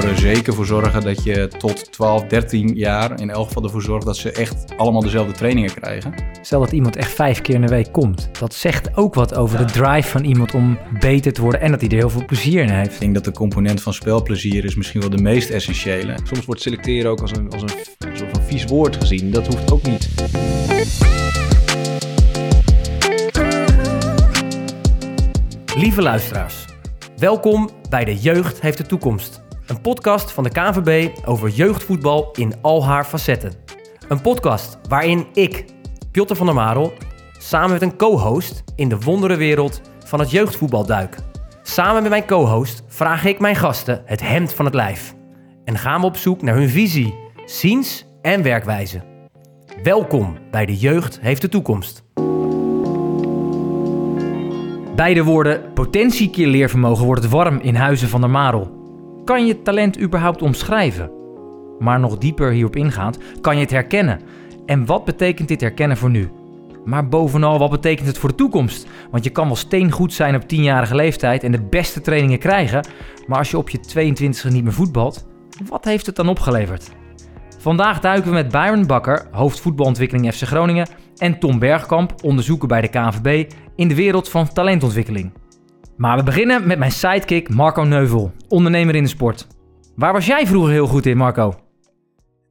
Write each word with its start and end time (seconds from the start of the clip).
zou 0.00 0.08
er 0.08 0.18
zeker 0.18 0.54
voor 0.54 0.66
zorgen 0.66 1.02
dat 1.02 1.24
je 1.24 1.48
tot 1.58 1.92
12, 1.92 2.24
13 2.24 2.74
jaar 2.74 3.20
in 3.20 3.30
elk 3.30 3.46
geval 3.46 3.62
ervoor 3.62 3.82
zorgt 3.82 4.06
dat 4.06 4.16
ze 4.16 4.32
echt 4.32 4.64
allemaal 4.76 5.00
dezelfde 5.00 5.32
trainingen 5.32 5.74
krijgen. 5.74 6.14
Stel 6.42 6.60
dat 6.60 6.72
iemand 6.72 6.96
echt 6.96 7.10
vijf 7.10 7.40
keer 7.40 7.54
in 7.54 7.60
de 7.60 7.66
week 7.66 7.92
komt. 7.92 8.28
Dat 8.38 8.54
zegt 8.54 8.96
ook 8.96 9.14
wat 9.14 9.34
over 9.34 9.58
de 9.58 9.64
drive 9.64 10.08
van 10.08 10.24
iemand 10.24 10.54
om 10.54 10.78
beter 11.00 11.32
te 11.32 11.40
worden 11.40 11.60
en 11.60 11.70
dat 11.70 11.80
hij 11.80 11.90
er 11.90 11.96
heel 11.96 12.10
veel 12.10 12.24
plezier 12.24 12.62
in 12.62 12.68
heeft. 12.68 12.94
Ik 12.94 13.00
denk 13.00 13.14
dat 13.14 13.24
de 13.24 13.32
component 13.32 13.82
van 13.82 13.94
spelplezier 13.94 14.64
is 14.64 14.74
misschien 14.74 15.00
wel 15.00 15.10
de 15.10 15.22
meest 15.22 15.50
essentiële. 15.50 16.14
Soms 16.24 16.44
wordt 16.44 16.62
selecteren 16.62 17.10
ook 17.10 17.20
als 17.20 17.32
een, 17.32 17.50
als 17.50 17.62
een 17.62 18.16
soort 18.16 18.30
van 18.32 18.42
vies 18.42 18.64
woord 18.64 18.96
gezien. 18.96 19.30
Dat 19.30 19.46
hoeft 19.46 19.72
ook 19.72 19.82
niet. 19.82 20.08
Lieve 25.76 26.02
luisteraars, 26.02 26.64
welkom 27.16 27.70
bij 27.88 28.04
De 28.04 28.16
Jeugd 28.16 28.60
heeft 28.60 28.78
de 28.78 28.86
toekomst. 28.86 29.44
Een 29.66 29.80
podcast 29.80 30.32
van 30.32 30.44
de 30.44 30.50
KNVB 30.50 31.18
over 31.24 31.48
jeugdvoetbal 31.48 32.30
in 32.32 32.54
al 32.62 32.84
haar 32.84 33.04
facetten. 33.04 33.52
Een 34.08 34.20
podcast 34.20 34.78
waarin 34.88 35.26
ik, 35.32 35.64
Piotr 36.10 36.34
van 36.34 36.46
der 36.46 36.54
Marel, 36.54 36.92
samen 37.38 37.70
met 37.70 37.82
een 37.82 37.96
co-host 37.96 38.64
in 38.76 38.88
de 38.88 38.98
wonderenwereld 38.98 39.80
van 40.04 40.20
het 40.20 40.30
jeugdvoetbal 40.30 40.86
duik. 40.86 41.16
Samen 41.62 42.02
met 42.02 42.10
mijn 42.10 42.26
co-host 42.26 42.82
vraag 42.88 43.24
ik 43.24 43.38
mijn 43.38 43.56
gasten 43.56 44.02
het 44.04 44.20
hemd 44.20 44.52
van 44.52 44.64
het 44.64 44.74
lijf. 44.74 45.14
En 45.64 45.78
gaan 45.78 46.00
we 46.00 46.06
op 46.06 46.16
zoek 46.16 46.42
naar 46.42 46.54
hun 46.54 46.68
visie, 46.68 47.14
ziens 47.44 48.06
en 48.22 48.42
werkwijze. 48.42 49.02
Welkom 49.82 50.38
bij 50.50 50.66
De 50.66 50.76
Jeugd 50.76 51.20
heeft 51.20 51.40
de 51.40 51.48
toekomst. 51.48 52.04
Bij 54.96 55.14
de 55.14 55.22
woorden 55.24 55.72
potentie 55.72 56.30
keer 56.30 56.46
leervermogen 56.46 57.04
wordt 57.04 57.22
het 57.22 57.32
warm 57.32 57.58
in 57.60 57.74
Huizen 57.74 58.08
van 58.08 58.20
der 58.20 58.30
Marel. 58.30 58.75
Kan 59.26 59.46
je 59.46 59.62
talent 59.62 60.00
überhaupt 60.00 60.42
omschrijven? 60.42 61.10
Maar 61.78 62.00
nog 62.00 62.18
dieper 62.18 62.50
hierop 62.50 62.76
ingaand, 62.76 63.18
kan 63.40 63.54
je 63.54 63.60
het 63.60 63.70
herkennen? 63.70 64.20
En 64.66 64.86
wat 64.86 65.04
betekent 65.04 65.48
dit 65.48 65.60
herkennen 65.60 65.96
voor 65.96 66.10
nu? 66.10 66.30
Maar 66.84 67.08
bovenal, 67.08 67.58
wat 67.58 67.70
betekent 67.70 68.06
het 68.06 68.18
voor 68.18 68.28
de 68.28 68.34
toekomst? 68.34 68.86
Want 69.10 69.24
je 69.24 69.30
kan 69.30 69.46
wel 69.46 69.56
steengoed 69.56 70.12
zijn 70.12 70.34
op 70.34 70.42
10-jarige 70.42 70.94
leeftijd 70.94 71.42
en 71.42 71.52
de 71.52 71.62
beste 71.62 72.00
trainingen 72.00 72.38
krijgen, 72.38 72.86
maar 73.26 73.38
als 73.38 73.50
je 73.50 73.58
op 73.58 73.70
je 73.70 73.78
22e 73.78 74.52
niet 74.52 74.64
meer 74.64 74.72
voetbalt, 74.72 75.26
wat 75.68 75.84
heeft 75.84 76.06
het 76.06 76.16
dan 76.16 76.28
opgeleverd? 76.28 76.90
Vandaag 77.58 78.00
duiken 78.00 78.28
we 78.28 78.34
met 78.34 78.50
Byron 78.50 78.86
Bakker, 78.86 79.28
hoofd 79.30 79.60
voetbalontwikkeling 79.60 80.34
FC 80.34 80.42
Groningen, 80.42 80.88
en 81.16 81.38
Tom 81.38 81.58
Bergkamp, 81.58 82.14
onderzoeker 82.22 82.68
bij 82.68 82.80
de 82.80 82.88
KNVB, 82.88 83.50
in 83.76 83.88
de 83.88 83.94
wereld 83.94 84.28
van 84.28 84.52
talentontwikkeling. 84.52 85.32
Maar 85.96 86.16
we 86.16 86.22
beginnen 86.22 86.66
met 86.66 86.78
mijn 86.78 86.92
sidekick 86.92 87.48
Marco 87.48 87.82
Neuvel, 87.82 88.32
ondernemer 88.48 88.94
in 88.94 89.02
de 89.02 89.08
sport. 89.08 89.46
Waar 89.94 90.12
was 90.12 90.26
jij 90.26 90.46
vroeger 90.46 90.72
heel 90.72 90.86
goed 90.86 91.06
in, 91.06 91.16
Marco? 91.16 91.60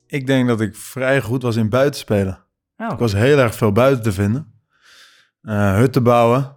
Ik 0.08 0.28
denk 0.28 0.48
dat 0.48 0.62
ik 0.62 0.76
vrij 0.76 1.22
goed 1.22 1.42
was 1.42 1.56
in 1.56 1.70
buitenspelen. 1.70 2.46
Oh, 2.78 2.92
Ik 2.92 2.98
was 3.00 3.14
heel 3.14 3.38
erg 3.38 3.56
veel 3.56 3.72
buiten 3.72 4.04
te 4.04 4.12
vinden. 4.12 4.54
Eh 5.42 5.76
hutten 5.76 6.04
bouwen, 6.04 6.56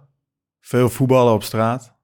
veel 0.59 0.89
voetballen 0.89 1.33
op 1.33 1.43
straat, 1.43 1.95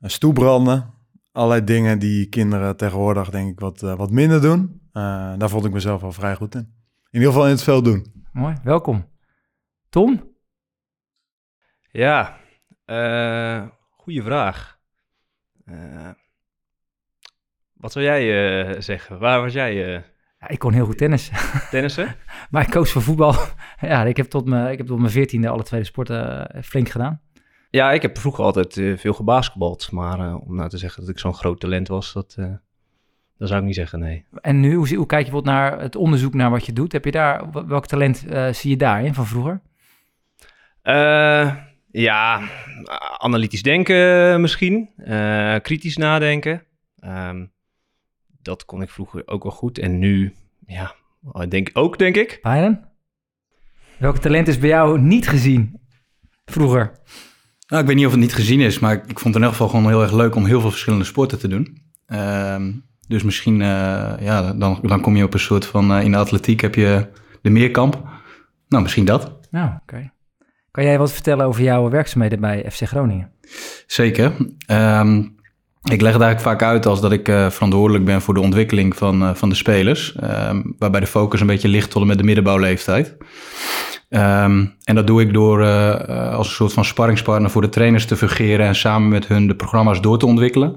uh, 0.00 0.08
stoepranden. 0.10 0.94
Allerlei 1.32 1.64
dingen 1.64 1.98
die 1.98 2.28
kinderen 2.28 2.76
tegenwoordig 2.76 3.30
denk 3.30 3.50
ik 3.50 3.60
wat, 3.60 3.82
eh, 3.82 3.94
wat 3.94 4.10
minder 4.10 4.40
doen. 4.40 4.80
Eh, 4.92 5.32
daar 5.36 5.48
vond 5.48 5.64
ik 5.64 5.72
mezelf 5.72 6.00
wel 6.00 6.12
vrij 6.12 6.34
goed 6.34 6.54
in. 6.54 6.60
In 7.10 7.18
ieder 7.18 7.28
geval 7.28 7.44
in 7.44 7.50
het 7.52 7.62
veel 7.62 7.82
doen. 7.82 8.24
mooi, 8.32 8.56
welkom. 8.62 9.08
Tom? 9.88 10.36
Ja, 11.90 12.36
goede 14.08 14.22
vraag. 14.22 14.78
Eh, 15.64 16.10
wat 17.72 17.92
zou 17.92 18.04
jij 18.04 18.22
eh, 18.68 18.80
zeggen? 18.80 19.18
Waar 19.18 19.40
was 19.40 19.52
jij 19.52 19.94
eh 19.96 20.02
Ja, 20.40 20.48
ik 20.48 20.58
kon 20.58 20.72
heel 20.72 20.84
goed 20.84 20.98
tennis, 20.98 21.30
tennissen? 21.70 22.16
maar 22.50 22.62
ik 22.62 22.70
koos 22.70 22.92
voor 22.92 23.02
voetbal. 23.02 23.34
ja, 23.80 24.04
ik 24.04 24.16
heb 24.16 24.26
tot 24.26 24.46
mijn, 24.46 24.70
ik 24.72 24.78
heb 24.78 24.86
tot 24.86 24.98
mijn 24.98 25.10
veertiende 25.10 25.48
alle 25.48 25.62
tweede 25.62 25.86
sporten 25.86 26.48
eh, 26.50 26.62
flink 26.62 26.88
gedaan. 26.88 27.20
Ja, 27.70 27.92
ik 27.92 28.02
heb 28.02 28.18
vroeger 28.18 28.44
altijd 28.44 28.72
veel 28.96 29.12
gebasketbald. 29.12 29.92
Maar 29.92 30.34
om 30.36 30.54
nou 30.54 30.68
te 30.68 30.78
zeggen 30.78 31.00
dat 31.00 31.10
ik 31.10 31.18
zo'n 31.18 31.34
groot 31.34 31.60
talent 31.60 31.88
was, 31.88 32.12
dat, 32.12 32.34
dat 33.38 33.48
zou 33.48 33.60
ik 33.60 33.66
niet 33.66 33.74
zeggen, 33.74 33.98
nee. 33.98 34.24
En 34.40 34.60
nu, 34.60 34.74
hoe, 34.74 34.94
hoe 34.94 35.06
kijk 35.06 35.24
je 35.26 35.30
bijvoorbeeld 35.30 35.54
naar 35.56 35.80
het 35.80 35.96
onderzoek 35.96 36.34
naar 36.34 36.50
wat 36.50 36.66
je 36.66 36.72
doet? 36.72 36.92
Heb 36.92 37.04
je 37.04 37.10
daar, 37.10 37.50
wel- 37.50 37.66
welk 37.66 37.86
talent 37.86 38.24
zie 38.52 38.70
je 38.70 38.76
daarin 38.76 39.14
van 39.14 39.26
vroeger? 39.26 39.60
Eh, 40.82 41.54
ja, 41.90 42.48
analytisch 43.18 43.62
denken 43.62 44.40
misschien. 44.40 44.90
Eh, 44.96 45.56
kritisch 45.62 45.96
nadenken. 45.96 46.62
Ehm, 46.98 47.46
dat 48.42 48.64
kon 48.64 48.82
ik 48.82 48.90
vroeger 48.90 49.22
ook 49.26 49.42
wel 49.42 49.52
goed. 49.52 49.78
En 49.78 49.98
nu, 49.98 50.34
ja, 50.66 50.94
denk, 51.48 51.70
ook 51.72 51.98
denk 51.98 52.16
ik. 52.16 52.38
Byron? 52.42 52.86
Welk 53.98 54.16
talent 54.16 54.48
is 54.48 54.58
bij 54.58 54.68
jou 54.68 55.00
niet 55.00 55.28
gezien 55.28 55.80
vroeger? 56.44 56.92
Nou, 57.66 57.82
ik 57.82 57.88
weet 57.88 57.96
niet 57.96 58.06
of 58.06 58.12
het 58.12 58.20
niet 58.20 58.34
gezien 58.34 58.60
is, 58.60 58.78
maar 58.78 58.94
ik 58.94 59.18
vond 59.18 59.34
het 59.34 59.34
in 59.34 59.42
elk 59.42 59.50
geval 59.50 59.68
gewoon 59.68 59.86
heel 59.86 60.02
erg 60.02 60.12
leuk 60.12 60.34
om 60.34 60.44
heel 60.44 60.60
veel 60.60 60.70
verschillende 60.70 61.04
sporten 61.04 61.38
te 61.38 61.48
doen. 61.48 61.82
Ehm, 62.06 62.72
dus 63.08 63.22
misschien, 63.22 63.62
eh, 63.62 64.14
ja, 64.20 64.52
dan, 64.52 64.78
dan 64.82 65.00
kom 65.00 65.16
je 65.16 65.24
op 65.24 65.34
een 65.34 65.40
soort 65.40 65.66
van, 65.66 65.92
eh, 65.92 66.04
in 66.04 66.10
de 66.10 66.16
atletiek 66.16 66.60
heb 66.60 66.74
je 66.74 67.06
de 67.42 67.50
meerkamp. 67.50 68.02
Nou, 68.68 68.82
misschien 68.82 69.04
dat. 69.04 69.38
Nou, 69.50 69.70
oké. 69.82 70.12
Kan 70.78 70.86
jij 70.86 70.98
wat 70.98 71.12
vertellen 71.12 71.46
over 71.46 71.62
jouw 71.62 71.90
werkzaamheden 71.90 72.40
bij 72.40 72.64
FC 72.70 72.82
Groningen? 72.82 73.30
Zeker. 73.86 74.32
Ehm, 74.66 75.18
ik 75.82 76.00
leg 76.00 76.12
het 76.12 76.22
eigenlijk 76.22 76.40
vaak 76.40 76.62
uit 76.62 76.86
als 76.86 77.00
dat 77.00 77.12
ik 77.12 77.28
eh, 77.28 77.50
verantwoordelijk 77.50 78.04
ben 78.04 78.20
voor 78.20 78.34
de 78.34 78.40
ontwikkeling 78.40 78.96
van, 78.96 79.22
eh, 79.22 79.34
van 79.34 79.48
de 79.48 79.54
spelers. 79.54 80.14
ehm, 80.16 80.62
waarbij 80.78 81.00
de 81.00 81.06
focus 81.06 81.40
een 81.40 81.46
beetje 81.46 81.68
ligt 81.68 81.90
tot 81.90 82.02
en 82.02 82.08
met 82.08 82.18
de 82.18 82.24
middenbouwleeftijd. 82.24 83.16
Ehm, 84.08 84.66
en 84.84 84.94
dat 84.94 85.06
doe 85.06 85.20
ik 85.20 85.32
door 85.32 85.62
eh, 85.62 86.34
als 86.34 86.48
een 86.48 86.54
soort 86.54 86.72
van 86.72 86.84
sparringspartner 86.84 87.50
voor 87.50 87.62
de 87.62 87.68
trainers 87.68 88.06
te 88.06 88.16
fungeren 88.16 88.66
en 88.66 88.74
samen 88.74 89.08
met 89.08 89.26
hun 89.26 89.46
de 89.46 89.56
programma's 89.56 90.00
door 90.00 90.18
te 90.18 90.26
ontwikkelen. 90.26 90.76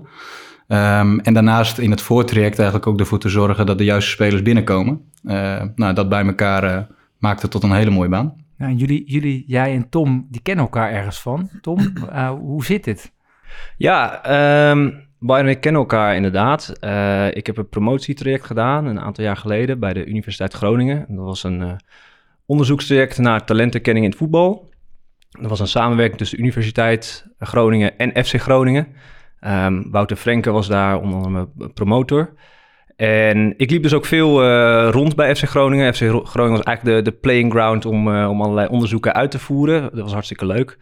En 0.68 1.33
daarnaast 1.33 1.78
in 1.78 1.91
het 1.91 2.01
voortraject 2.01 2.57
eigenlijk 2.57 2.88
ook 2.88 3.00
ervoor 3.00 3.19
te 3.19 3.29
zorgen 3.29 3.66
dat 3.66 3.78
de 3.78 3.83
juiste 3.83 4.12
spelers 4.12 4.41
binnenkomen. 4.41 5.01
Nou, 5.75 5.94
dat 5.94 6.09
bij 6.09 6.25
elkaar 6.25 6.88
maakt 7.18 7.41
het 7.41 7.51
tot 7.51 7.63
een 7.63 7.72
hele 7.72 7.89
mooie 7.89 8.09
baan. 8.09 8.41
Nou, 8.61 8.73
jullie, 8.73 9.03
jullie, 9.05 9.44
jij 9.47 9.73
en 9.73 9.89
Tom, 9.89 10.27
die 10.29 10.41
kennen 10.41 10.66
elkaar 10.66 10.91
ergens 10.91 11.22
van. 11.22 11.49
Tom, 11.61 11.79
eh, 12.09 12.29
hoe 12.29 12.66
zit 12.66 12.83
dit? 12.83 13.13
Ja, 13.77 14.23
en 15.19 15.47
ik 15.47 15.61
kennen 15.61 15.81
elkaar 15.81 16.16
inderdaad. 16.16 16.69
Eh, 16.79 17.27
ik 17.35 17.45
heb 17.45 17.57
een 17.57 17.69
promotietraject 17.69 18.45
gedaan 18.45 18.85
een 18.85 19.00
aantal 19.00 19.23
jaar 19.23 19.38
geleden 19.38 19.79
bij 19.79 19.94
de 19.94 20.05
Universiteit 20.05 20.53
Groningen. 20.53 21.05
Dat 21.09 21.25
was 21.25 21.44
een 21.44 21.61
eh, 21.61 21.73
onderzoekstraject 22.45 23.17
naar 23.17 23.45
talentenkenning 23.45 24.05
in 24.05 24.11
het 24.11 24.19
voetbal. 24.19 24.69
Dat 25.29 25.50
was 25.50 25.59
een 25.59 25.67
samenwerking 25.67 26.17
tussen 26.17 26.38
de 26.38 26.44
Universiteit 26.44 27.27
Groningen 27.39 27.97
en 27.97 28.25
FC 28.25 28.41
Groningen. 28.41 28.88
Ehm, 29.39 29.89
Wouter 29.89 30.17
Frenke 30.17 30.51
was 30.51 30.67
daar 30.67 31.00
onder 31.00 31.17
andere 31.17 31.47
mijn 31.55 31.73
promotor. 31.73 32.33
En 33.01 33.53
ik 33.57 33.69
liep 33.72 33.84
dus 33.84 33.94
ook 33.94 34.06
veel 34.06 34.44
eh, 34.44 34.89
rond 34.91 35.16
bij 35.16 35.35
FC 35.35 35.44
Groningen. 35.44 35.94
FC 35.94 35.97
Gro- 35.97 36.23
Groningen 36.23 36.57
was 36.57 36.66
eigenlijk 36.66 36.97
de, 36.97 37.12
de 37.12 37.17
playing 37.17 37.51
ground 37.51 37.85
om, 37.85 38.16
eh, 38.16 38.29
om 38.29 38.41
allerlei 38.41 38.67
onderzoeken 38.67 39.13
uit 39.13 39.31
te 39.31 39.39
voeren. 39.39 39.81
Dat 39.81 40.01
was 40.01 40.12
hartstikke 40.13 40.45
leuk. 40.45 40.78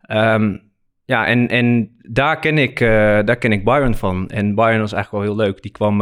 Ehm, 0.00 0.56
ja, 1.04 1.26
en, 1.26 1.48
en 1.48 1.96
daar, 1.98 2.38
ken 2.38 2.58
ik, 2.58 2.80
eh, 2.80 2.88
daar 3.24 3.36
ken 3.36 3.52
ik 3.52 3.64
Byron 3.64 3.94
van. 3.94 4.28
En 4.28 4.54
Byron 4.54 4.80
was 4.80 4.92
eigenlijk 4.92 5.24
wel 5.24 5.34
heel 5.34 5.44
leuk. 5.46 5.62
Die 5.62 5.70
kwam 5.70 6.00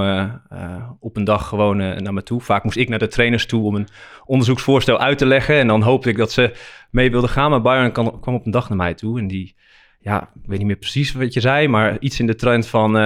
op 1.01 1.17
een 1.17 1.25
dag 1.25 1.49
gewoon 1.49 1.77
naar 1.77 2.15
me 2.15 2.23
toe. 2.23 2.41
Vaak 2.41 2.65
moest 2.65 2.77
ik 2.77 2.89
naar 2.89 2.99
de 2.99 3.09
trainers 3.09 3.47
toe 3.47 3.65
om 3.65 3.75
een 3.75 3.89
onderzoeksvoorstel 4.25 4.99
uit 4.99 5.19
te 5.19 5.27
leggen. 5.27 5.59
En 5.59 5.67
dan 5.67 5.83
hoopte 5.83 6.09
ik 6.09 6.17
dat 6.17 6.33
ze 6.33 6.53
mee 6.91 7.11
wilden 7.11 7.31
gaan. 7.31 7.51
Maar 7.51 7.63
Byron 7.63 8.21
kwam 8.21 8.35
op 8.35 8.47
een 8.47 8.53
dag 8.53 8.69
naar 8.69 8.79
mij 8.79 8.95
toe. 8.95 9.19
En 9.19 9.27
die, 9.27 9.55
ja, 10.01 10.23
ik 10.23 10.49
weet 10.49 10.59
niet 10.59 10.67
meer 10.67 10.77
precies 10.77 11.13
wat 11.13 11.35
je 11.35 11.41
zei, 11.41 11.69
maar 11.69 11.97
iets 11.99 12.21
in 12.21 12.27
de 12.27 12.35
trend 12.35 12.67
van... 12.67 12.97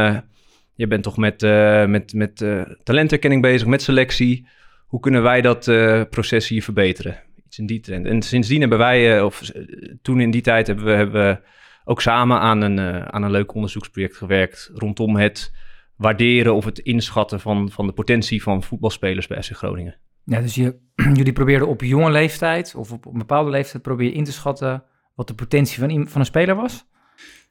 je 0.77 0.87
bent 0.87 1.03
toch 1.03 1.17
met, 1.17 1.43
eh, 1.43 1.87
met, 1.87 2.13
met 2.15 2.41
eh, 2.43 2.61
talenterkenning 2.83 3.43
bezig, 3.43 3.67
met 3.67 3.83
selectie. 3.83 4.47
Hoe 4.87 5.01
kunnen 5.01 5.23
wij 5.23 5.41
dat 5.41 5.69
eh, 5.69 6.03
proces 6.11 6.49
hier 6.49 6.63
verbeteren? 6.63 7.23
Iets 7.47 7.59
in 7.59 7.67
die 7.67 7.81
trend. 7.81 8.07
En 8.07 8.23
sindsdien 8.23 8.61
hebben 8.61 8.79
wij, 8.79 9.21
of 9.21 9.51
toen 10.03 10.21
in 10.21 10.31
die 10.31 10.41
tijd, 10.41 10.67
hebben 10.67 10.85
we, 10.85 10.91
hebben 10.91 11.41
ook 11.85 12.01
samen 12.01 12.41
aan 12.41 12.61
een, 12.61 12.81
aan 13.13 13.23
een 13.23 13.31
leuk 13.31 13.55
onderzoeksproject 13.55 14.17
gewerkt 14.17 14.71
rondom 14.75 15.17
het 15.17 15.53
waarderen 15.97 16.55
of 16.55 16.65
het 16.65 16.79
inschatten 16.79 17.41
van, 17.41 17.71
van 17.71 17.87
de 17.87 17.93
potentie 17.93 18.43
van 18.43 18.63
voetbalspelers 18.63 19.27
bij 19.27 19.43
FC 19.43 19.53
Groningen. 19.53 19.97
Ja, 20.25 20.41
dus 20.41 20.55
je, 20.55 20.77
jullie 21.15 21.33
probeerden 21.33 21.69
op 21.69 21.81
jonge 21.81 22.11
leeftijd 22.11 22.75
of 22.75 22.93
op 22.93 23.07
een 23.07 23.19
bepaalde 23.19 23.51
leeftijd 23.51 23.83
probeer 23.83 24.09
je 24.09 24.15
in 24.15 24.25
te 24.25 24.33
schatten 24.33 24.85
wat 25.15 25.29
de 25.29 25.35
potentie 25.35 25.79
van, 25.79 26.09
van 26.09 26.21
een 26.21 26.27
speler 26.27 26.57
was? 26.57 26.87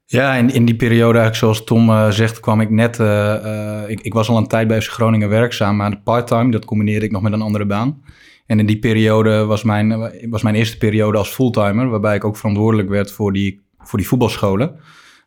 Ja, 0.08 0.34
in, 0.34 0.50
in 0.50 0.66
die 0.66 0.76
periode, 0.76 1.20
eigenlijk 1.20 1.36
zoals 1.36 1.64
Tom 1.64 1.90
eh, 1.90 2.10
zegt, 2.10 2.40
kwam 2.40 2.62
ik 2.62 2.70
net. 2.70 3.00
eh, 3.00 3.82
eh, 3.84 3.90
ik, 3.90 4.02
ik 4.02 4.14
was 4.14 4.30
al 4.30 4.38
een 4.38 4.48
tijd 4.48 4.68
bij 4.68 4.82
FC 4.82 4.92
Groningen 4.92 5.30
werkzaam, 5.30 5.76
maar 5.76 5.98
part-time, 6.04 6.52
dat 6.52 6.66
combineerde 6.66 7.06
ik 7.06 7.12
nog 7.12 7.22
met 7.22 7.34
een 7.34 7.42
andere 7.42 7.66
baan. 7.66 8.04
En 8.46 8.60
in 8.60 8.66
die 8.66 8.80
periode 8.80 9.46
was 9.46 9.64
mijn, 9.64 10.12
was 10.30 10.42
mijn 10.42 10.56
eerste 10.56 10.78
periode 10.78 11.18
als 11.18 11.30
fulltimer, 11.30 11.90
waarbij 11.90 12.16
ik 12.16 12.24
ook 12.24 12.38
verantwoordelijk 12.38 12.90
werd 12.90 13.12
voor 13.12 13.34
die, 13.34 13.62
voor 13.80 14.00
die 14.00 14.08
voetbalscholen. 14.08 14.80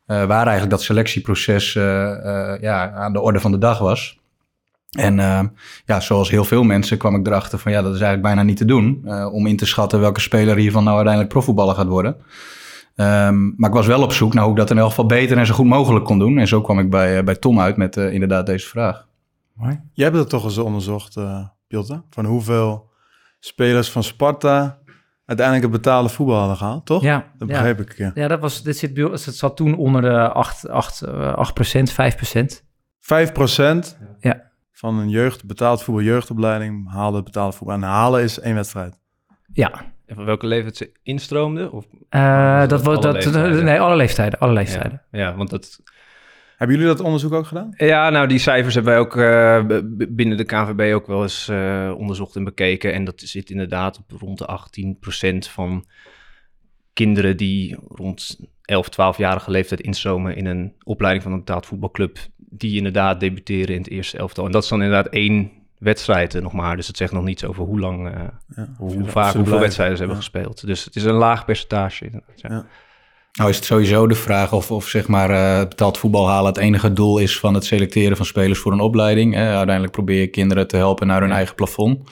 waar 0.07 0.29
eigenlijk 0.29 0.71
dat 0.71 0.83
selectieproces 0.83 1.73
ja, 2.61 2.91
aan 2.93 3.13
de 3.13 3.21
orde 3.21 3.41
van 3.41 3.51
de 3.51 3.59
dag 3.59 3.79
was. 3.79 4.19
En 4.91 5.17
ja, 5.85 6.01
zoals 6.01 6.31
heel 6.31 6.45
veel 6.45 6.63
mensen 6.63 6.99
kwam 6.99 7.15
ik 7.15 7.27
erachter 7.27 7.59
van 7.59 7.73
ja, 7.73 7.83
dat 7.83 7.95
is 7.95 8.01
eigenlijk 8.01 8.23
bijna 8.23 8.43
niet 8.43 8.57
te 8.57 8.65
doen 8.65 9.09
om 9.33 9.47
in 9.47 9.57
te 9.57 9.67
schatten 9.67 10.01
welke 10.01 10.21
speler 10.21 10.57
hiervan 10.57 10.85
nou 10.85 10.95
uiteindelijk 10.95 11.33
profvoetballer 11.33 11.75
gaat 11.75 11.87
worden. 11.87 12.17
Ehm, 12.99 13.57
maar 13.57 13.69
ik 13.69 13.75
was 13.75 13.87
wel 13.87 14.03
op 14.03 14.13
zoek 14.13 14.35
naar 14.35 14.43
hoe 14.43 14.53
ik 14.53 14.59
dat 14.59 14.71
in 14.71 14.79
elk 14.79 14.89
geval 14.89 15.07
beter 15.07 15.39
en 15.39 15.47
zo 15.47 15.55
goed 15.55 15.67
mogelijk 15.67 16.05
kon 16.05 16.19
doen. 16.19 16.39
En 16.39 16.49
zo 16.49 16.61
kwam 16.61 16.79
ik 16.79 16.91
bij, 16.91 17.25
bij 17.25 17.35
Tom 17.35 17.61
uit 17.61 17.77
met 17.77 17.97
inderdaad 17.97 18.47
deze 18.47 18.69
vraag. 18.69 19.07
Jij 19.93 20.05
hebt 20.05 20.17
dat 20.17 20.31
toch 20.31 20.45
eens 20.45 20.59
onderzocht, 20.59 21.17
uh? 21.17 21.47
Van 22.11 22.25
hoeveel 22.25 22.91
spelers 23.41 23.91
van 23.91 24.03
Sparta 24.03 24.79
uiteindelijk 25.25 25.73
het 25.73 25.83
betaalde 25.83 26.09
voetbal 26.09 26.39
hadden 26.39 26.57
gehaald, 26.57 26.87
toch? 26.87 27.03
Ja. 27.03 27.33
Dat 27.37 27.49
begreep 27.49 27.79
ja. 27.79 27.85
ik, 27.85 27.97
ja. 27.97 28.11
Ja, 28.15 28.29
dat 28.29 28.41
was, 28.41 28.63
dit 28.63 28.77
zit, 28.77 28.97
het 28.97 29.21
zat 29.21 29.57
toen 29.57 29.77
onder 29.77 30.03
de 30.03 30.29
8, 30.29 30.69
8, 30.69 31.07
8 31.07 31.55
procent, 31.55 31.91
5 31.91 32.17
procent. 32.17 32.65
5 33.01 33.33
procent 33.33 33.99
ja. 34.21 34.51
van 34.73 34.99
een 34.99 35.09
jeugd, 35.09 35.45
betaald 35.45 35.83
voetbal 35.83 36.05
jeugdopleiding 36.05 36.91
haalde 36.93 37.17
het 37.17 37.25
betaalde 37.25 37.57
voetbal. 37.57 37.77
En 37.77 37.83
halen 37.83 38.23
is 38.23 38.41
één 38.41 38.55
wedstrijd. 38.55 38.99
Ja. 39.53 39.97
En 40.09 40.15
van 40.15 40.25
welke 40.25 40.47
leeftijd 40.47 40.77
ze 40.77 40.93
instroomden? 41.03 41.73
Of, 41.73 41.87
uh, 42.11 42.67
dat 42.67 42.83
was 42.83 43.01
dat, 43.01 43.15
leeftijden? 43.15 43.65
nee, 43.65 43.81
alle 43.81 43.97
leeftijden, 43.97 44.39
alle 44.39 44.53
leeftijden. 44.53 45.03
Ja, 45.11 45.19
ja, 45.19 45.37
want 45.37 45.51
dat 45.51 45.81
hebben 46.57 46.77
jullie 46.77 46.93
dat 46.93 47.05
onderzoek 47.05 47.33
ook 47.33 47.47
gedaan? 47.47 47.75
Ja, 47.77 48.11
nou 48.11 48.27
die 48.29 48.39
cijfers 48.39 48.75
hebben 48.75 48.93
wij 48.93 49.03
ook 49.03 49.17
uh, 49.17 49.81
binnen 50.09 50.37
de 50.37 50.45
KNVB 50.45 50.95
ook 50.95 51.07
wel 51.07 51.23
eens 51.23 51.49
uh, 51.49 51.95
onderzocht 51.97 52.37
en 52.37 52.45
bekeken. 52.45 52.93
En 52.93 53.05
dat 53.05 53.21
zit 53.21 53.51
inderdaad 53.51 53.99
op 53.99 54.21
rond 54.21 54.39
de 54.39 55.47
18% 55.49 55.53
van 55.53 55.87
kinderen 56.93 57.37
die 57.37 57.77
rond 57.89 58.39
11, 58.63 58.89
12-jarige 58.93 59.51
leeftijd 59.51 59.81
instromen 59.81 60.37
in 60.37 60.47
een 60.47 60.75
opleiding 60.83 61.25
van 61.25 61.33
een 61.33 61.39
betaald 61.39 61.67
voetbalclub. 61.67 62.19
Die 62.37 62.77
inderdaad 62.77 63.21
debuteren 63.21 63.75
in 63.75 63.81
het 63.81 63.91
eerste 63.91 64.19
elftal. 64.19 64.47
En 64.47 64.53
dat 64.53 64.63
is 64.63 64.69
dan 64.69 64.83
inderdaad 64.83 65.13
één 65.13 65.58
wedstrijd 65.79 66.43
nog 66.43 66.53
maar. 66.53 66.77
Dus 66.77 66.87
het 66.87 66.97
zegt 66.97 67.13
nog 67.13 67.25
niets 67.25 67.45
over 67.45 67.65
hoe 67.65 67.81
lang, 67.81 68.07
uh, 68.07 68.23
ja, 68.57 68.69
hoe 68.77 69.05
vaak, 69.05 69.35
hoeveel 69.35 69.59
wedstrijden 69.59 69.97
ze 69.97 70.03
hebben 70.03 70.23
gespeeld. 70.23 70.67
Dus 70.67 70.85
het 70.85 70.97
is 70.97 71.05
een 71.05 71.15
laag 71.15 71.45
percentage. 71.45 72.05
Inderdaad, 72.05 72.41
ja. 72.41 72.67
Nou 73.33 73.51
is 73.51 73.57
het 73.57 73.65
sowieso 73.65 74.07
de 74.07 74.15
vraag 74.15 74.53
of, 74.53 74.71
of 74.71 74.89
zeg 74.89 75.09
maar, 75.09 75.31
uh, 75.31 75.59
betaald 75.59 75.99
voetbal 75.99 76.29
halen 76.29 76.47
het 76.47 76.57
enige 76.57 76.93
doel 76.93 77.19
is 77.19 77.39
van 77.39 77.55
het 77.55 77.65
selecteren 77.65 78.17
van 78.17 78.27
spelers 78.27 78.59
voor 78.59 78.73
een 78.73 78.81
opleiding. 78.81 79.35
Hè. 79.35 79.49
Uiteindelijk 79.49 79.93
probeer 79.93 80.21
je 80.21 80.27
kinderen 80.27 80.69
te 80.69 80.77
helpen 80.77 81.07
naar 81.07 81.21
hun 81.21 81.33
eigen 81.33 81.55
plafond. 81.55 82.11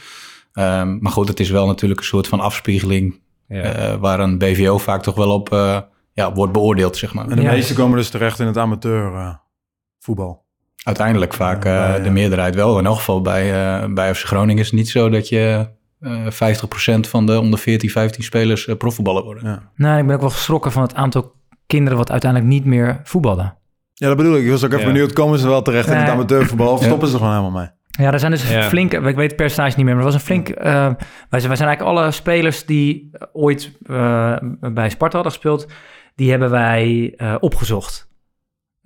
Um, 0.53 0.99
maar 1.01 1.13
goed, 1.13 1.29
het 1.29 1.41
is 1.41 1.51
wel 1.51 1.67
natuurlijk 1.67 2.01
een 2.01 2.07
soort 2.07 2.29
van 2.29 2.41
afspiegeling 2.41 3.21
ja. 3.49 3.93
uh, 3.93 4.01
waar 4.01 4.21
een 4.21 4.39
BVO 4.39 4.79
vaak 4.79 5.03
toch 5.03 5.15
wel 5.15 5.31
op 5.31 5.53
uh, 5.53 5.81
ja, 6.13 6.33
wordt 6.33 6.53
beoordeeld, 6.53 6.97
zeg 6.97 7.15
maar. 7.15 7.29
En 7.29 7.37
de 7.37 7.43
ja. 7.43 7.51
meeste 7.51 7.75
komen 7.75 7.97
dus 7.97 8.11
terecht 8.11 8.41
in 8.41 8.47
het 8.47 8.57
amateur 8.57 9.39
voetbal. 9.99 10.46
Uiteindelijk 10.87 11.35
vaak 11.35 11.63
bij, 11.63 12.03
de 12.03 12.11
meerderheid 12.11 12.55
wel. 12.55 12.79
In 12.79 12.87
elk 12.87 12.97
geval 12.97 13.21
bij, 13.21 13.51
bij 13.93 14.15
FC 14.15 14.25
Groningen 14.25 14.63
is 14.63 14.67
het 14.67 14.77
niet 14.77 14.89
zo 14.89 15.09
dat 15.09 15.29
je 15.29 15.69
uh, 16.01 16.27
50% 16.27 17.09
van 17.09 17.27
de 17.27 17.41
onder 17.41 17.59
14, 17.59 17.91
15 17.91 18.25
spelers 18.25 18.67
uh, 18.67 18.77
profvoetballer 18.77 19.23
worden. 19.23 19.45
Ja. 19.45 19.63
Nou, 19.77 19.99
ik 19.99 20.07
ben 20.07 20.15
ook 20.15 20.21
wel 20.21 20.31
geschrokken 20.31 20.73
van 20.73 20.83
het 20.83 20.95
aantal 20.95 21.35
kinderen 21.67 21.99
wat 21.99 22.11
uiteindelijk 22.11 22.51
niet 22.51 22.65
meer 22.65 23.01
voetballen. 23.05 23.57
Ja, 23.95 24.09
dat 24.09 24.17
bedoel 24.17 24.37
ik. 24.37 24.45
Ik 24.45 24.51
was 24.51 24.65
ook 24.65 24.73
even 24.73 24.87
ja. 24.87 24.93
benieuwd, 24.93 25.13
komen 25.13 25.39
ze 25.39 25.49
wel 25.49 25.63
terecht 25.63 25.89
in 25.89 25.97
het 25.97 26.09
amateurvoetbal 26.09 26.73
of 26.73 26.83
stoppen 26.83 27.09
ze 27.09 27.15
er 27.15 27.21
gewoon 27.21 27.37
helemaal 27.37 27.61
mee? 27.61 27.69
Ja, 28.05 28.13
er 28.13 28.19
zijn 28.19 28.31
dus 28.31 28.51
ja. 28.51 28.63
flink, 28.63 28.93
ik 28.93 29.01
weet 29.01 29.17
het 29.17 29.37
percentage 29.37 29.77
niet 29.77 29.85
meer, 29.87 29.95
maar 29.95 30.05
er 30.05 30.11
was 30.11 30.21
een 30.21 30.27
flink, 30.27 30.49
uh, 30.49 30.55
wij, 30.55 30.97
zijn, 31.41 31.49
wij 31.49 31.57
zijn 31.57 31.69
eigenlijk 31.69 31.81
alle 31.81 32.11
spelers 32.11 32.65
die 32.65 33.11
ooit 33.33 33.73
uh, 33.87 34.37
bij 34.61 34.91
Sparta 34.91 35.15
hadden 35.15 35.33
gespeeld, 35.33 35.67
die 36.15 36.31
hebben 36.31 36.51
wij 36.51 37.15
uh, 37.17 37.35
opgezocht. 37.41 38.06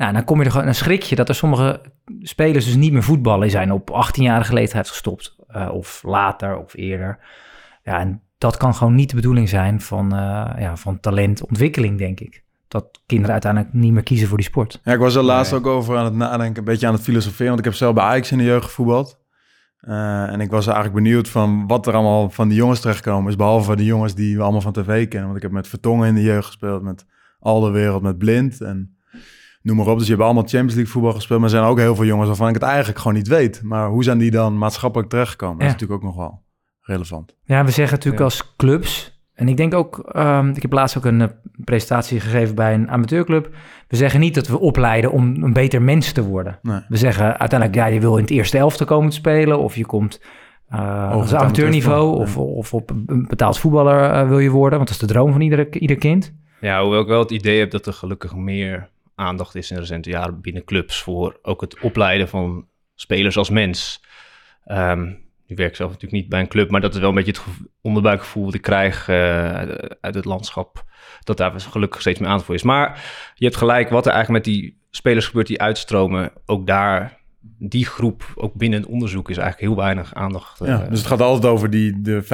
Nou, 0.01 0.13
dan 0.13 0.25
kom 0.25 0.39
je 0.39 0.45
er 0.45 0.51
gewoon, 0.51 0.67
een 0.67 0.75
schrik 0.75 1.03
je 1.03 1.17
dat 1.17 1.29
er 1.29 1.35
sommige 1.35 1.81
spelers 2.21 2.65
dus 2.65 2.77
niet 2.77 2.93
meer 2.93 3.03
voetballen 3.03 3.51
zijn 3.51 3.73
op 3.73 3.91
18-jarige 3.91 4.55
leeftijd 4.55 4.89
gestopt. 4.89 5.37
Uh, 5.57 5.71
of 5.73 6.03
later 6.03 6.59
of 6.59 6.75
eerder. 6.75 7.19
Ja, 7.83 7.99
en 7.99 8.23
dat 8.39 8.57
kan 8.57 8.75
gewoon 8.75 8.95
niet 8.95 9.11
de 9.11 9.17
bedoeling 9.17 9.49
zijn 9.49 9.81
van, 9.81 10.05
uh, 10.15 10.51
ja, 10.59 10.77
van 10.77 11.01
talentontwikkeling, 11.01 11.99
denk 11.99 12.21
ik. 12.21 12.43
Dat 12.69 13.01
kinderen 13.07 13.33
uiteindelijk 13.33 13.73
niet 13.73 13.93
meer 13.93 14.03
kiezen 14.03 14.29
voor 14.29 14.37
die 14.37 14.47
sport. 14.47 14.81
Ja, 14.85 14.93
ik 14.93 14.99
was 14.99 15.15
er 15.15 15.23
laatst 15.23 15.53
nee. 15.53 15.61
ook 15.61 15.67
over 15.67 15.97
aan 15.97 16.05
het 16.05 16.15
nadenken, 16.15 16.59
een 16.59 16.65
beetje 16.65 16.87
aan 16.87 16.95
het 16.95 17.03
filosoferen. 17.03 17.47
Want 17.47 17.59
ik 17.59 17.65
heb 17.65 17.75
zelf 17.75 17.95
bij 17.95 18.05
Ajax 18.05 18.33
in 18.33 18.39
de 18.39 18.45
jeugd 18.45 18.65
gevoetbald. 18.65 19.19
Uh, 19.81 20.33
en 20.33 20.41
ik 20.41 20.51
was 20.51 20.67
eigenlijk 20.67 20.97
benieuwd 20.97 21.29
van 21.29 21.67
wat 21.67 21.87
er 21.87 21.95
allemaal 21.95 22.31
van 22.31 22.49
die 22.49 22.57
jongens 22.57 22.81
terechtkomen 22.81 23.31
is. 23.31 23.37
Behalve 23.37 23.65
van 23.65 23.77
die 23.77 23.87
jongens 23.87 24.15
die 24.15 24.37
we 24.37 24.43
allemaal 24.43 24.61
van 24.61 24.73
tv 24.73 25.09
kennen. 25.09 25.25
Want 25.25 25.37
ik 25.37 25.43
heb 25.43 25.53
met 25.53 25.69
Vertongen 25.69 26.09
in 26.09 26.15
de 26.15 26.23
jeugd 26.23 26.47
gespeeld, 26.47 26.83
met 26.83 27.07
Al 27.41 27.61
de 27.61 27.71
Wereld, 27.71 28.03
met 28.03 28.19
Blind 28.19 28.61
en 28.61 28.99
noem 29.63 29.77
maar 29.77 29.87
op. 29.87 29.99
Dus 29.99 30.07
je 30.07 30.13
hebt 30.13 30.25
allemaal 30.25 30.43
Champions 30.43 30.75
League 30.75 30.93
voetbal 30.93 31.13
gespeeld. 31.13 31.41
Maar 31.41 31.49
er 31.49 31.57
zijn 31.57 31.69
ook 31.69 31.79
heel 31.79 31.95
veel 31.95 32.05
jongens 32.05 32.29
waarvan 32.29 32.49
ik 32.49 32.55
het 32.55 32.63
eigenlijk 32.63 32.99
gewoon 32.99 33.17
niet 33.17 33.29
weet. 33.29 33.61
Maar 33.63 33.89
hoe 33.89 34.05
zijn 34.05 34.19
die 34.19 34.31
dan 34.31 34.59
maatschappelijk 34.59 35.11
terechtgekomen? 35.11 35.57
Ja. 35.57 35.61
Dat 35.61 35.75
is 35.75 35.81
natuurlijk 35.81 36.03
ook 36.03 36.15
nog 36.15 36.17
wel 36.17 36.43
relevant. 36.81 37.37
Ja, 37.45 37.65
we 37.65 37.71
zeggen 37.71 37.95
natuurlijk 37.95 38.19
ja. 38.19 38.25
als 38.25 38.55
clubs... 38.57 39.19
En 39.35 39.49
ik 39.49 39.57
denk 39.57 39.75
ook, 39.75 40.11
um, 40.17 40.49
ik 40.49 40.63
heb 40.63 40.73
laatst 40.73 40.97
ook 40.97 41.05
een 41.05 41.21
uh, 41.21 41.27
presentatie 41.65 42.21
gegeven 42.21 42.55
bij 42.55 42.75
een 42.75 42.91
amateurclub. 42.91 43.51
We 43.89 43.97
zeggen 43.97 44.21
niet 44.21 44.35
dat 44.35 44.49
we 44.49 44.61
opleiden 44.61 45.13
om 45.13 45.43
een 45.43 45.53
beter 45.53 45.83
mens 45.83 46.13
te 46.13 46.25
worden. 46.25 46.59
Nee. 46.63 46.81
We 46.89 46.97
zeggen 46.97 47.39
uiteindelijk, 47.39 47.75
ja, 47.75 47.87
je 47.87 48.01
wil 48.01 48.17
in 48.17 48.23
het 48.23 48.31
eerste 48.31 48.59
elfte 48.59 48.85
komen 48.85 49.11
te 49.11 49.17
spelen. 49.17 49.59
Of 49.59 49.77
je 49.77 49.87
komt 49.87 50.21
uh, 50.73 51.11
als 51.11 51.35
amateurniveau. 51.35 52.19
Of, 52.19 52.35
ja. 52.35 52.41
of 52.41 52.75
op 52.75 52.91
een 52.91 53.27
betaald 53.29 53.59
voetballer 53.59 54.15
uh, 54.15 54.29
wil 54.29 54.39
je 54.39 54.51
worden. 54.51 54.79
Want 54.79 54.91
dat 54.91 55.01
is 55.01 55.07
de 55.07 55.13
droom 55.13 55.33
van 55.33 55.41
ieder, 55.41 55.77
ieder 55.77 55.97
kind. 55.97 56.35
Ja, 56.61 56.83
hoewel 56.83 57.01
ik 57.01 57.09
wel 57.09 57.21
het 57.21 57.31
idee 57.31 57.59
heb 57.59 57.71
dat 57.71 57.87
er 57.87 57.93
gelukkig 57.93 58.35
meer 58.35 58.89
aandacht 59.21 59.55
is 59.55 59.71
in 59.71 59.75
de 59.75 59.83
recente 59.83 60.11
jaren 60.11 60.41
binnen 60.41 60.65
clubs 60.65 61.03
voor 61.03 61.39
ook 61.43 61.61
het 61.61 61.81
opleiden 61.81 62.29
van 62.29 62.67
spelers 62.95 63.37
als 63.37 63.51
mens. 63.51 64.05
Um, 64.67 65.29
ik 65.51 65.57
werk 65.57 65.77
zelf 65.77 65.91
natuurlijk 65.91 66.23
niet 66.23 66.31
bij 66.31 66.41
een 66.41 66.49
club, 66.49 66.71
maar 66.71 66.81
dat 66.81 66.95
is 66.95 67.01
wel 67.01 67.09
een 67.09 67.15
beetje 67.15 67.33
het 67.33 67.43
onderbuikgevoel 67.81 68.45
wat 68.45 68.55
ik 68.55 68.63
krijg 68.63 69.09
uh, 69.09 69.17
uit, 69.53 69.97
uit, 70.01 70.15
het 70.15 70.25
landschap. 70.25 70.85
Dat 71.25 71.37
daar 71.37 71.61
gelukkig 71.61 72.01
steeds 72.01 72.19
meer 72.19 72.29
aandacht 72.29 72.47
voor 72.47 72.55
is. 72.55 72.63
Maar 72.63 73.05
je 73.35 73.45
hebt 73.45 73.57
gelijk, 73.57 73.91
wat 73.91 74.07
er 74.07 74.13
eigenlijk 74.13 74.45
met 74.45 74.55
die 74.55 74.79
spelers 74.91 75.27
gebeurt 75.27 75.47
die 75.47 75.61
uitstromen, 75.61 76.33
ook 76.47 76.67
daar, 76.67 77.19
die 77.59 77.87
groep, 77.87 78.33
ook 78.35 78.55
binnen 78.55 78.81
het 78.81 78.89
onderzoek, 78.89 79.31
is 79.31 79.37
eigenlijk 79.37 79.69
heel 79.73 79.83
weinig 79.83 80.15
aandacht. 80.15 80.59
Ja, 80.59 80.83
uh, 80.83 80.89
dus 80.89 80.99
het 80.99 81.09
gaat 81.09 81.21
altijd 81.21 81.53
over 81.53 81.71
die 81.71 82.01
de 82.01 82.25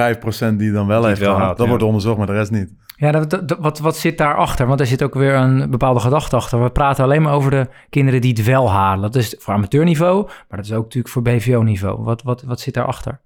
5% 0.53 0.55
die 0.55 0.71
dan 0.71 0.87
wel 0.87 1.05
heeft. 1.05 1.19
Wel 1.19 1.37
haalt, 1.37 1.57
dat 1.57 1.65
ja. 1.65 1.71
wordt 1.71 1.83
onderzocht, 1.83 2.17
maar 2.17 2.27
de 2.27 2.33
rest 2.33 2.51
niet. 2.51 2.73
Ja, 2.99 3.25
wat, 3.59 3.79
wat 3.79 3.97
zit 3.97 4.17
daarachter? 4.17 4.67
Want 4.67 4.79
er 4.79 4.85
zit 4.85 5.03
ook 5.03 5.13
weer 5.13 5.33
een 5.33 5.69
bepaalde 5.69 5.99
gedachte 5.99 6.35
achter. 6.35 6.63
We 6.63 6.69
praten 6.69 7.03
alleen 7.03 7.21
maar 7.21 7.33
over 7.33 7.51
de 7.51 7.67
kinderen 7.89 8.21
die 8.21 8.33
het 8.33 8.43
wel 8.43 8.71
halen. 8.71 9.01
Dat 9.01 9.15
is 9.15 9.35
voor 9.39 9.53
amateurniveau, 9.53 10.25
maar 10.25 10.57
dat 10.57 10.65
is 10.65 10.73
ook 10.73 10.83
natuurlijk 10.83 11.13
voor 11.13 11.21
BVO-niveau. 11.21 12.03
Wat, 12.03 12.23
wat, 12.23 12.41
wat 12.41 12.59
zit 12.59 12.73
daarachter? 12.73 13.19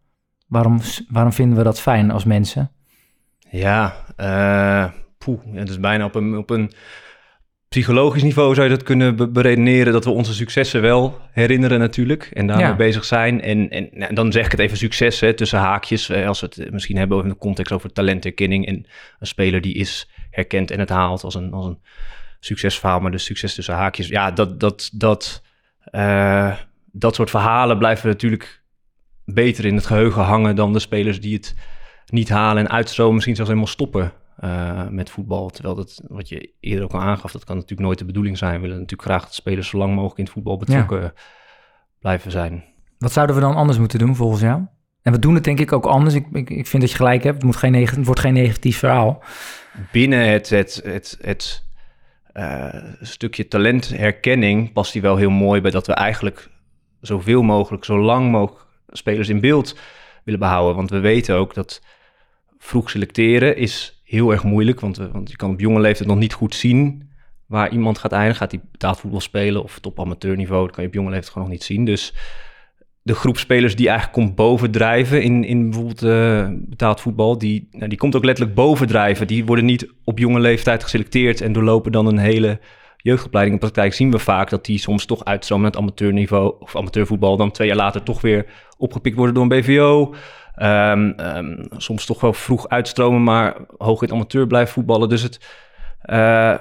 Waarom, 0.47 0.79
waarom 1.09 1.33
vinden 1.33 1.57
we 1.57 1.63
dat 1.63 1.81
fijn 1.81 2.11
als 2.11 2.23
mensen? 2.23 2.71
Ja, 3.49 3.93
uh, 4.17 4.91
poeh, 5.17 5.39
het 5.53 5.69
is 5.69 5.79
bijna 5.79 6.05
op 6.05 6.15
een, 6.15 6.37
op 6.37 6.49
een 6.49 6.71
psychologisch 7.71 8.23
niveau 8.23 8.53
zou 8.53 8.69
je 8.69 8.75
dat 8.75 8.83
kunnen 8.83 9.15
be 9.15 9.27
beredeneren 9.27 9.93
dat 9.93 10.05
we 10.05 10.11
onze 10.11 10.33
successen 10.33 10.81
wel 10.81 11.19
herinneren 11.31 11.79
natuurlijk 11.79 12.29
en 12.33 12.47
daarmee 12.47 12.65
ja. 12.65 12.75
bezig 12.75 13.05
zijn. 13.05 13.41
En, 13.41 13.69
en 13.69 13.89
nou, 13.91 14.13
dan 14.13 14.31
zeg 14.31 14.45
ik 14.45 14.51
het 14.51 14.59
even 14.59 14.77
succes 14.77 15.19
hè, 15.19 15.33
tussen 15.33 15.59
haakjes, 15.59 16.09
eh, 16.09 16.27
als 16.27 16.39
we 16.39 16.45
het 16.55 16.71
misschien 16.71 16.97
hebben 16.97 17.17
over 17.17 17.29
in 17.29 17.33
de 17.33 17.39
context 17.39 17.71
over 17.71 17.91
talenterkenning 17.91 18.65
en 18.65 18.85
een 19.19 19.27
speler 19.27 19.61
die 19.61 19.73
is 19.73 20.09
herkend 20.29 20.71
en 20.71 20.79
het 20.79 20.89
haalt 20.89 21.23
als 21.23 21.35
een, 21.35 21.53
als 21.53 21.65
een 21.65 21.79
succesverhaal, 22.39 22.99
maar 22.99 23.11
de 23.11 23.17
succes 23.17 23.55
tussen 23.55 23.75
haakjes. 23.75 24.07
Ja, 24.07 24.31
dat, 24.31 24.59
dat, 24.59 24.89
dat, 24.93 25.41
uh, 25.91 26.55
dat 26.91 27.15
soort 27.15 27.29
verhalen 27.29 27.77
blijven 27.77 28.07
natuurlijk 28.07 28.63
beter 29.25 29.65
in 29.65 29.75
het 29.75 29.85
geheugen 29.85 30.23
hangen 30.23 30.55
dan 30.55 30.73
de 30.73 30.79
spelers 30.79 31.21
die 31.21 31.33
het 31.33 31.55
niet 32.05 32.29
halen 32.29 32.63
en 32.63 32.71
uitstromen, 32.71 33.13
misschien 33.13 33.35
zelfs 33.35 33.51
helemaal 33.51 33.71
stoppen 33.71 34.13
uh, 34.43 34.87
met 34.87 35.09
voetbal. 35.09 35.49
Terwijl 35.49 35.75
dat, 35.75 36.01
wat 36.07 36.29
je 36.29 36.53
eerder 36.59 36.83
ook 36.83 36.93
al 36.93 37.01
aangaf, 37.01 37.31
dat 37.31 37.43
kan 37.43 37.55
natuurlijk 37.55 37.81
nooit 37.81 37.99
de 37.99 38.05
bedoeling 38.05 38.37
zijn. 38.37 38.53
We 38.53 38.61
willen 38.61 38.79
natuurlijk 38.79 39.09
graag 39.09 39.23
dat 39.23 39.33
spelers 39.33 39.67
zo 39.67 39.77
lang 39.77 39.93
mogelijk 39.93 40.17
in 40.17 40.23
het 40.23 40.33
voetbal 40.33 40.57
betrokken 40.57 41.01
ja. 41.01 41.13
blijven 41.99 42.31
zijn. 42.31 42.63
Wat 42.97 43.11
zouden 43.11 43.35
we 43.35 43.41
dan 43.41 43.55
anders 43.55 43.77
moeten 43.77 43.99
doen 43.99 44.15
volgens 44.15 44.41
jou? 44.41 44.61
En 45.01 45.11
we 45.11 45.19
doen 45.19 45.35
het 45.35 45.43
denk 45.43 45.59
ik 45.59 45.71
ook 45.71 45.85
anders. 45.85 46.15
Ik, 46.15 46.27
ik, 46.31 46.49
ik 46.49 46.67
vind 46.67 46.81
dat 46.81 46.91
je 46.91 46.97
gelijk 46.97 47.23
hebt. 47.23 47.35
Het, 47.35 47.45
moet 47.45 47.55
geen 47.55 47.73
het 47.73 48.05
wordt 48.05 48.19
geen 48.19 48.33
negatief 48.33 48.77
verhaal. 48.77 49.23
Binnen 49.91 50.29
het, 50.29 50.49
het, 50.49 50.81
het, 50.83 51.17
het 51.21 51.65
uh, 52.33 52.83
stukje 53.01 53.47
talentherkenning 53.47 54.73
past 54.73 54.93
die 54.93 55.01
wel 55.01 55.15
heel 55.15 55.29
mooi 55.29 55.61
bij 55.61 55.71
dat 55.71 55.87
we 55.87 55.93
eigenlijk 55.93 56.49
zoveel 57.01 57.41
mogelijk, 57.41 57.85
zo 57.85 57.99
lang 57.99 58.31
mogelijk 58.31 58.65
spelers 58.87 59.29
in 59.29 59.39
beeld 59.39 59.77
willen 60.23 60.39
behouden. 60.39 60.75
Want 60.75 60.89
we 60.89 60.99
weten 60.99 61.35
ook 61.35 61.53
dat 61.53 61.81
vroeg 62.57 62.89
selecteren 62.89 63.57
is 63.57 64.00
heel 64.11 64.31
erg 64.31 64.43
moeilijk, 64.43 64.79
want, 64.79 64.99
uh, 64.99 65.05
want 65.11 65.29
je 65.29 65.35
kan 65.35 65.51
op 65.51 65.59
jonge 65.59 65.79
leeftijd 65.79 66.09
nog 66.09 66.17
niet 66.17 66.33
goed 66.33 66.55
zien 66.55 67.09
waar 67.45 67.71
iemand 67.71 67.97
gaat 67.97 68.11
eindigen. 68.11 68.37
Gaat 68.37 68.51
hij 68.51 68.61
betaald 68.71 68.99
voetbal 68.99 69.19
spelen 69.19 69.63
of 69.63 69.79
top 69.79 69.99
amateurniveau? 69.99 70.65
Dat 70.65 70.75
kan 70.75 70.83
je 70.83 70.89
op 70.89 70.95
jonge 70.95 71.09
leeftijd 71.09 71.33
gewoon 71.33 71.47
nog 71.47 71.57
niet 71.57 71.63
zien. 71.63 71.85
Dus 71.85 72.13
de 73.01 73.15
groep 73.15 73.37
spelers 73.37 73.75
die 73.75 73.87
eigenlijk 73.87 74.17
komt 74.17 74.35
bovendrijven 74.35 75.23
in, 75.23 75.43
in 75.43 75.69
bijvoorbeeld 75.69 76.69
betaald 76.69 77.01
voetbal, 77.01 77.37
die, 77.37 77.67
nou, 77.71 77.87
die 77.87 77.97
komt 77.97 78.15
ook 78.15 78.25
letterlijk 78.25 78.55
bovendrijven. 78.55 79.27
Die 79.27 79.45
worden 79.45 79.65
niet 79.65 79.93
op 80.03 80.19
jonge 80.19 80.39
leeftijd 80.39 80.83
geselecteerd 80.83 81.41
en 81.41 81.53
doorlopen 81.53 81.91
dan 81.91 82.05
een 82.05 82.17
hele 82.17 82.59
jeugdopleiding 82.97 83.55
in 83.55 83.61
praktijk 83.61 83.93
zien 83.93 84.11
we 84.11 84.19
vaak 84.19 84.49
dat 84.49 84.65
die 84.65 84.77
soms 84.77 85.05
toch 85.05 85.25
uitstromen 85.25 85.63
naar 85.65 85.73
het 85.73 85.81
amateurniveau 85.81 86.55
of 86.59 86.75
amateurvoetbal, 86.75 87.37
dan 87.37 87.51
twee 87.51 87.67
jaar 87.67 87.77
later 87.77 88.03
toch 88.03 88.21
weer 88.21 88.45
opgepikt 88.77 89.15
worden 89.15 89.33
door 89.33 89.43
een 89.43 89.61
BVO. 89.61 90.13
Ehm, 90.55 91.09
ehm, 91.09 91.65
soms 91.77 92.05
toch 92.05 92.21
wel 92.21 92.33
vroeg 92.33 92.69
uitstromen, 92.69 93.23
maar 93.23 93.55
hoog 93.77 94.01
in 94.01 94.11
amateur 94.11 94.47
blijven 94.47 94.73
voetballen. 94.73 95.09
Dus 95.09 95.21
het 95.21 95.39
uh, 96.05 96.57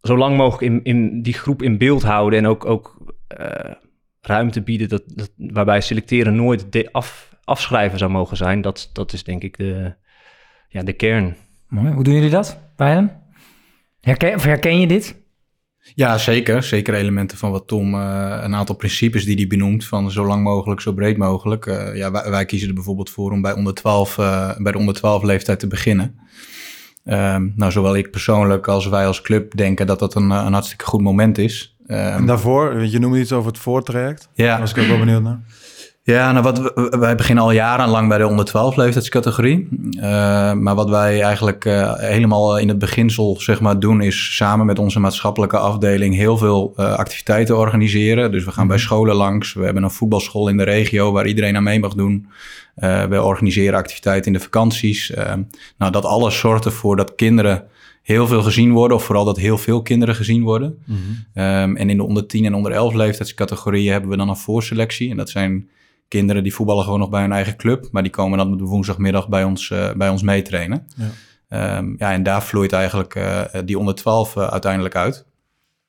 zo 0.00 0.16
lang 0.16 0.36
mogelijk 0.36 0.72
in, 0.72 0.84
in 0.84 1.22
die 1.22 1.34
groep 1.34 1.62
in 1.62 1.78
beeld 1.78 2.02
houden 2.02 2.38
en 2.38 2.46
ook, 2.46 2.64
ook 2.64 3.14
uh, 3.40 3.72
ruimte 4.20 4.62
bieden 4.62 4.88
dat, 4.88 5.02
waarbij 5.36 5.80
selecteren 5.80 6.36
nooit 6.36 6.88
af, 6.92 7.36
afschrijven 7.44 7.98
zou 7.98 8.10
mogen 8.10 8.36
zijn. 8.36 8.60
Dat, 8.60 8.90
dat 8.92 9.12
is 9.12 9.24
denk 9.24 9.42
ik 9.42 9.58
de, 9.58 9.94
ja, 10.68 10.82
de 10.82 10.92
kern. 10.92 11.36
Mooi. 11.68 11.92
Hoe 11.92 12.04
doen 12.04 12.14
jullie 12.14 12.30
dat, 12.30 12.60
Bijlen? 12.76 13.22
Herken, 14.00 14.40
herken 14.40 14.80
je 14.80 14.86
dit? 14.86 15.17
Ja, 15.94 16.18
zeker. 16.18 16.62
Zeker 16.62 16.94
elementen 16.94 17.38
van 17.38 17.50
wat 17.50 17.66
Tom, 17.66 17.94
uh, 17.94 18.38
een 18.42 18.54
aantal 18.54 18.74
principes 18.74 19.24
die 19.24 19.36
hij 19.36 19.46
benoemt, 19.46 19.84
van 19.84 20.10
zo 20.10 20.26
lang 20.26 20.42
mogelijk, 20.42 20.80
zo 20.80 20.92
breed 20.92 21.16
mogelijk. 21.16 21.66
Uh, 21.66 21.96
ja, 21.96 22.10
wij, 22.10 22.30
wij, 22.30 22.44
kiezen 22.44 22.68
er 22.68 22.74
bijvoorbeeld 22.74 23.10
voor 23.10 23.30
om 23.32 23.40
bij, 23.40 23.52
onder 23.52 23.74
12, 23.74 24.18
uh, 24.18 24.56
bij 24.58 24.72
de 24.72 24.78
onder 24.78 24.94
12 24.94 25.22
leeftijd 25.22 25.58
te 25.58 25.66
beginnen. 25.66 26.18
Um, 27.04 27.52
nou, 27.56 27.72
zowel 27.72 27.96
ik 27.96 28.10
persoonlijk 28.10 28.68
als 28.68 28.88
wij 28.88 29.06
als 29.06 29.20
club 29.20 29.56
denken 29.56 29.86
dat 29.86 29.98
dat 29.98 30.14
een, 30.14 30.30
een 30.30 30.52
hartstikke 30.52 30.84
goed 30.84 31.00
moment 31.00 31.38
is. 31.38 31.76
Um, 31.86 31.96
en 31.96 32.26
daarvoor, 32.26 32.84
je 32.84 32.98
noemde 32.98 33.20
iets 33.20 33.32
over 33.32 33.50
het 33.50 33.60
voortraject. 33.60 34.28
Ja. 34.34 34.46
Daar 34.46 34.60
was 34.60 34.70
ik 34.70 34.78
ook 34.78 34.88
wel 34.88 34.98
benieuwd 34.98 35.22
naar. 35.22 35.40
Ja, 36.08 36.32
nou 36.32 36.42
wat, 36.42 36.72
wij 36.98 37.14
beginnen 37.14 37.44
al 37.44 37.50
jarenlang 37.50 38.08
bij 38.08 38.18
de 38.18 38.26
onder 38.26 38.44
12 38.44 38.76
leeftijdscategorie. 38.76 39.68
Uh, 39.96 40.02
maar 40.52 40.74
wat 40.74 40.88
wij 40.88 41.22
eigenlijk 41.22 41.64
uh, 41.64 41.94
helemaal 41.96 42.58
in 42.58 42.68
het 42.68 42.78
beginsel 42.78 43.36
zeg 43.40 43.60
maar, 43.60 43.78
doen, 43.78 44.00
is 44.00 44.36
samen 44.36 44.66
met 44.66 44.78
onze 44.78 45.00
maatschappelijke 45.00 45.58
afdeling 45.58 46.14
heel 46.14 46.38
veel 46.38 46.74
uh, 46.76 46.92
activiteiten 46.92 47.56
organiseren. 47.56 48.32
Dus 48.32 48.44
we 48.44 48.50
gaan 48.50 48.66
bij 48.66 48.78
scholen 48.78 49.14
langs. 49.14 49.52
We 49.52 49.64
hebben 49.64 49.82
een 49.82 49.90
voetbalschool 49.90 50.48
in 50.48 50.56
de 50.56 50.62
regio 50.62 51.12
waar 51.12 51.26
iedereen 51.26 51.56
aan 51.56 51.62
mee 51.62 51.80
mag 51.80 51.94
doen. 51.94 52.26
we 53.08 53.22
organiseren 53.22 53.78
activiteiten 53.78 54.32
in 54.32 54.38
de 54.38 54.44
vakanties. 54.44 55.12
nou, 55.78 55.92
dat 55.92 56.04
alles 56.04 56.38
zorgt 56.38 56.64
ervoor 56.64 56.96
dat 56.96 57.14
kinderen 57.14 57.64
heel 58.02 58.26
veel 58.26 58.42
gezien 58.42 58.72
worden, 58.72 58.96
of 58.96 59.04
vooral 59.04 59.24
dat 59.24 59.36
heel 59.36 59.58
veel 59.58 59.82
kinderen 59.82 60.14
gezien 60.14 60.42
worden. 60.42 60.78
Mm 60.84 60.96
-hmm. 60.96 61.42
um, 61.44 61.76
en 61.76 61.90
in 61.90 61.96
de 61.96 62.04
onder 62.04 62.26
10 62.26 62.44
en 62.44 62.54
onder 62.54 62.72
11 62.72 62.94
leeftijdscategorieën 62.94 63.92
hebben 63.92 64.10
we 64.10 64.16
dan 64.16 64.28
een 64.28 64.36
voorselectie. 64.36 65.10
En 65.10 65.16
dat 65.16 65.30
zijn 65.30 65.68
kinderen 66.08 66.42
die 66.42 66.54
voetballen 66.54 66.84
gewoon 66.84 66.98
nog 66.98 67.10
bij 67.10 67.20
hun 67.20 67.32
eigen 67.32 67.56
club, 67.56 67.88
maar 67.90 68.02
die 68.02 68.12
komen 68.12 68.38
dan 68.38 68.52
op 68.52 68.58
de 68.58 68.64
woensdagmiddag 68.64 69.28
bij 69.28 69.44
ons, 69.44 69.70
uh, 69.70 69.92
bij 69.92 70.08
ons 70.08 70.22
meetrainen. 70.22 70.86
Ja. 70.96 71.76
Um, 71.76 71.94
ja, 71.98 72.12
en 72.12 72.22
daar 72.22 72.42
vloeit 72.42 72.72
eigenlijk 72.72 73.14
uh, 73.14 73.44
die 73.64 73.78
onder 73.78 73.94
12 73.94 74.36
uh, 74.36 74.46
uiteindelijk 74.46 74.96
uit. 74.96 75.26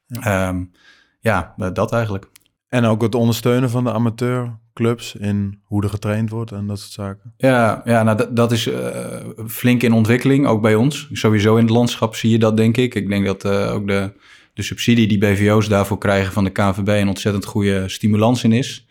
Ja, 0.05 0.47
um, 0.47 0.71
ja 1.19 1.53
dat 1.73 1.93
eigenlijk. 1.93 2.29
En 2.69 2.85
ook 2.85 3.01
het 3.01 3.15
ondersteunen 3.15 3.69
van 3.69 3.83
de 3.83 3.91
amateurclubs 3.91 5.15
in 5.15 5.59
hoe 5.63 5.83
er 5.83 5.89
getraind 5.89 6.29
wordt 6.29 6.51
en 6.51 6.67
dat 6.67 6.79
soort 6.79 6.91
zaken. 6.91 7.33
Ja, 7.37 7.81
ja 7.85 8.03
nou, 8.03 8.17
dat, 8.17 8.35
dat 8.35 8.51
is 8.51 8.67
uh, 8.67 8.77
flink 9.47 9.83
in 9.83 9.93
ontwikkeling, 9.93 10.47
ook 10.47 10.61
bij 10.61 10.75
ons. 10.75 11.09
Sowieso 11.11 11.55
in 11.55 11.63
het 11.63 11.73
landschap 11.73 12.15
zie 12.15 12.31
je 12.31 12.39
dat, 12.39 12.57
denk 12.57 12.77
ik. 12.77 12.95
Ik 12.95 13.09
denk 13.09 13.25
dat 13.25 13.45
uh, 13.45 13.73
ook 13.73 13.87
de, 13.87 14.11
de 14.53 14.61
subsidie 14.61 15.07
die 15.07 15.17
BVO's 15.17 15.67
daarvoor 15.67 15.97
krijgen 15.97 16.33
van 16.33 16.43
de 16.43 16.49
KNVB 16.49 16.87
een 16.87 17.07
ontzettend 17.07 17.45
goede 17.45 17.89
stimulans 17.89 18.43
in 18.43 18.51
is. 18.51 18.87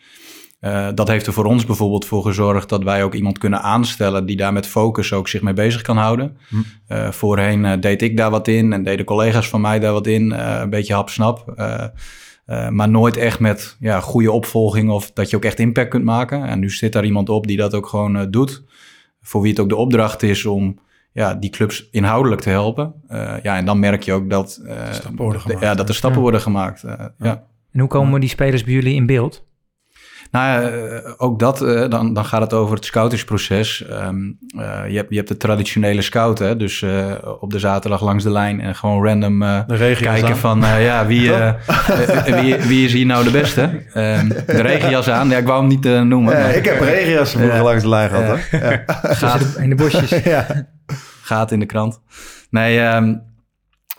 Uh, 0.61 0.89
dat 0.95 1.09
heeft 1.09 1.27
er 1.27 1.33
voor 1.33 1.45
ons 1.45 1.67
bijvoorbeeld 1.67 2.05
voor 2.05 2.23
gezorgd 2.23 2.69
dat 2.69 2.83
wij 2.83 3.05
ook 3.05 3.15
iemand 3.15 3.39
kunnen 3.39 3.63
aanstellen 3.63 4.27
die 4.27 4.37
daar 4.37 4.53
met 4.53 4.67
focus 4.67 5.13
ook 5.13 5.29
zich 5.29 5.43
mee 5.43 5.55
bezig 5.55 5.83
kan 5.83 5.97
houden. 5.97 6.37
Hm. 6.49 6.57
Uh, 6.89 7.11
voorheen 7.11 7.65
uh, 7.65 7.73
deed 7.81 8.03
ik 8.03 8.17
daar 8.17 8.31
wat 8.31 8.49
in 8.49 8.73
en 8.73 8.83
deden 8.83 9.05
collega's 9.05 9.49
van 9.49 9.61
mij 9.61 9.79
daar 9.79 9.93
wat 9.93 10.07
in, 10.07 10.31
een 10.31 10.71
beetje 10.71 10.95
hapsnap. 10.95 11.53
maar 12.71 12.89
nooit 12.89 13.17
echt 13.17 13.41
met 13.41 13.77
ja, 13.81 14.01
goede 14.01 14.33
opvolging 14.33 14.91
of 14.91 15.11
dat 15.13 15.31
je 15.31 15.37
ook 15.37 15.45
echt 15.45 15.59
impact 15.59 15.89
kunt 15.89 16.05
maken. 16.05 16.45
En 16.45 16.59
nu 16.59 16.71
zit 16.71 16.93
daar 16.93 17.05
iemand 17.05 17.29
op 17.29 17.47
die 17.47 17.57
dat 17.57 17.75
ook 17.75 17.87
gewoon 17.87 18.31
doet. 18.31 18.65
Voor 19.21 19.41
wie 19.41 19.51
het 19.51 19.61
ook 19.61 19.69
de 19.69 19.77
opdracht 19.77 20.23
is 20.23 20.47
om 20.47 20.79
ja, 21.13 21.35
die 21.35 21.51
clubs 21.51 21.89
inhoudelijk 21.91 22.41
te 22.41 22.51
helpen. 22.51 22.95
ja, 23.43 23.57
en 23.57 23.65
dan 23.65 23.79
merk 23.79 24.03
je 24.03 24.13
ook 24.13 24.31
dat, 24.31 24.61
gemaakt, 24.65 25.61
ja, 25.61 25.75
dat 25.75 25.89
er 25.89 25.95
stappen 25.95 26.19
ja. 26.19 26.25
worden 26.25 26.41
gemaakt. 26.41 26.81
Ja. 26.81 27.15
ja. 27.19 27.45
En 27.73 27.81
hoe 27.81 27.89
komen 27.89 28.21
die 28.21 28.29
spelers 28.29 28.65
bij 28.65 28.73
jullie 28.73 28.95
in 28.95 29.07
beeld? 29.07 29.47
Nou 30.31 30.63
ja, 30.63 31.01
ook 31.17 31.39
dat, 31.39 31.63
uh, 31.63 31.89
dan, 31.89 32.15
dan 32.15 32.25
gaat 32.25 32.41
het 32.41 32.53
over 32.53 32.75
het 32.75 32.85
scoutingsproces. 32.85 33.85
Um, 33.91 34.39
uh, 34.57 34.63
je, 34.89 34.97
hebt, 34.97 35.11
je 35.11 35.17
hebt 35.17 35.29
de 35.29 35.37
traditionele 35.37 36.03
scout, 36.03 36.39
hè? 36.39 36.57
dus 36.57 36.81
uh, 36.81 37.13
op 37.41 37.51
de 37.51 37.59
zaterdag 37.59 38.03
langs 38.03 38.25
de 38.25 38.31
lijn 38.31 38.61
en 38.61 38.75
gewoon 38.75 39.07
random 39.07 39.39
kijken 39.69 40.29
aan. 40.29 40.37
van 40.37 40.61
ja, 40.61 41.07
wie, 41.07 41.33
wie, 42.25 42.57
wie 42.57 42.85
is 42.85 42.93
hier 42.93 43.07
nou 43.07 43.25
de 43.25 43.31
beste? 43.31 43.63
Um, 43.95 44.29
de 44.29 44.63
regenjas 44.63 45.09
aan, 45.09 45.29
ja, 45.29 45.37
ik 45.37 45.47
wou 45.47 45.59
hem 45.59 45.69
niet 45.69 45.85
noemen. 45.85 46.37
Ja, 46.37 46.41
maar, 46.41 46.55
ik 46.55 46.65
heb 46.65 46.81
regenjas 46.81 47.33
ja, 47.33 47.63
langs 47.63 47.83
de 47.83 47.89
lijn 47.89 48.11
gehad. 48.11 48.39
Ja. 48.51 48.83
Gaat 49.03 49.57
in 49.57 49.69
de 49.69 49.75
bosjes. 49.75 50.11
ja. 50.25 50.47
Gaat 51.23 51.53
in 51.53 51.61
de 51.61 51.67
krant. 51.67 52.01
Nee, 52.51 52.81
um, 52.81 53.23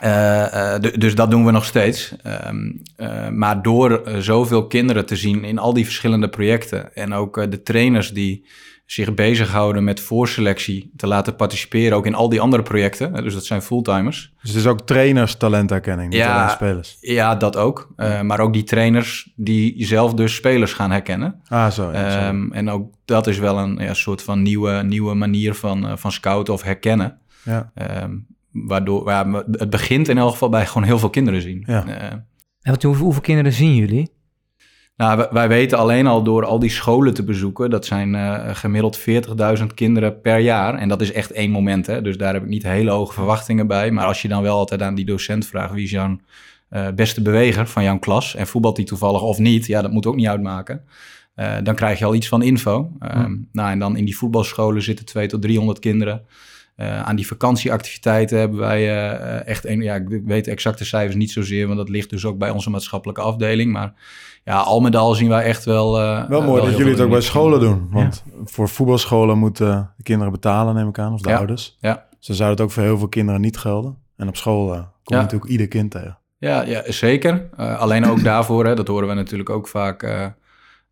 uh, 0.04 0.10
uh, 0.54 0.76
dus 0.98 1.16
dat 1.16 1.32
doen 1.32 1.46
we 1.46 1.52
nog 1.52 1.66
steeds. 1.66 2.16
Um, 2.48 2.82
uh, 2.98 3.30
maar 3.30 3.62
door 3.62 4.02
zoveel 4.18 4.68
kinderen 4.68 5.06
te 5.06 5.16
zien 5.16 5.44
in 5.44 5.58
al 5.58 5.74
die 5.74 5.86
verschillende 5.86 6.30
projecten 6.30 6.96
en 6.96 7.14
ook 7.14 7.52
de 7.52 7.64
trainers 7.64 8.12
die 8.12 8.48
zich 8.86 9.14
bezighouden 9.14 9.84
met 9.84 10.00
voorselectie 10.00 10.92
te 10.96 11.08
laten 11.08 11.36
participeren, 11.36 11.98
ook 11.98 12.06
in 12.06 12.16
al 12.16 12.30
die 12.30 12.42
andere 12.42 12.64
projecten. 12.64 13.14
Dus 13.14 13.34
dat 13.34 13.46
zijn 13.46 13.62
fulltimers. 13.62 14.34
Dus 14.42 14.50
het 14.50 14.60
is 14.60 14.68
ook 14.68 14.82
trainers 14.82 15.36
talenterkenning, 15.36 16.10
niet 16.10 16.20
ja, 16.20 16.38
alleen 16.38 16.50
spelers. 16.50 16.98
Ja, 17.00 17.36
dat 17.36 17.58
ook. 17.58 17.94
maar 18.24 18.40
ook 18.40 18.54
die 18.54 18.64
trainers 18.64 19.34
die 19.36 19.86
zelf 19.86 20.14
dus 20.14 20.36
spelers 20.36 20.74
gaan 20.74 20.92
herkennen. 20.92 21.42
Ah, 21.48 21.72
zo. 21.72 21.92
Ja, 21.92 22.30
um, 22.30 22.52
en 22.54 22.70
ook 22.70 22.94
dat 23.06 23.28
is 23.28 23.38
wel 23.38 23.58
een 23.58 23.78
ja, 23.78 23.94
soort 23.94 24.22
van 24.22 24.42
nieuwe, 24.42 24.84
nieuwe 24.84 25.14
manier 25.14 25.54
van, 25.54 25.98
van 26.00 26.12
scouten 26.12 26.54
of 26.54 26.62
herkennen. 26.62 27.20
Ja. 27.44 27.72
Um, 28.04 28.28
waardoor 28.52 29.10
ja, 29.10 29.44
het 29.52 29.70
begint 29.70 30.08
in 30.08 30.18
elk 30.18 30.32
geval 30.32 30.50
bij 30.50 30.66
gewoon 30.66 30.84
heel 30.84 31.00
veel 31.00 31.10
kinderen 31.10 31.42
zien. 31.42 31.64
Ja. 31.68 31.88
Uh, 31.88 32.12
en 32.62 32.72
wat, 32.72 32.84
hoeveel, 32.84 33.04
hoeveel 33.04 33.22
kinderen 33.22 33.54
zien 33.54 33.76
jullie? 33.76 34.12
Nou, 34.96 35.18
wij, 35.18 35.28
wij, 35.32 35.48
weten 35.48 35.78
alleen 35.78 36.08
al 36.08 36.24
door 36.24 36.46
al 36.46 36.60
die 36.60 36.70
scholen 36.70 37.14
te 37.14 37.24
bezoeken, 37.24 37.70
dat 37.70 37.86
zijn 37.86 38.14
uh, 38.14 38.56
gemiddeld 38.56 39.00
40.000 39.60 39.66
kinderen 39.76 40.22
per 40.22 40.40
jaar. 40.40 40.76
En 40.76 40.90
dat 40.90 41.02
is 41.02 41.12
echt 41.12 41.32
één 41.32 41.52
moment, 41.52 41.86
hè? 41.88 42.02
dus 42.02 42.18
daar 42.18 42.34
heb 42.34 42.44
ik 42.44 42.50
niet 42.50 42.64
hele 42.64 42.92
hoge 42.92 43.14
verwachtingen 43.14 43.68
bij. 43.68 43.92
Maar 43.92 44.06
als 44.06 44.22
je 44.22 44.28
dan 44.28 44.42
wel 44.42 44.58
altijd 44.58 44.82
aan 44.82 44.96
die 44.96 45.06
docent 45.06 45.46
vraagt 45.46 45.74
wie 45.74 45.84
is 45.84 45.92
jouw 45.92 46.18
uh, 46.70 46.88
beste 46.96 47.22
beweger 47.22 47.68
van 47.68 47.84
jouw 47.84 48.00
klas 48.00 48.36
en 48.36 48.48
voetbalt 48.48 48.76
die 48.76 48.86
toevallig 48.86 49.22
of 49.22 49.38
niet, 49.38 49.66
ja, 49.66 49.82
dat 49.82 49.92
moet 49.92 50.06
ook 50.06 50.16
niet 50.16 50.28
uitmaken. 50.28 50.82
Uh, 51.36 51.56
dan 51.64 51.76
krijg 51.76 52.00
je 52.00 52.06
al 52.06 52.16
iets 52.16 52.28
van 52.28 52.42
info. 52.42 52.92
Um, 53.16 53.50
nou, 53.52 53.72
en 53.72 53.80
dan 53.80 53.98
in 53.98 54.06
die 54.06 54.18
voetbalscholen 54.18 54.82
zitten 54.82 55.06
200 55.06 55.42
tot 55.42 55.52
300 55.52 55.80
kinderen. 55.80 56.26
Uh, 56.82 57.02
aan 57.02 57.16
die 57.16 57.28
vakantieactiviteiten 57.28 58.40
hebben 58.40 58.60
wij 58.60 58.82
uh, 58.82 59.48
echt 59.48 59.66
een, 59.66 59.82
ja, 59.82 59.96
ik 59.96 60.22
weet 60.26 60.46
de 60.46 60.52
exacte 60.52 60.86
cijfers 60.86 61.16
niet 61.16 61.32
zozeer, 61.32 61.66
want 61.66 61.78
dat 61.78 61.90
ligt 61.90 62.10
dus 62.10 62.26
ook 62.26 62.38
bij 62.38 62.50
onze 62.50 62.70
maatschappelijke 62.70 63.22
afdeling. 63.22 63.72
Maar 63.72 63.94
ja, 64.44 64.60
al 64.60 64.80
met 64.80 64.96
al 64.96 65.14
zien 65.14 65.30
wij 65.30 65.44
echt 65.44 65.66
wel. 65.66 66.02
Uh, 66.02 66.28
wel 66.28 66.42
mooi 66.42 66.62
dat 66.62 66.78
jullie 66.78 66.92
het 66.92 67.02
ook 67.02 67.10
bij 67.10 67.22
scholen 67.22 67.60
doen. 67.60 67.88
Want 67.92 68.24
ja. 68.26 68.32
voor 68.46 68.70
voetbalscholen 68.70 69.38
moeten 69.38 69.94
de 69.98 70.04
kinderen 70.04 70.32
betalen, 70.32 70.76
neem 70.76 70.88
ik 70.88 71.00
aan, 71.00 71.14
of 71.14 71.22
de 71.22 71.30
ja. 71.30 71.38
ouders. 71.38 71.78
Ja. 71.80 72.06
Ze 72.20 72.34
zouden 72.34 72.58
het 72.58 72.66
ook 72.66 72.74
voor 72.74 72.84
heel 72.84 72.98
veel 72.98 73.10
kinderen 73.10 73.42
niet 73.42 73.58
gelden. 73.58 73.98
En 74.16 74.28
op 74.28 74.38
school 74.38 74.68
kom 74.68 74.78
je 75.04 75.16
Ja. 75.16 75.22
natuurlijk 75.22 75.52
ieder 75.52 75.68
kind 75.68 75.92
tegen. 75.92 76.18
Ja, 76.38 76.62
ja 76.62 76.84
zeker. 76.86 77.50
alleen 77.56 78.06
ook 78.06 78.24
daarvoor, 78.34 78.66
hè, 78.66 78.76
dat 78.76 78.88
horen 78.88 79.08
we 79.08 79.14
natuurlijk 79.14 79.50
ook 79.50 79.68
vaak. 79.68 80.34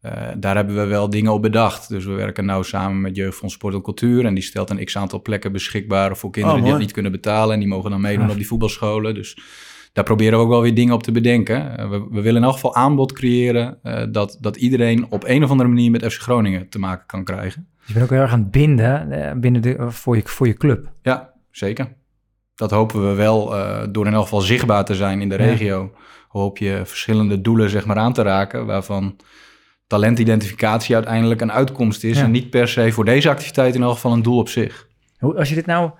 Uh, 0.06 0.12
daar 0.38 0.56
hebben 0.56 0.76
we 0.76 0.86
wel 0.86 1.10
dingen 1.10 1.32
op 1.34 1.42
bedacht. 1.42 1.90
Dus 1.90 2.06
we 2.06 2.12
werken 2.12 2.46
nou 2.46 2.64
samen 2.64 3.02
met 3.02 3.16
Jeugdfonds 3.16 3.54
Sport 3.56 3.74
en 3.74 3.82
Cultuur. 3.82 4.26
En 4.26 4.34
die 4.34 4.44
stelt 4.44 4.70
een 4.70 4.86
x-aantal 4.86 5.22
plekken 5.22 5.52
beschikbaar 5.52 6.18
voor 6.18 6.30
kinderen 6.32 6.58
Oh, 6.58 6.64
die 6.64 6.74
het 6.74 6.82
niet 6.82 6.92
kunnen 6.92 7.12
betalen. 7.12 7.54
En 7.54 7.60
die 7.60 7.68
mogen 7.68 7.92
dan 7.92 8.02
meedoen 8.02 8.26
Ah. 8.26 8.32
op 8.32 8.38
die 8.38 8.48
voetbalscholen. 8.48 9.14
Dus 9.14 9.38
daar 9.94 10.04
proberen 10.04 10.38
we 10.38 10.44
ook 10.44 10.50
wel 10.52 10.62
weer 10.62 10.74
dingen 10.76 10.94
op 10.94 11.04
te 11.04 11.12
bedenken. 11.12 11.80
Uh, 11.80 11.90
we, 11.90 12.08
we 12.12 12.22
willen 12.22 12.36
in 12.42 12.44
elk 12.44 12.54
geval 12.54 12.76
aanbod 12.76 13.12
creëren 13.12 13.80
uh, 13.84 14.04
dat, 14.12 14.38
dat 14.42 14.56
iedereen 14.56 15.06
op 15.10 15.24
een 15.28 15.44
of 15.44 15.50
andere 15.50 15.70
manier 15.70 15.92
met 15.92 16.06
FC 16.14 16.22
Groningen 16.22 16.70
te 16.70 16.80
maken 16.80 17.06
kan 17.06 17.24
krijgen. 17.24 17.68
Dus 17.80 17.88
je 17.88 17.94
bent 17.94 18.06
ook 18.06 18.12
heel 18.12 18.22
erg 18.22 18.32
aan 18.32 18.40
het 18.40 18.52
binden 18.52 19.12
eh, 19.12 19.40
binnen 19.40 19.62
de, 19.62 19.76
voor, 19.92 20.16
je, 20.16 20.22
voor 20.26 20.48
je 20.48 20.54
club. 20.54 20.92
Ja, 21.02 21.34
zeker. 21.52 21.94
Dat 22.56 22.72
hopen 22.72 23.08
we 23.10 23.14
wel 23.16 23.46
door 23.92 24.06
in 24.06 24.14
elk 24.14 24.24
geval 24.24 24.42
zichtbaar 24.42 24.86
te 24.86 24.96
zijn 24.96 25.22
in 25.22 25.30
de 25.30 25.36
Ja. 25.38 25.44
regio. 25.44 25.92
Hoop 26.28 26.58
je 26.58 26.82
verschillende 26.86 27.42
doelen 27.42 27.70
zeg 27.70 27.86
maar 27.86 27.98
aan 27.98 28.14
te 28.14 28.22
raken 28.22 28.66
waarvan 28.66 29.16
talentidentificatie 29.88 30.96
uiteindelijk 30.96 31.42
een 31.42 31.52
uitkomst 31.52 32.04
is 32.04 32.18
Ja. 32.18 32.24
en 32.24 32.32
niet 32.32 32.50
per 32.50 32.68
se 32.68 32.92
voor 32.92 33.06
deze 33.06 33.30
activiteit 33.30 33.76
in 33.76 33.82
elk 33.82 33.94
geval 33.94 34.14
een 34.14 34.22
doel 34.22 34.38
op 34.38 34.50
zich. 34.50 34.88
Hoe, 35.20 35.38
als 35.38 35.50
je 35.50 35.56
dit 35.56 35.66
nou 35.66 35.92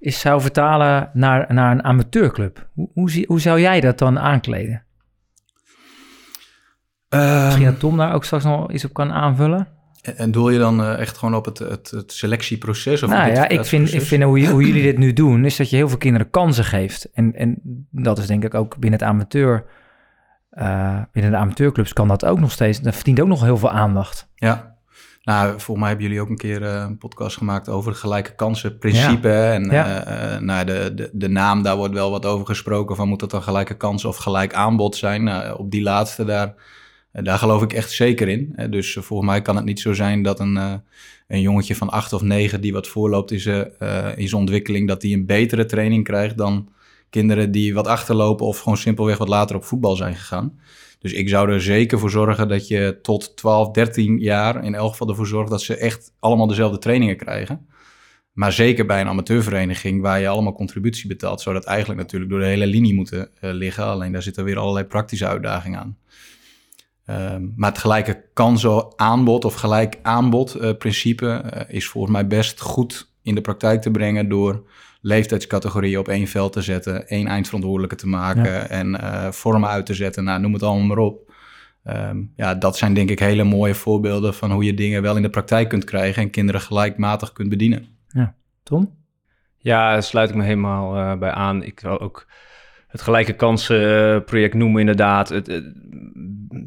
eens 0.00 0.20
zou 0.20 0.40
vertalen 0.40 1.10
naar, 1.12 1.54
naar 1.54 1.70
een 1.70 1.84
amateurclub, 1.84 2.68
hoe, 2.74 3.24
hoe, 3.26 3.40
zou 3.40 3.60
jij 3.60 3.80
dat 3.80 3.98
dan 3.98 4.18
aankleden? 4.18 4.84
Ehm, 7.08 7.44
Misschien 7.44 7.64
dat 7.64 7.78
Tom 7.78 7.96
daar 7.96 8.14
ook 8.14 8.24
straks 8.24 8.44
nog 8.44 8.72
iets 8.72 8.84
op 8.84 8.92
kan 8.92 9.12
aanvullen. 9.12 9.68
En, 10.16 10.30
doel 10.30 10.50
je 10.50 10.58
dan 10.58 10.82
eh, 10.82 10.98
echt 10.98 11.18
gewoon 11.18 11.34
op 11.34 11.44
het, 11.44 11.58
het, 11.58 11.90
het 11.90 12.12
selectieproces? 12.12 13.02
Of 13.02 13.10
nou 13.10 13.32
ja, 13.32 13.48
ik 13.48 13.64
vind, 13.64 13.94
ik 13.94 14.02
vind 14.02 14.22
hoe, 14.22 14.46
hoe 14.46 14.66
jullie 14.66 14.82
dit 14.82 14.98
nu 14.98 15.12
doen, 15.12 15.44
is 15.44 15.56
dat 15.56 15.70
je 15.70 15.76
heel 15.76 15.88
veel 15.88 15.98
kinderen 15.98 16.30
kansen 16.30 16.64
geeft. 16.64 17.10
En, 17.12 17.34
en 17.34 17.58
dat 17.90 18.18
is 18.18 18.26
denk 18.26 18.44
ik 18.44 18.54
ook 18.54 18.76
binnen 18.76 19.00
het 19.00 19.08
amateur, 19.08 19.64
eh, 20.54 20.98
binnen 21.12 21.32
de 21.32 21.38
amateurclubs 21.38 21.92
kan 21.92 22.08
dat 22.08 22.24
ook 22.24 22.40
nog 22.40 22.52
steeds, 22.52 22.80
dat 22.80 22.94
verdient 22.94 23.20
ook 23.20 23.28
nog 23.28 23.42
heel 23.42 23.56
veel 23.58 23.70
aandacht. 23.70 24.28
Ja. 24.34 24.72
Nou, 25.22 25.48
volgens 25.48 25.78
mij 25.78 25.88
hebben 25.88 26.06
jullie 26.06 26.20
ook 26.20 26.28
een 26.28 26.36
keer 26.36 26.62
eh, 26.62 26.84
een 26.88 26.98
podcast 26.98 27.36
gemaakt 27.36 27.68
over 27.68 27.90
het 27.90 28.00
gelijke 28.00 28.34
kansen 28.34 28.78
principe. 28.78 29.28
En 29.32 29.64
Ja. 29.64 30.04
eh, 30.04 30.40
nou, 30.40 30.64
de, 30.64 30.92
de, 30.94 31.10
de 31.12 31.28
naam, 31.28 31.62
daar 31.62 31.76
wordt 31.76 31.94
wel 31.94 32.10
wat 32.10 32.26
over 32.26 32.46
gesproken 32.46 32.96
van 32.96 33.08
moet 33.08 33.20
dat 33.20 33.30
dan 33.30 33.42
gelijke 33.42 33.76
kansen 33.76 34.08
of 34.08 34.16
gelijk 34.16 34.54
aanbod 34.54 34.96
zijn. 34.96 35.24
Nou, 35.24 35.58
op 35.58 35.70
die 35.70 35.82
laatste, 35.82 36.24
daar, 36.24 36.54
daar 37.12 37.38
geloof 37.38 37.62
ik 37.62 37.72
echt 37.72 37.90
zeker 37.90 38.28
in. 38.28 38.56
Dus 38.70 38.96
volgens 39.00 39.28
mij 39.30 39.42
kan 39.42 39.56
het 39.56 39.64
niet 39.64 39.80
zo 39.80 39.92
zijn 39.92 40.22
dat 40.22 40.40
een, 40.40 40.56
een 41.28 41.40
jongetje 41.40 41.74
van 41.76 41.90
acht 41.90 42.12
of 42.12 42.22
negen 42.22 42.60
die 42.60 42.72
wat 42.72 42.88
voorloopt 42.88 43.30
in 43.30 43.40
zijn, 43.40 43.78
in 44.16 44.28
zijn 44.28 44.40
ontwikkeling, 44.40 44.88
dat 44.88 45.00
die 45.00 45.16
een 45.16 45.26
betere 45.26 45.64
training 45.64 46.04
krijgt 46.04 46.36
dan 46.36 46.68
kinderen 47.14 47.50
die 47.50 47.74
wat 47.74 47.86
achterlopen 47.86 48.46
of 48.46 48.58
gewoon 48.58 48.76
simpelweg 48.76 49.18
wat 49.18 49.28
later 49.28 49.56
op 49.56 49.64
voetbal 49.64 49.96
zijn 49.96 50.14
gegaan. 50.14 50.58
Dus 50.98 51.12
ik 51.12 51.28
zou 51.28 51.50
er 51.50 51.62
zeker 51.62 51.98
voor 51.98 52.10
zorgen 52.10 52.48
dat 52.48 52.68
je 52.68 52.98
tot 53.02 53.36
12, 53.36 53.70
13 53.70 54.18
jaar 54.18 54.64
in 54.64 54.74
elk 54.74 54.90
geval 54.90 55.08
ervoor 55.08 55.26
zorgt 55.26 55.50
dat 55.50 55.62
ze 55.62 55.76
echt 55.76 56.12
allemaal 56.18 56.46
dezelfde 56.46 56.78
trainingen 56.78 57.16
krijgen. 57.16 57.66
Maar 58.32 58.52
zeker 58.52 58.86
bij 58.86 59.00
een 59.00 59.08
amateurvereniging 59.08 60.02
waar 60.02 60.20
je 60.20 60.28
allemaal 60.28 60.52
contributie 60.52 61.08
betaalt, 61.08 61.40
zou 61.40 61.54
dat 61.54 61.64
eigenlijk 61.64 62.00
natuurlijk 62.00 62.30
door 62.30 62.40
de 62.40 62.46
hele 62.46 62.66
linie 62.66 62.94
moeten 62.94 63.28
eh, 63.40 63.50
liggen. 63.52 63.84
Alleen 63.84 64.12
daar 64.12 64.22
zitten 64.22 64.44
weer 64.44 64.58
allerlei 64.58 64.86
praktische 64.86 65.26
uitdagingen 65.26 65.80
aan. 65.80 65.96
Ehm, 67.04 67.42
maar 67.56 67.70
het 67.70 67.78
gelijke 67.78 68.24
kansen 68.32 68.92
aanbod 68.96 69.44
of 69.44 69.54
gelijk 69.54 69.98
aanbod 70.02 70.54
eh, 70.54 70.70
eh, 70.70 71.60
is 71.68 71.88
volgens 71.88 72.12
mij 72.12 72.26
best 72.26 72.60
goed 72.60 73.12
in 73.22 73.34
de 73.34 73.40
praktijk 73.40 73.82
te 73.82 73.90
brengen 73.90 74.28
door 74.28 74.62
leeftijdscategorieën 75.04 75.98
op 75.98 76.08
één 76.08 76.26
veld 76.26 76.52
te 76.52 76.62
zetten, 76.62 77.08
één 77.08 77.26
eindverantwoordelijke 77.26 77.96
te 77.96 78.06
maken 78.06 78.70
en 78.70 79.00
eh, 79.00 79.30
vormen 79.30 79.68
uit 79.68 79.86
te 79.86 79.94
zetten. 79.94 80.24
Nou, 80.24 80.40
noem 80.40 80.52
het 80.52 80.62
allemaal 80.62 80.86
maar 80.86 80.98
op. 80.98 81.32
Ehm, 81.84 82.22
ja, 82.36 82.54
dat 82.54 82.76
zijn 82.76 82.94
denk 82.94 83.10
ik 83.10 83.18
hele 83.18 83.44
mooie 83.44 83.74
voorbeelden 83.74 84.34
van 84.34 84.50
hoe 84.52 84.64
je 84.64 84.74
dingen 84.74 85.02
wel 85.02 85.16
in 85.16 85.22
de 85.22 85.30
praktijk 85.30 85.68
kunt 85.68 85.84
krijgen 85.84 86.22
en 86.22 86.30
kinderen 86.30 86.60
gelijkmatig 86.60 87.32
kunt 87.32 87.48
bedienen. 87.48 87.86
Tom? 88.62 88.96
Ja, 89.58 89.92
daar 89.92 90.02
sluit 90.02 90.30
ik 90.30 90.36
me 90.36 90.44
helemaal 90.44 90.96
eh, 90.96 91.18
bij 91.18 91.30
aan. 91.30 91.62
Ik 91.62 91.80
zou 91.80 91.98
ook 91.98 92.26
het 92.94 93.02
gelijke 93.02 93.32
kansenproject 93.32 94.54
noemen 94.54 94.80
inderdaad. 94.80 95.28
Het, 95.28 95.72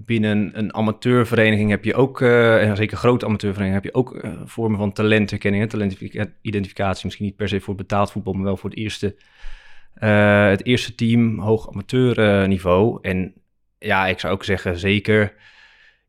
binnen 0.06 0.52
een 0.54 0.74
amateurvereniging 0.74 1.70
heb 1.70 1.84
je 1.84 1.94
ook, 1.94 2.22
eh, 2.22 2.70
en 2.70 2.76
zeker 2.76 2.98
grote 2.98 3.26
amateurvereniging, 3.26 3.84
heb 3.84 3.94
je 3.94 4.00
ook 4.00 4.16
eh, 4.16 4.32
vormen 4.46 4.78
van 4.78 4.92
talentherkenning. 4.92 5.70
Talentidentificatie, 5.70 7.06
misschien 7.06 7.26
niet 7.26 7.36
per 7.36 7.48
se 7.48 7.60
voor 7.60 7.76
betaald 7.76 8.12
voetbal, 8.12 8.34
maar 8.34 8.44
wel 8.44 8.58
voor 8.58 8.70
het 8.70 8.80
eerste, 8.80 9.16
eh, 9.94 10.48
het 10.48 10.66
eerste 10.66 10.96
team, 10.96 11.40
hoog 11.40 11.70
amateurniveau. 11.70 13.00
en 13.02 13.34
ja, 13.80 14.08
ik 14.08 14.20
zou 14.20 14.34
ook 14.34 14.44
zeggen, 14.44 14.78
zeker 14.80 15.34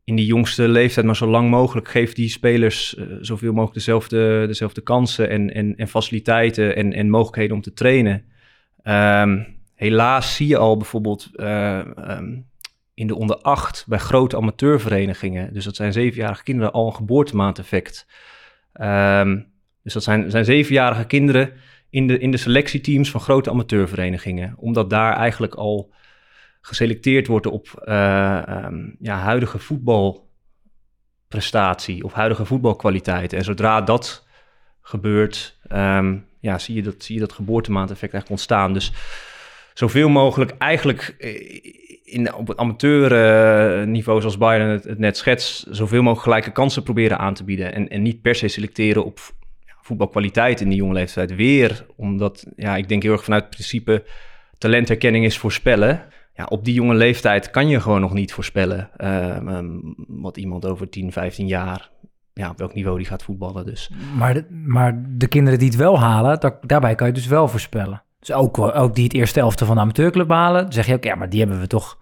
in 0.03 0.15
die 0.15 0.25
jongste 0.25 0.67
leeftijd, 0.67 1.05
maar 1.05 1.15
zo 1.15 1.27
lang 1.27 1.49
mogelijk, 1.49 1.87
geef 1.87 2.13
die 2.13 2.29
spelers 2.29 2.95
eh, 2.95 3.05
zoveel 3.21 3.51
mogelijk 3.51 3.73
dezelfde, 3.73 4.47
dezelfde 4.47 4.81
kansen 4.81 5.29
en, 5.29 5.53
en, 5.53 5.75
en 5.75 5.87
faciliteiten 5.87 6.75
en, 6.75 6.93
en 6.93 7.09
mogelijkheden 7.09 7.55
om 7.55 7.61
te 7.61 7.73
trainen. 7.73 8.25
Ehm, 8.83 9.43
helaas 9.79 10.35
zie 10.35 10.47
je 10.47 10.57
al 10.57 10.77
bijvoorbeeld 10.77 11.29
eh, 11.35 11.79
ehm, 11.79 12.37
in 12.93 13.07
de 13.07 13.15
onder 13.15 13.37
8 13.37 13.85
bij 13.87 13.99
grote 13.99 14.37
amateurverenigingen, 14.37 15.53
dus 15.53 15.63
dat 15.63 15.75
zijn 15.75 15.93
zevenjarige 15.93 16.43
kinderen, 16.43 16.71
al 16.71 16.87
een 16.87 16.95
geboortemaandeffect. 16.95 18.07
Ehm, 18.73 19.39
dus 19.83 19.93
dat 19.93 20.03
zijn, 20.03 20.31
zijn 20.31 20.45
zevenjarige 20.45 21.05
kinderen 21.05 21.53
in 21.89 22.07
de, 22.07 22.19
in 22.19 22.31
de 22.31 22.37
selectieteams 22.37 23.11
van 23.11 23.21
grote 23.21 23.49
amateurverenigingen, 23.49 24.53
omdat 24.57 24.89
daar 24.89 25.13
eigenlijk 25.13 25.55
al 25.55 25.93
geselecteerd 26.61 27.27
wordt 27.27 27.45
op 27.45 27.81
eh, 27.85 28.47
ehm, 28.47 28.89
ja, 28.99 29.17
huidige 29.17 29.59
voetbalprestatie 29.59 32.03
of 32.03 32.13
huidige 32.13 32.45
voetbalkwaliteit. 32.45 33.33
En 33.33 33.43
zodra 33.43 33.81
dat 33.81 34.27
gebeurt, 34.81 35.57
ja, 36.39 36.57
zie, 36.57 36.75
je 36.75 36.81
dat, 36.81 37.03
zie 37.03 37.15
je 37.15 37.21
dat 37.21 37.33
geboortemaandeffect 37.33 38.13
eigenlijk 38.13 38.41
ontstaan. 38.41 38.73
Dus 38.73 38.91
zoveel 39.79 40.09
mogelijk 40.09 40.55
eigenlijk 40.57 41.15
eh, 41.19 41.73
in, 42.03 42.33
op 42.33 42.47
het 42.47 42.57
amateurniveau, 42.57 44.19
zoals 44.19 44.37
Bayern 44.37 44.69
het, 44.69 44.99
net 44.99 45.17
schetst, 45.17 45.65
zoveel 45.69 46.01
mogelijk 46.01 46.23
gelijke 46.23 46.51
kansen 46.51 46.83
proberen 46.83 47.19
aan 47.19 47.33
te 47.33 47.43
bieden. 47.43 47.73
En, 47.73 47.89
en 47.89 48.01
niet 48.01 48.21
per 48.21 48.35
se 48.35 48.47
selecteren 48.47 49.05
op 49.05 49.19
voetbalkwaliteit 49.81 50.61
in 50.61 50.69
die 50.69 50.77
jonge 50.77 50.93
leeftijd. 50.93 51.35
Weer, 51.35 51.85
omdat 51.95 52.45
ja, 52.55 52.75
ik 52.75 52.89
denk 52.89 53.03
heel 53.03 53.11
erg 53.11 53.23
vanuit 53.23 53.41
het 53.43 53.51
principe 53.51 54.03
talentherkenning 54.57 55.25
is 55.25 55.37
voorspellen. 55.37 56.01
Ja, 56.33 56.45
op 56.45 56.65
die 56.65 56.73
jonge 56.73 56.95
leeftijd 56.95 57.49
kan 57.49 57.67
je 57.67 57.79
gewoon 57.79 58.01
nog 58.01 58.13
niet 58.13 58.33
voorspellen 58.33 58.89
ehm, 58.97 59.47
ehm, 59.47 59.67
wat 60.07 60.37
iemand 60.37 60.65
over 60.65 60.89
10, 60.89 61.11
15 61.11 61.47
jaar, 61.47 61.89
ja, 62.33 62.49
op 62.49 62.57
welk 62.57 62.73
niveau 62.73 62.97
die 62.97 63.07
gaat 63.07 63.23
voetballen. 63.23 63.65
Dus 63.65 63.91
Maar 64.17 64.33
de, 64.33 64.45
maar 64.65 65.03
de 65.07 65.27
kinderen 65.27 65.59
die 65.59 65.67
het 65.67 65.77
wel 65.77 65.99
halen, 65.99 66.39
daar, 66.39 66.57
daarbij 66.61 66.95
kan 66.95 67.07
je 67.07 67.13
dus 67.13 67.27
wel 67.27 67.47
voorspellen. 67.47 68.03
Dus 68.19 68.31
ook, 68.31 68.57
wel- 68.57 68.73
ook 68.73 68.95
die 68.95 69.03
het 69.03 69.13
eerste 69.13 69.39
elfte 69.39 69.65
van 69.65 69.75
de 69.75 69.81
amateurclub 69.81 70.29
halen, 70.29 70.61
dan 70.63 70.71
zeg 70.73 70.85
je 70.85 70.93
ook, 70.93 71.03
ja, 71.03 71.15
maar 71.15 71.29
die 71.29 71.39
hebben 71.39 71.59
we 71.59 71.67
toch 71.67 71.97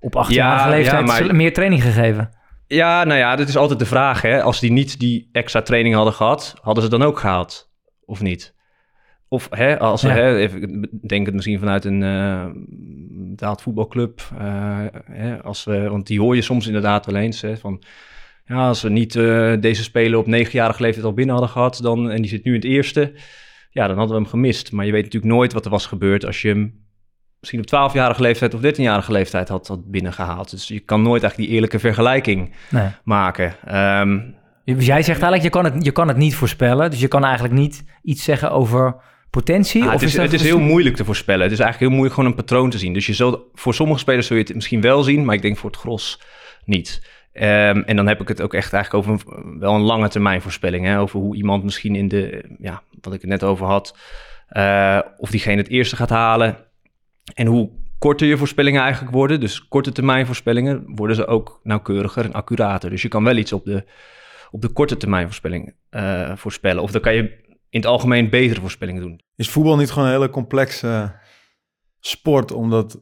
op 0.00 0.14
18-jarige 0.16 0.64
Ja, 0.64 0.68
leeftijd 0.68 1.08
ja, 1.08 1.24
maar- 1.24 1.34
meer 1.36 1.52
training 1.52 1.82
gegeven. 1.82 2.30
Ja, 2.66 3.04
nou 3.04 3.18
ja, 3.18 3.36
dat 3.36 3.48
is 3.48 3.56
altijd 3.56 3.78
de 3.78 3.86
vraag. 3.86 4.22
Hè? 4.22 4.42
Als 4.42 4.60
die 4.60 4.72
niet 4.72 4.98
die 5.00 5.28
extra 5.32 5.62
training 5.62 5.94
hadden 5.94 6.12
gehad, 6.12 6.54
hadden 6.62 6.82
ze 6.84 6.90
dan 6.90 7.02
ook 7.02 7.18
gehaald? 7.18 7.70
Of 8.04 8.20
niet? 8.20 8.54
Of 9.28 9.48
hè, 9.50 9.78
als 9.78 10.02
Ja. 10.02 10.08
hè, 10.10 10.36
even, 10.36 10.88
denk 11.06 11.26
het 11.26 11.34
misschien 11.34 11.58
vanuit 11.58 11.84
een 11.84 12.00
betaald 13.30 13.62
voetbalclub. 13.62 14.20
eh, 14.38 14.78
hè, 15.10 15.42
als 15.42 15.64
we, 15.64 15.88
want 15.88 16.06
die 16.06 16.20
hoor 16.20 16.34
je 16.34 16.42
soms 16.42 16.66
inderdaad 16.66 17.06
wel 17.06 17.16
eens. 17.16 17.40
Hè, 17.40 17.56
van, 17.56 17.82
ja, 18.44 18.66
als 18.68 18.82
we 18.82 18.88
niet 18.88 19.16
eh, 19.16 19.52
deze 19.60 19.82
speler 19.82 20.18
op 20.18 20.26
negenjarige 20.26 20.82
leeftijd 20.82 21.04
al 21.06 21.12
binnen 21.12 21.34
hadden 21.34 21.52
gehad, 21.52 21.78
dan, 21.82 22.10
en 22.10 22.20
die 22.22 22.30
zit 22.30 22.44
nu 22.44 22.50
in 22.54 22.60
het 22.60 22.68
eerste, 22.68 23.12
ja, 23.72 23.86
dan 23.86 23.96
hadden 23.96 24.16
we 24.16 24.22
hem 24.22 24.30
gemist. 24.30 24.72
Maar 24.72 24.86
je 24.86 24.92
weet 24.92 25.04
natuurlijk 25.04 25.32
nooit 25.32 25.52
wat 25.52 25.64
er 25.64 25.70
was 25.70 25.86
gebeurd 25.86 26.26
als 26.26 26.42
je 26.42 26.48
hem 26.48 26.80
misschien 27.40 27.60
op 27.60 27.90
12-jarige 27.92 28.22
leeftijd 28.22 28.54
of 28.54 28.60
13-jarige 28.60 29.12
leeftijd 29.12 29.48
had, 29.48 29.66
had 29.68 29.90
binnengehaald. 29.90 30.50
Dus 30.50 30.68
je 30.68 30.80
kan 30.80 31.02
nooit 31.02 31.22
eigenlijk 31.22 31.36
die 31.36 31.48
eerlijke 31.54 31.78
vergelijking 31.78 32.54
Nee. 32.70 32.88
maken. 33.04 33.54
Ehm, 33.64 34.18
Dus 34.64 34.86
jij 34.86 35.02
zegt 35.02 35.22
eigenlijk, 35.22 35.42
je 35.42 35.50
kan, 35.50 35.64
het, 35.64 35.84
je 35.84 35.90
kan 35.92 36.08
het 36.08 36.16
niet 36.16 36.34
voorspellen. 36.34 36.90
Dus 36.90 37.00
je 37.00 37.08
kan 37.08 37.24
eigenlijk 37.24 37.54
niet 37.54 37.84
iets 38.02 38.24
zeggen 38.24 38.50
over 38.50 38.96
potentie. 39.30 39.82
ah, 39.82 39.86
of 39.86 39.92
het 40.00 40.02
is, 40.02 40.16
het 40.16 40.32
is 40.32 40.42
heel 40.42 40.60
moeilijk 40.60 40.96
te 40.96 41.04
voorspellen. 41.04 41.42
Het 41.42 41.52
is 41.52 41.58
eigenlijk 41.58 41.90
heel 41.90 41.98
moeilijk 42.00 42.14
gewoon 42.14 42.30
een 42.30 42.44
patroon 42.46 42.70
te 42.70 42.78
zien. 42.78 42.92
Dus 42.92 43.06
je 43.06 43.12
zult, 43.14 43.40
voor 43.54 43.74
sommige 43.74 43.98
spelers 44.00 44.26
zul 44.26 44.36
je 44.36 44.42
het 44.42 44.54
misschien 44.54 44.80
wel 44.80 45.02
zien, 45.02 45.24
maar 45.24 45.34
ik 45.34 45.42
denk 45.42 45.56
voor 45.56 45.70
het 45.70 45.78
gros 45.78 46.20
niet. 46.64 47.02
Ehm, 47.32 47.80
en 47.80 47.96
dan 47.96 48.06
heb 48.06 48.20
ik 48.20 48.28
het 48.28 48.42
ook 48.42 48.54
echt 48.54 48.72
eigenlijk 48.72 49.06
over 49.06 49.36
een, 49.36 49.58
wel 49.58 49.74
een 49.74 49.80
lange 49.80 50.08
termijn 50.08 50.42
voorspelling. 50.42 50.84
Hè? 50.84 51.00
Over 51.00 51.20
hoe 51.20 51.36
iemand 51.36 51.64
misschien 51.64 51.94
in 51.94 52.08
de, 52.08 52.44
ja, 52.58 52.82
wat 53.00 53.14
ik 53.14 53.20
het 53.20 53.30
net 53.30 53.44
over 53.44 53.66
had, 53.66 53.96
eh, 54.48 55.00
of 55.16 55.30
diegene 55.30 55.56
het 55.56 55.68
eerste 55.68 55.96
gaat 55.96 56.10
halen. 56.10 56.56
En 57.34 57.46
hoe 57.46 57.70
korter 57.98 58.26
je 58.26 58.36
voorspellingen 58.36 58.82
eigenlijk 58.82 59.12
worden, 59.12 59.40
dus 59.40 59.68
korte 59.68 59.92
termijn 59.92 60.26
voorspellingen, 60.26 60.82
worden 60.86 61.16
ze 61.16 61.26
ook 61.26 61.60
nauwkeuriger 61.62 62.24
en 62.24 62.32
accurater. 62.32 62.90
Dus 62.90 63.02
je 63.02 63.08
kan 63.08 63.24
wel 63.24 63.36
iets 63.36 63.52
op 63.52 63.64
de, 63.64 63.84
op 64.50 64.62
de 64.62 64.68
korte 64.68 64.96
termijn 64.96 65.26
voorspelling 65.26 65.74
eh, 65.90 66.36
voorspellen. 66.36 66.82
Of 66.82 66.90
dan 66.90 67.00
kan 67.00 67.14
je 67.14 67.40
in 67.68 67.80
het 67.80 67.86
algemeen 67.86 68.30
betere 68.30 68.60
voorspellingen 68.60 69.02
doen. 69.02 69.20
Is 69.36 69.50
voetbal 69.50 69.76
niet 69.76 69.90
gewoon 69.90 70.08
een 70.08 70.14
hele 70.14 70.30
complexe 70.30 71.14
sport? 72.00 72.52
Omdat 72.52 73.00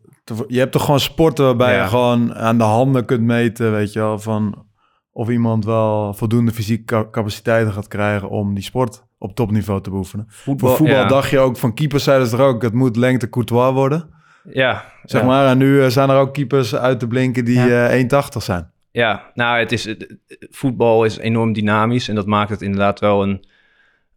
je 0.49 0.59
hebt 0.59 0.73
toch 0.73 0.85
gewoon 0.85 1.01
sporten 1.01 1.45
waarbij 1.45 1.75
Ja. 1.75 1.83
je 1.83 1.89
gewoon 1.89 2.35
aan 2.35 2.59
de 2.59 2.65
handen 2.65 3.05
kunt 3.05 3.23
meten, 3.23 3.73
weet 3.73 3.93
je 3.93 3.99
wel, 3.99 4.19
van 4.19 4.65
of 5.13 5.29
iemand 5.29 5.65
wel 5.65 6.15
voldoende 6.15 6.53
fysieke 6.53 6.85
ca- 6.85 7.11
capaciteiten 7.11 7.73
gaat 7.73 7.89
krijgen 7.89 8.29
om 8.29 8.55
die 8.55 8.65
sport 8.65 9.05
op 9.19 9.35
topniveau 9.35 9.81
te 9.83 9.91
beoefenen. 9.91 10.25
Voor 10.29 10.59
voetbal 10.59 10.87
ja. 10.97 11.05
dacht 11.05 11.31
je 11.31 11.39
ook 11.39 11.57
van 11.57 11.75
keepers 11.75 12.05
zeiden 12.05 12.27
ze 12.29 12.37
er 12.37 12.43
ook, 12.43 12.63
het 12.63 12.73
moet 12.75 12.97
lengte 12.97 13.29
Courtois 13.29 13.73
worden, 13.73 14.09
Ja, 14.53 14.85
zeg 15.05 15.21
ja. 15.21 15.27
maar. 15.27 15.47
En 15.47 15.59
nu 15.59 15.83
eh, 15.83 15.89
zijn 15.89 16.11
er 16.11 16.17
ook 16.17 16.33
keepers 16.35 16.75
uit 16.75 16.99
te 17.01 17.07
blinken 17.07 17.45
die 17.45 17.61
Ja. 17.61 17.89
eh 17.89 17.99
1,80 18.03 18.43
zijn. 18.43 18.71
Ja, 18.91 19.31
nou, 19.35 19.59
het 19.59 19.73
is, 19.73 19.85
het- 19.85 20.17
voetbal 20.51 21.05
is 21.05 21.17
enorm 21.19 21.53
dynamisch 21.53 22.09
en 22.09 22.15
dat 22.15 22.27
maakt 22.27 22.51
het 22.51 22.63
inderdaad 22.63 23.01
wel 23.01 23.23
een, 23.23 23.45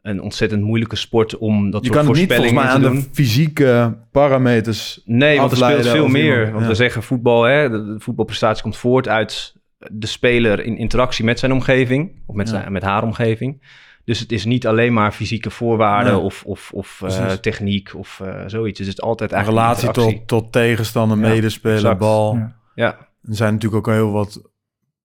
een 0.04 0.22
ontzettend 0.22 0.62
moeilijke 0.64 0.96
sport 0.96 1.38
om 1.38 1.72
dat 1.72 1.82
Je 1.86 1.88
soort 1.94 2.00
kan 2.06 2.10
het 2.10 2.20
niet 2.20 2.34
volgens 2.34 2.52
voorspellingen 2.54 2.82
mij 2.82 2.90
aan 2.92 3.02
de 3.02 3.10
fysieke 3.14 3.98
parameters 4.12 5.02
Nee, 5.06 5.38
want 5.40 5.52
er 5.52 5.58
speelt 5.58 5.88
veel 5.88 6.08
meer. 6.08 6.34
iemand- 6.36 6.52
want 6.52 6.64
ja. 6.64 6.70
we 6.70 6.76
zeggen 6.76 7.04
voetbal, 7.04 7.44
hè, 7.44 7.70
de, 7.70 7.84
de 7.86 8.00
voetbalprestatie 8.00 8.64
komt 8.64 8.78
voort 8.78 9.08
uit 9.08 9.56
de 9.92 10.08
speler 10.08 10.60
in 10.66 10.78
interactie 10.78 11.26
met 11.26 11.40
zijn 11.40 11.52
omgeving 11.52 12.22
of 12.26 12.36
met, 12.36 12.50
Ja. 12.50 12.60
zijn, 12.60 12.72
met 12.72 12.84
haar 12.84 13.04
omgeving. 13.04 13.82
Dus 14.06 14.20
het 14.20 14.32
is 14.32 14.46
niet 14.46 14.68
alleen 14.68 14.94
maar 14.94 15.12
fysieke 15.12 15.50
voorwaarden 15.50 16.14
Nee. 16.14 16.22
of, 16.22 16.44
of, 16.46 16.72
of 16.74 17.02
eh, 17.02 17.32
techniek 17.32 17.92
of 17.96 18.20
eh, 18.24 18.44
zoiets. 18.48 18.80
Het 18.80 18.88
is 18.88 19.02
altijd 19.02 19.32
een 19.32 19.36
eigenlijk 19.38 19.66
relatie 19.66 19.88
interactie. 19.88 20.18
tot, 20.20 20.28
tot 20.44 20.52
tegenstander, 20.52 21.18
Ja, 21.18 21.28
medespeler, 21.28 21.76
exact. 21.76 22.00
bal. 22.00 22.36
Ja. 22.36 22.56
Ja, 22.76 22.98
Er 23.24 23.36
zijn 23.36 23.54
natuurlijk 23.54 23.88
ook 23.88 23.94
heel 23.96 24.12
wat 24.12 24.42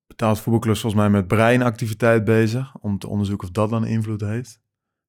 betaald 0.07 0.41
voetbalclubs 0.41 0.81
volgens 0.81 1.03
mij 1.03 1.11
met 1.11 1.27
breinactiviteit 1.27 2.25
bezig. 2.25 2.75
Om 2.81 2.99
te 2.99 3.09
onderzoeken 3.09 3.47
of 3.49 3.55
dat 3.55 3.71
dan 3.71 3.87
invloed 3.87 4.21
heeft. 4.21 4.61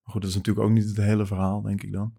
Maar 0.09 0.17
goed, 0.17 0.21
dat 0.21 0.29
is 0.29 0.35
natuurlijk 0.47 0.67
ook 0.67 0.73
niet 0.73 0.87
het 0.97 1.05
hele 1.05 1.25
verhaal, 1.25 1.61
denk 1.61 1.83
ik 1.83 1.91
dan. 1.93 2.13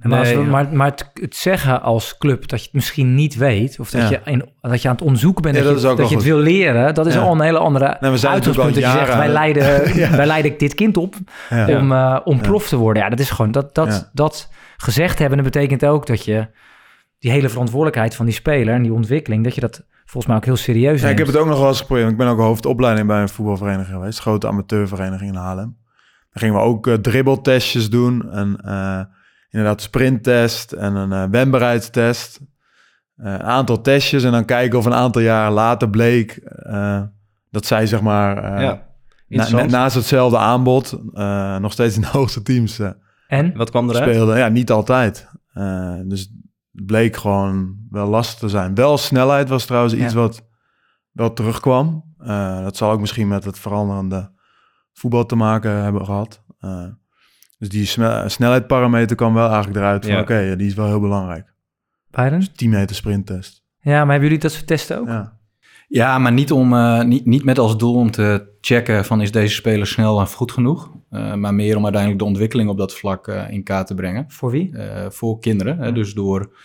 En 0.00 0.08
maar, 0.08 0.18
als 0.18 0.28
Nee, 0.28 0.36
we- 0.38 0.44
ja. 0.44 0.50
maar, 0.50 0.68
maar 0.72 0.86
het, 0.90 1.10
het 1.14 1.36
zeggen 1.36 1.82
als 1.82 2.18
club 2.18 2.48
dat 2.48 2.58
je 2.58 2.64
het 2.64 2.74
misschien 2.74 3.14
niet 3.14 3.34
weet, 3.36 3.78
of 3.80 3.90
dat, 3.90 4.00
Ja. 4.02 4.08
je, 4.08 4.20
in, 4.30 4.44
dat 4.60 4.82
je 4.82 4.88
aan 4.88 4.94
het 4.94 5.04
onderzoeken 5.04 5.42
bent, 5.42 5.56
Ja, 5.56 5.62
dat, 5.62 5.72
dat 5.72 5.90
je, 5.90 5.96
dat 5.96 6.10
het 6.10 6.22
wil 6.22 6.38
leren, 6.38 6.94
dat 6.94 7.06
is 7.06 7.14
Ja. 7.14 7.20
al 7.20 7.32
een 7.32 7.40
hele 7.40 7.58
andere 7.58 7.96
Nou, 8.00 8.12
we 8.12 8.18
zijn 8.18 8.32
uitgangspunt. 8.32 8.74
Dat 8.74 8.82
je 8.82 8.88
al 8.90 8.98
zegt, 8.98 9.14
wij 9.16 9.28
leiden, 9.28 9.64
Ja. 10.00 10.10
wij 10.16 10.26
leiden 10.26 10.58
dit 10.58 10.74
kind 10.74 10.96
op 10.96 11.14
Ja. 11.50 11.78
om, 11.78 11.92
eh, 11.92 12.20
om 12.24 12.36
Ja. 12.36 12.42
prof 12.42 12.68
te 12.68 12.76
worden. 12.76 13.02
Ja, 13.02 13.08
dat 13.08 13.18
is 13.20 13.30
gewoon, 13.30 13.50
dat, 13.50 13.74
dat, 13.74 13.86
Ja. 13.88 14.10
dat 14.12 14.48
gezegd 14.76 15.18
hebben, 15.18 15.36
dat 15.42 15.52
betekent 15.52 15.84
ook 15.84 16.06
dat 16.06 16.24
je 16.24 16.48
die 17.18 17.30
hele 17.30 17.48
verantwoordelijkheid 17.48 18.14
van 18.14 18.24
die 18.26 18.34
speler 18.34 18.74
en 18.74 18.82
die 18.82 18.92
ontwikkeling, 18.92 19.44
dat 19.44 19.54
je 19.54 19.60
dat 19.60 19.84
volgens 20.04 20.26
mij 20.26 20.36
ook 20.36 20.44
heel 20.44 20.56
serieus 20.56 21.00
Ja, 21.00 21.08
ik 21.08 21.18
heb 21.18 21.26
het 21.26 21.36
ook 21.36 21.46
nog 21.46 21.58
wel 21.58 21.68
eens 21.68 21.80
geprobeerd. 21.80 22.10
Ik 22.10 22.16
ben 22.16 22.26
ook 22.28 22.38
hoofdopleiding 22.38 23.06
bij 23.06 23.20
een 23.20 23.28
voetbalvereniging 23.28 23.96
geweest. 23.96 24.18
Grote 24.18 24.46
amateurvereniging 24.48 25.30
in 25.30 25.36
Haarlem. 25.36 25.76
Dan 26.32 26.42
gingen 26.42 26.54
we 26.54 26.60
ook 26.60 26.86
eh, 26.86 26.94
dribbeltestjes 26.94 27.90
doen. 27.90 28.30
En 28.30 28.56
eh, 28.64 29.00
inderdaad 29.50 29.80
sprinttest 29.82 30.72
en 30.72 30.94
een 30.94 31.12
eh 31.12 31.24
wendbaarheidstest. 31.30 32.40
Eh, 33.16 33.32
een 33.32 33.42
aantal 33.42 33.80
testjes 33.80 34.24
en 34.24 34.32
dan 34.32 34.44
kijken 34.44 34.78
of 34.78 34.84
een 34.84 34.94
aantal 34.94 35.22
jaar 35.22 35.50
later 35.52 35.90
bleek... 35.90 36.32
eh, 36.36 37.02
dat 37.50 37.66
zij 37.66 37.86
zeg 37.86 38.00
maar 38.00 38.36
eh, 38.44 38.62
ja, 39.26 39.42
na- 39.50 39.64
naast 39.70 39.94
hetzelfde 39.94 40.38
aanbod... 40.38 41.00
eh, 41.14 41.56
nog 41.56 41.72
steeds 41.72 41.94
in 41.94 42.00
de 42.00 42.08
hoogste 42.18 42.42
teams 42.42 42.78
eh, 42.78 42.90
En? 43.28 43.56
Wat 43.56 43.70
kwam 43.70 43.88
eruit? 43.90 44.04
speelden. 44.10 44.38
Ja, 44.38 44.48
niet 44.48 44.70
altijd. 44.70 45.28
Eh, 45.52 45.94
dus 46.04 46.20
het 46.72 46.86
bleek 46.86 47.16
gewoon 47.16 47.76
wel 47.90 48.06
lastig 48.08 48.38
te 48.38 48.48
zijn. 48.48 48.74
Wel 48.74 48.98
snelheid 48.98 49.48
was 49.48 49.64
trouwens 49.64 49.94
iets 49.94 50.14
wat 50.14 50.46
wel 51.12 51.32
terugkwam. 51.32 52.04
Eh, 52.18 52.62
dat 52.62 52.76
zal 52.76 52.90
ook 52.90 53.00
misschien 53.00 53.28
met 53.28 53.44
het 53.44 53.58
veranderende 53.58 54.30
voetbal 55.00 55.26
te 55.26 55.36
maken 55.36 55.70
hebben 55.70 56.04
gehad. 56.04 56.42
Eh, 56.60 56.84
dus 57.58 57.68
die 57.68 57.86
snelheidparameter 58.26 59.16
kwam 59.16 59.34
wel 59.34 59.48
eigenlijk 59.48 59.76
eruit 59.76 60.04
van 60.04 60.14
Ja. 60.14 60.20
oké, 60.20 60.38
ja, 60.38 60.54
die 60.54 60.66
is 60.66 60.74
wel 60.74 60.86
heel 60.86 61.00
belangrijk. 61.00 61.52
Byron? 62.10 62.46
10 62.54 62.70
meter 62.70 62.96
sprinttest. 62.96 63.64
Ja, 63.80 64.00
maar 64.00 64.10
hebben 64.10 64.22
jullie 64.28 64.38
dat 64.38 64.52
soort 64.52 64.66
testen 64.66 64.98
ook? 64.98 65.06
Ja. 65.06 65.38
Ja, 65.88 66.18
maar 66.18 66.32
niet, 66.32 66.52
om, 66.52 66.74
eh, 66.74 67.02
niet, 67.02 67.26
niet 67.26 67.44
met 67.44 67.58
als 67.58 67.76
doel 67.76 67.94
om 67.94 68.10
te 68.10 68.48
checken 68.60 69.04
van 69.04 69.20
is 69.20 69.32
deze 69.32 69.54
speler 69.54 69.86
snel 69.86 70.20
en 70.20 70.26
goed 70.26 70.52
genoeg. 70.52 70.90
Eh, 71.10 71.34
maar 71.34 71.54
meer 71.54 71.76
om 71.76 71.82
uiteindelijk 71.82 72.22
de 72.22 72.28
ontwikkeling 72.28 72.68
op 72.68 72.78
dat 72.78 72.94
vlak 72.94 73.28
eh, 73.28 73.50
in 73.50 73.62
kaart 73.62 73.86
te 73.86 73.94
brengen. 73.94 74.24
Voor 74.28 74.50
wie? 74.50 74.76
eh, 74.76 75.10
voor 75.10 75.38
kinderen. 75.38 75.78
Hè? 75.78 75.92
Dus 75.92 76.14
door. 76.14 76.56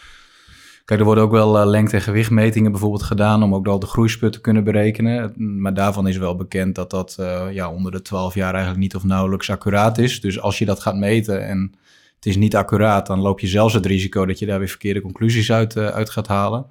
Kijk, 0.85 0.99
er 0.99 1.05
worden 1.05 1.23
ook 1.23 1.31
wel 1.31 1.59
eh, 1.59 1.65
lengte- 1.67 1.95
en 1.95 2.01
gewichtmetingen 2.01 2.71
bijvoorbeeld 2.71 3.03
gedaan 3.03 3.43
om 3.43 3.55
ook 3.55 3.67
al 3.67 3.79
de 3.79 3.85
groeispurt 3.85 4.33
te 4.33 4.41
kunnen 4.41 4.63
berekenen. 4.63 5.33
Maar 5.61 5.73
daarvan 5.73 6.07
is 6.07 6.17
wel 6.17 6.35
bekend 6.35 6.75
dat 6.75 6.89
dat 6.89 7.15
eh, 7.19 7.45
ja, 7.51 7.71
onder 7.71 7.91
de 7.91 8.01
12 8.01 8.33
jaar 8.35 8.51
eigenlijk 8.51 8.81
niet 8.81 8.95
of 8.95 9.03
nauwelijks 9.03 9.49
accuraat 9.49 9.97
is. 9.97 10.21
Dus 10.21 10.39
als 10.41 10.57
je 10.57 10.65
dat 10.65 10.79
gaat 10.79 10.95
meten 10.95 11.45
en 11.47 11.75
het 12.15 12.25
is 12.25 12.35
niet 12.35 12.55
accuraat, 12.55 13.07
dan 13.07 13.19
loop 13.19 13.39
je 13.39 13.47
zelfs 13.47 13.73
het 13.73 13.85
risico 13.85 14.25
dat 14.25 14.39
je 14.39 14.45
daar 14.45 14.59
weer 14.59 14.67
verkeerde 14.67 15.01
conclusies 15.01 15.51
uit, 15.51 15.75
eh, 15.75 15.87
uit 15.87 16.09
gaat 16.09 16.27
halen. 16.27 16.65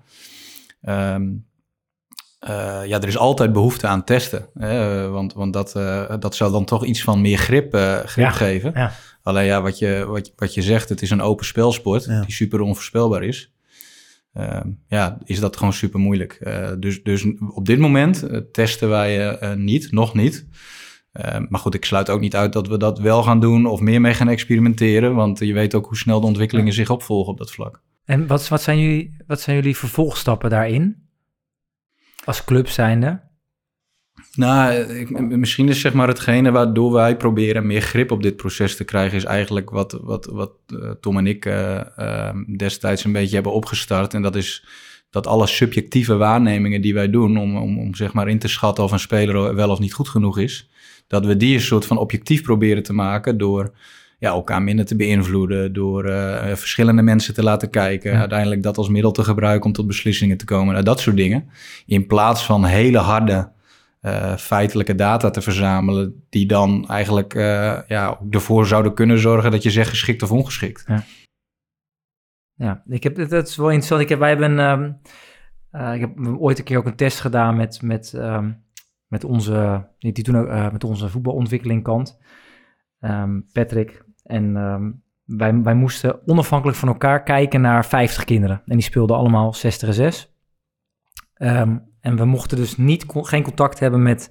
Ehm, 0.82 1.22
eh, 2.38 2.80
ja, 2.86 3.00
er 3.00 3.08
is 3.08 3.18
altijd 3.18 3.52
behoefte 3.52 3.86
aan 3.86 4.04
testen. 4.04 4.46
Hè? 4.54 5.08
Want, 5.08 5.32
want 5.34 5.52
dat, 5.52 5.74
eh, 5.76 6.12
dat 6.18 6.34
zou 6.34 6.52
dan 6.52 6.64
toch 6.64 6.84
iets 6.84 7.02
van 7.02 7.20
meer 7.20 7.38
grip, 7.38 7.72
grip 8.04 8.24
Ja, 8.26 8.30
geven. 8.30 8.72
ja. 8.74 8.92
Alleen 9.22 9.44
ja, 9.44 9.62
wat 9.62 9.78
je, 9.78 10.04
wat, 10.08 10.26
je- 10.26 10.32
wat 10.36 10.54
je 10.54 10.62
zegt, 10.62 10.88
het 10.88 11.02
is 11.02 11.10
een 11.10 11.22
open 11.22 11.46
spelsport 11.46 12.04
Ja. 12.04 12.20
die 12.20 12.32
super 12.34 12.60
onvoorspelbaar 12.60 13.22
is. 13.22 13.52
Ehm, 14.34 14.68
ja, 14.88 15.18
is 15.24 15.40
dat 15.40 15.56
gewoon 15.56 15.72
super 15.72 16.00
moeilijk. 16.00 16.32
Eh, 16.32 16.70
dus, 16.78 17.02
dus 17.02 17.24
op 17.54 17.66
dit 17.66 17.78
moment 17.78 18.22
eh, 18.22 18.40
testen 18.52 18.88
wij 18.88 19.28
eh, 19.28 19.56
niet, 19.56 19.92
nog 19.92 20.14
niet. 20.14 20.46
Ehm, 21.12 21.46
maar 21.48 21.60
goed, 21.60 21.74
ik 21.74 21.84
sluit 21.84 22.10
ook 22.10 22.20
niet 22.20 22.36
uit 22.36 22.52
dat 22.52 22.68
we 22.68 22.76
dat 22.76 22.98
wel 22.98 23.22
gaan 23.22 23.40
doen 23.40 23.66
of 23.66 23.80
meer 23.80 24.00
mee 24.00 24.14
gaan 24.14 24.28
experimenteren. 24.28 25.14
Want 25.14 25.38
je 25.38 25.52
weet 25.52 25.74
ook 25.74 25.86
hoe 25.86 25.96
snel 25.96 26.20
de 26.20 26.26
ontwikkelingen 26.26 26.72
zich 26.72 26.90
opvolgen 26.90 27.32
op 27.32 27.38
dat 27.38 27.52
vlak. 27.52 27.82
En 28.04 28.26
wat, 28.26 28.48
wat, 28.48 28.62
zijn 28.62 28.78
jullie, 28.78 29.16
wat 29.26 29.40
zijn 29.40 29.56
jullie 29.56 29.76
vervolgstappen 29.76 30.50
daarin? 30.50 31.08
Als 32.24 32.44
club 32.44 32.68
zijnde? 32.68 33.20
Nou, 34.36 34.72
ik- 34.74 35.36
misschien 35.36 35.68
is 35.68 35.80
zeg 35.80 35.92
maar 35.92 36.08
hetgene 36.08 36.50
waardoor 36.50 36.92
wij 36.92 37.16
proberen 37.16 37.66
meer 37.66 37.80
grip 37.80 38.10
op 38.10 38.22
dit 38.22 38.36
proces 38.36 38.76
te 38.76 38.84
krijgen, 38.84 39.16
is 39.16 39.24
eigenlijk 39.24 39.70
wat, 39.70 39.98
wat, 40.02 40.26
wat 40.32 40.50
eh, 40.66 40.90
Tom 41.00 41.18
en 41.18 41.26
ik 41.26 41.46
eh, 41.46 41.80
eh, 41.96 42.34
destijds 42.56 43.04
een 43.04 43.12
beetje 43.12 43.34
hebben 43.34 43.52
opgestart. 43.52 44.14
En 44.14 44.22
dat 44.22 44.36
is 44.36 44.64
dat 45.10 45.26
alle 45.26 45.46
subjectieve 45.46 46.16
waarnemingen 46.16 46.80
die 46.80 46.94
wij 46.94 47.10
doen 47.10 47.36
om, 47.38 47.56
om, 47.56 47.78
om 47.78 47.94
zeg 47.94 48.12
maar 48.12 48.28
in 48.28 48.38
te 48.38 48.48
schatten 48.48 48.84
of 48.84 48.92
een 48.92 48.98
speler 48.98 49.54
wel 49.54 49.70
of 49.70 49.78
niet 49.78 49.92
goed 49.94 50.08
genoeg 50.08 50.38
is, 50.38 50.68
dat 51.06 51.26
we 51.26 51.36
die 51.36 51.54
een 51.54 51.60
soort 51.60 51.86
van 51.86 51.98
objectief 51.98 52.42
proberen 52.42 52.82
te 52.82 52.92
maken 52.92 53.38
door 53.38 53.74
ja, 54.18 54.30
elkaar 54.30 54.62
minder 54.62 54.84
te 54.84 54.96
beïnvloeden, 54.96 55.72
door 55.72 56.04
eh, 56.04 56.54
verschillende 56.54 57.02
mensen 57.02 57.34
te 57.34 57.42
laten 57.42 57.70
kijken, 57.70 58.12
Ja. 58.12 58.18
uiteindelijk 58.18 58.62
dat 58.62 58.76
als 58.76 58.88
middel 58.88 59.12
te 59.12 59.24
gebruiken 59.24 59.66
om 59.66 59.72
tot 59.72 59.86
beslissingen 59.86 60.36
te 60.36 60.44
komen, 60.44 60.72
nou, 60.72 60.84
dat 60.84 61.00
soort 61.00 61.16
dingen. 61.16 61.48
In 61.86 62.06
plaats 62.06 62.44
van 62.44 62.64
hele 62.64 62.98
harde 62.98 63.52
eh, 64.04 64.36
feitelijke 64.36 64.94
data 64.94 65.30
te 65.30 65.40
verzamelen, 65.40 66.26
die 66.28 66.46
dan 66.46 66.88
eigenlijk 66.88 67.34
eh, 67.34 67.78
ja, 67.86 68.20
ervoor 68.30 68.66
zouden 68.66 68.94
kunnen 68.94 69.18
zorgen 69.18 69.50
dat 69.50 69.62
je 69.62 69.70
zegt 69.70 69.88
geschikt 69.88 70.22
of 70.22 70.32
ongeschikt. 70.32 70.86
Ja, 72.54 72.82
ik 72.86 73.02
heb, 73.02 73.28
dat 73.28 73.48
is 73.48 73.56
wel 73.56 73.66
interessant. 73.66 74.00
Ik 74.00 74.08
heb, 74.08 74.18
wij 74.18 74.28
hebben, 74.28 74.58
ehm, 74.58 74.92
eh, 75.70 75.94
ik 75.94 76.00
heb 76.00 76.26
ooit 76.38 76.58
een 76.58 76.64
keer 76.64 76.78
ook 76.78 76.86
een 76.86 76.96
test 76.96 77.20
gedaan 77.20 77.56
met, 77.56 77.82
met, 77.82 78.14
ehm, 78.14 78.52
met, 79.06 79.24
onze, 79.24 79.88
die, 79.98 80.12
toen 80.12 80.36
ook, 80.36 80.72
met 80.72 80.84
onze 80.84 81.08
voetbalontwikkeling 81.08 81.82
kant, 81.82 82.18
ehm, 83.00 83.40
Patrick. 83.52 84.04
En 84.22 84.52
wij, 85.24 85.62
wij 85.62 85.74
moesten 85.74 86.28
onafhankelijk 86.28 86.78
van 86.78 86.88
elkaar 86.88 87.22
kijken 87.22 87.60
naar 87.60 87.86
50 87.86 88.24
kinderen. 88.24 88.62
En 88.66 88.76
die 88.76 88.86
speelden 88.86 89.16
allemaal 89.16 89.54
60 89.54 89.88
en 89.88 89.94
6. 89.94 90.34
Ehm, 91.34 91.76
en 92.04 92.16
we 92.16 92.24
mochten 92.24 92.56
dus 92.56 92.76
niet, 92.76 93.04
geen 93.08 93.42
contact 93.42 93.78
hebben 93.78 94.02
met 94.02 94.30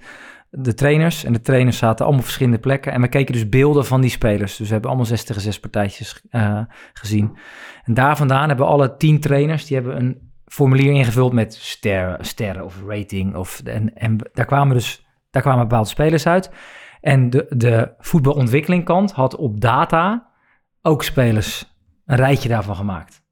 de 0.49 0.73
trainers. 0.73 1.23
En 1.23 1.33
de 1.33 1.41
trainers 1.41 1.77
zaten 1.77 1.99
allemaal 1.99 2.19
op 2.19 2.25
verschillende 2.25 2.59
plekken. 2.59 2.91
En 2.91 3.01
we 3.01 3.07
keken 3.07 3.33
dus 3.33 3.49
beelden 3.49 3.86
van 3.86 4.01
die 4.01 4.09
spelers. 4.09 4.57
Dus 4.57 4.67
we 4.67 4.73
hebben 4.73 4.89
allemaal 4.89 5.09
60 5.09 5.36
en 5.36 5.41
6 5.41 5.59
partijtjes 5.59 6.21
eh, 6.29 6.59
gezien. 6.93 7.38
En 7.83 7.93
daar 7.93 8.17
vandaan 8.17 8.47
hebben 8.47 8.65
alle 8.65 8.95
tien 8.97 9.19
trainers, 9.19 9.65
die 9.65 9.77
hebben 9.77 9.97
een 9.97 10.31
formulier 10.45 10.93
ingevuld 10.93 11.33
met 11.33 11.53
sterren, 11.53 12.25
sterren 12.25 12.65
of 12.65 12.81
rating. 12.88 13.36
Of, 13.36 13.62
en, 13.63 13.95
en 13.95 14.17
daar 14.33 14.45
kwamen 14.45 14.75
dus 14.75 15.05
daar 15.29 15.41
kwamen 15.41 15.67
bepaalde 15.67 15.89
spelers 15.89 16.27
uit. 16.27 16.51
En 17.01 17.29
de, 17.29 17.45
de 17.49 17.93
voetbalontwikkelingkant 17.97 19.12
had 19.12 19.36
op 19.36 19.62
data 19.62 20.29
ook 20.81 21.03
spelers 21.03 21.75
een 22.05 22.17
rijtje 22.17 22.49
daarvan 22.49 22.75
gemaakt. 22.75 23.22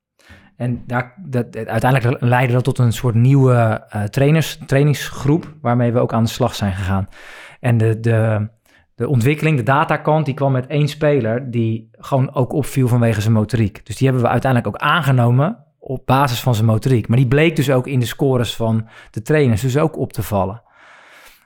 En 0.55 0.83
daar, 0.87 1.13
dat, 1.17 1.55
uiteindelijk 1.55 2.21
leidde 2.21 2.53
dat 2.53 2.63
tot 2.63 2.77
een 2.77 2.93
soort 2.93 3.15
nieuwe 3.15 3.85
eh, 3.89 4.03
trainers, 4.03 4.59
trainingsgroep, 4.65 5.53
waarmee 5.61 5.91
we 5.91 5.99
ook 5.99 6.13
aan 6.13 6.23
de 6.23 6.29
slag 6.29 6.55
zijn 6.55 6.73
gegaan. 6.73 7.07
En 7.59 7.77
de, 7.77 7.99
de, 7.99 8.47
de 8.95 9.07
ontwikkeling, 9.07 9.57
de 9.57 9.63
datakant, 9.63 10.25
die 10.25 10.33
kwam 10.33 10.51
met 10.51 10.67
één 10.67 10.87
speler 10.87 11.51
die 11.51 11.89
gewoon 11.91 12.33
ook 12.33 12.53
opviel 12.53 12.87
vanwege 12.87 13.21
zijn 13.21 13.33
motoriek. 13.33 13.85
Dus 13.85 13.95
die 13.95 14.07
hebben 14.07 14.25
we 14.25 14.31
uiteindelijk 14.31 14.75
ook 14.75 14.81
aangenomen 14.81 15.65
op 15.79 16.05
basis 16.05 16.39
van 16.39 16.55
zijn 16.55 16.67
motoriek. 16.67 17.07
Maar 17.07 17.17
die 17.17 17.27
bleek 17.27 17.55
dus 17.55 17.71
ook 17.71 17.87
in 17.87 17.99
de 17.99 18.05
scores 18.05 18.55
van 18.55 18.87
de 19.11 19.21
trainers 19.21 19.61
dus 19.61 19.77
ook 19.77 19.97
op 19.97 20.13
te 20.13 20.23
vallen. 20.23 20.61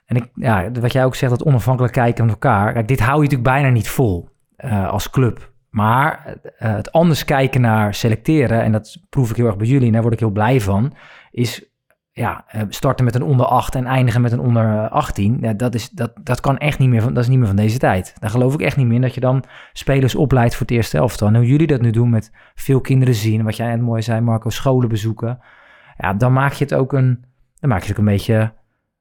En 0.06 0.16
ik, 0.16 0.30
ja, 0.34 0.72
wat 0.72 0.94
jij 0.94 1.06
ook 1.06 1.16
zegt, 1.16 1.32
dat 1.32 1.44
onafhankelijk 1.44 1.94
kijken 1.94 2.24
aan 2.24 2.30
elkaar. 2.30 2.74
Kijk, 2.74 2.88
dit 2.88 3.00
hou 3.00 3.16
je 3.16 3.22
natuurlijk 3.22 3.50
bijna 3.50 3.70
niet 3.70 3.90
vol 3.90 4.30
eh, 4.56 4.90
als 4.90 5.10
club. 5.10 5.54
Maar 5.76 6.38
eh, 6.58 6.74
het 6.74 6.92
anders 6.92 7.26
kijken 7.26 7.62
naar 7.62 7.94
selecteren, 7.94 8.62
en 8.62 8.72
dat 8.72 8.98
proef 9.10 9.30
ik 9.30 9.36
heel 9.36 9.46
erg 9.46 9.58
bij 9.58 9.68
jullie, 9.68 9.88
en 9.88 9.94
daar 9.94 10.02
word 10.02 10.14
ik 10.14 10.20
heel 10.20 10.30
blij 10.30 10.62
van, 10.62 10.94
is 11.32 11.70
ja, 12.12 12.46
eh, 12.48 12.62
starten 12.70 13.06
met 13.06 13.16
een 13.16 13.24
onder 13.24 13.46
8 13.46 13.76
en 13.76 13.86
eindigen 13.86 14.22
met 14.22 14.32
een 14.32 14.40
onder 14.40 14.64
eh, 14.64 14.92
18. 14.92 15.38
Ja, 15.42 15.54
dat, 15.54 15.76
is, 15.76 15.90
dat, 15.90 16.12
dat 16.24 16.40
kan 16.40 16.58
echt 16.58 16.80
niet 16.80 16.90
meer 16.90 17.02
van, 17.02 17.14
dat 17.14 17.24
is 17.24 17.30
niet 17.30 17.38
meer 17.38 17.48
van 17.48 17.56
deze 17.56 17.78
tijd. 17.78 18.14
Daar 18.20 18.30
geloof 18.30 18.54
ik 18.54 18.62
echt 18.62 18.78
niet 18.78 18.86
meer 18.86 18.96
in 18.96 19.02
dat 19.02 19.14
je 19.14 19.20
dan 19.20 19.44
spelers 19.74 20.16
opleidt 20.16 20.56
voor 20.56 20.66
het 20.66 20.76
eerste 20.76 20.98
elftal. 20.98 21.28
En 21.28 21.36
hoe 21.36 21.46
jullie 21.46 21.68
dat 21.68 21.82
nu 21.82 21.92
doen 21.92 22.10
met 22.10 22.32
veel 22.56 22.82
kinderen 22.82 23.16
zien, 23.16 23.44
wat 23.44 23.56
jij 23.56 23.68
net 23.68 23.82
mooi 23.82 24.02
zei, 24.02 24.22
Marco, 24.22 24.50
scholen 24.50 24.90
bezoeken. 24.90 25.40
Ja, 25.98 26.14
dan 26.14 26.34
maak 26.34 26.54
je 26.54 26.64
het 26.64 26.74
ook 26.74 26.94
een, 26.94 27.26
dan 27.60 27.70
maak 27.70 27.82
je 27.82 27.88
het 27.88 28.00
ook 28.00 28.06
een 28.06 28.14
beetje 28.14 28.54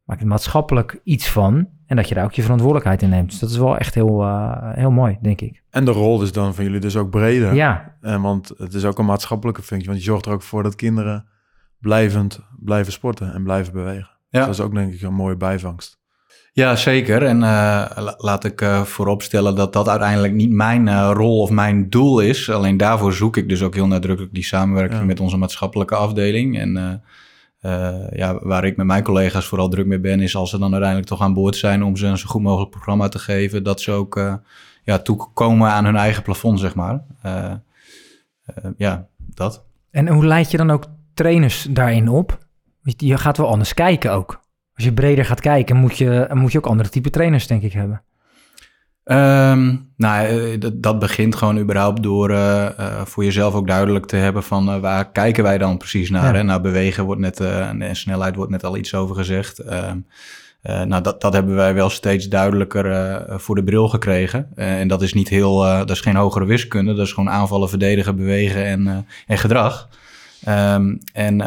maak 0.04 0.20
er 0.20 0.26
maatschappelijk 0.26 1.00
iets 1.04 1.28
van. 1.28 1.68
En 1.86 1.96
dat 1.96 2.08
je 2.08 2.14
daar 2.14 2.24
ook 2.24 2.32
je 2.32 2.42
verantwoordelijkheid 2.42 3.02
in 3.02 3.08
neemt. 3.08 3.30
Dus 3.30 3.38
dat 3.38 3.50
is 3.50 3.56
wel 3.56 3.76
echt 3.78 3.94
heel, 3.94 4.22
eh, 4.22 4.72
heel 4.74 4.90
mooi, 4.90 5.18
denk 5.22 5.40
ik. 5.40 5.62
En 5.70 5.84
de 5.84 5.90
rol 5.90 6.22
is 6.22 6.32
dan 6.32 6.54
van 6.54 6.64
jullie 6.64 6.80
dus 6.80 6.96
ook 6.96 7.10
breder. 7.10 7.54
Ja, 7.54 7.96
En 8.00 8.20
want 8.22 8.52
het 8.56 8.74
is 8.74 8.84
ook 8.84 8.98
een 8.98 9.04
maatschappelijke 9.04 9.62
functie. 9.62 9.88
Want 9.88 9.98
je 10.00 10.10
zorgt 10.10 10.26
er 10.26 10.32
ook 10.32 10.42
voor 10.42 10.62
dat 10.62 10.74
kinderen 10.74 11.26
blijvend 11.80 12.40
blijven 12.60 12.92
sporten 12.92 13.34
en 13.34 13.42
blijven 13.42 13.72
bewegen. 13.72 14.10
Ja. 14.28 14.40
Dat 14.40 14.48
is 14.54 14.60
ook 14.60 14.74
denk 14.74 14.92
ik 14.92 15.02
een 15.02 15.14
mooie 15.14 15.36
bijvangst. 15.36 15.98
Ja, 16.52 16.76
zeker. 16.76 17.22
En 17.22 17.42
eh, 17.42 17.90
la- 17.96 18.14
laat 18.16 18.44
ik 18.44 18.60
eh, 18.60 18.82
vooropstellen 18.82 19.54
dat 19.54 19.72
dat 19.72 19.88
uiteindelijk 19.88 20.32
niet 20.32 20.50
mijn 20.50 20.88
eh, 20.88 21.10
rol 21.14 21.40
of 21.40 21.50
mijn 21.50 21.90
doel 21.90 22.20
is. 22.20 22.50
Alleen 22.50 22.76
daarvoor 22.76 23.12
zoek 23.12 23.36
ik 23.36 23.48
dus 23.48 23.62
ook 23.62 23.74
heel 23.74 23.86
nadrukkelijk 23.86 24.34
die 24.34 24.44
samenwerking 24.44 25.00
Ja. 25.00 25.06
met 25.06 25.20
onze 25.20 25.36
maatschappelijke 25.36 25.94
afdeling. 25.94 26.58
En 26.58 27.02
eh, 27.64 27.88
eh, 27.88 28.08
ja, 28.12 28.38
waar 28.42 28.64
ik 28.64 28.76
met 28.76 28.86
mijn 28.86 29.02
collega's 29.02 29.46
vooral 29.46 29.68
druk 29.68 29.86
mee 29.86 30.00
ben, 30.00 30.20
is 30.20 30.36
als 30.36 30.50
ze 30.50 30.58
dan 30.58 30.70
uiteindelijk 30.70 31.08
toch 31.08 31.20
aan 31.20 31.34
boord 31.34 31.56
zijn 31.56 31.82
om 31.82 31.96
ze 31.96 32.06
een 32.06 32.18
zo 32.18 32.28
goed 32.28 32.42
mogelijk 32.42 32.70
programma 32.70 33.08
te 33.08 33.18
geven, 33.18 33.62
dat 33.62 33.80
ze 33.80 33.92
ook 33.92 34.16
uh, 34.16 34.34
ja, 34.82 34.98
toekomen 34.98 35.70
aan 35.70 35.84
hun 35.84 35.96
eigen 35.96 36.22
plafond, 36.22 36.60
zeg 36.60 36.74
maar. 36.74 37.04
Uh, 37.26 37.52
ja, 38.76 39.06
dat. 39.16 39.64
En 39.90 40.08
hoe 40.08 40.26
leid 40.26 40.50
je 40.50 40.56
dan 40.56 40.70
ook 40.70 40.84
trainers 41.14 41.66
daarin 41.70 42.08
op? 42.08 42.38
Je 42.82 43.18
gaat 43.18 43.36
wel 43.36 43.48
anders 43.48 43.74
kijken 43.74 44.12
ook. 44.12 44.40
Als 44.74 44.84
je 44.84 44.92
breder 44.92 45.24
gaat 45.24 45.40
kijken, 45.40 45.76
moet 45.76 45.98
je, 45.98 46.28
moet 46.32 46.52
je 46.52 46.58
ook 46.58 46.66
andere 46.66 46.88
type 46.88 47.10
trainers, 47.10 47.46
denk 47.46 47.62
ik, 47.62 47.72
hebben. 47.72 48.02
Um, 49.04 49.92
nou, 49.96 50.26
eh, 50.26 50.60
dat, 50.60 50.82
dat, 50.82 50.98
begint 50.98 51.36
gewoon 51.36 51.58
überhaupt 51.58 52.02
door 52.02 52.30
uh, 52.30 52.68
uh, 52.80 53.04
voor 53.04 53.24
jezelf 53.24 53.54
ook 53.54 53.66
duidelijk 53.66 54.06
te 54.06 54.16
hebben 54.16 54.42
van 54.42 54.80
waar 54.80 55.10
kijken 55.12 55.42
wij 55.42 55.58
dan 55.58 55.76
precies 55.76 56.10
naar. 56.10 56.32
Ja. 56.32 56.38
Hè? 56.38 56.42
Nou, 56.42 56.60
bewegen 56.60 57.04
wordt 57.04 57.20
net, 57.20 57.40
en 57.40 57.96
snelheid 57.96 58.36
wordt 58.36 58.50
net 58.50 58.64
al 58.64 58.76
iets 58.76 58.94
over 58.94 59.16
gezegd. 59.16 59.72
Um, 59.72 60.06
nou, 60.62 61.02
dat, 61.02 61.20
dat 61.20 61.32
hebben 61.32 61.54
wij 61.54 61.74
wel 61.74 61.90
steeds 61.90 62.28
duidelijker 62.28 63.22
voor 63.40 63.54
de 63.54 63.64
bril 63.64 63.88
gekregen. 63.88 64.48
en 64.54 64.88
dat 64.88 65.02
is 65.02 65.12
niet 65.12 65.28
heel, 65.28 65.58
dat 65.60 65.90
is 65.90 66.00
geen 66.00 66.16
hogere 66.16 66.44
wiskunde. 66.44 66.94
Dat 66.94 67.06
is 67.06 67.12
gewoon 67.12 67.30
aanvallen, 67.30 67.68
verdedigen, 67.68 68.16
bewegen 68.16 68.64
en, 68.64 69.06
en 69.26 69.38
gedrag. 69.38 69.88
Um, 70.48 70.98
en 71.12 71.40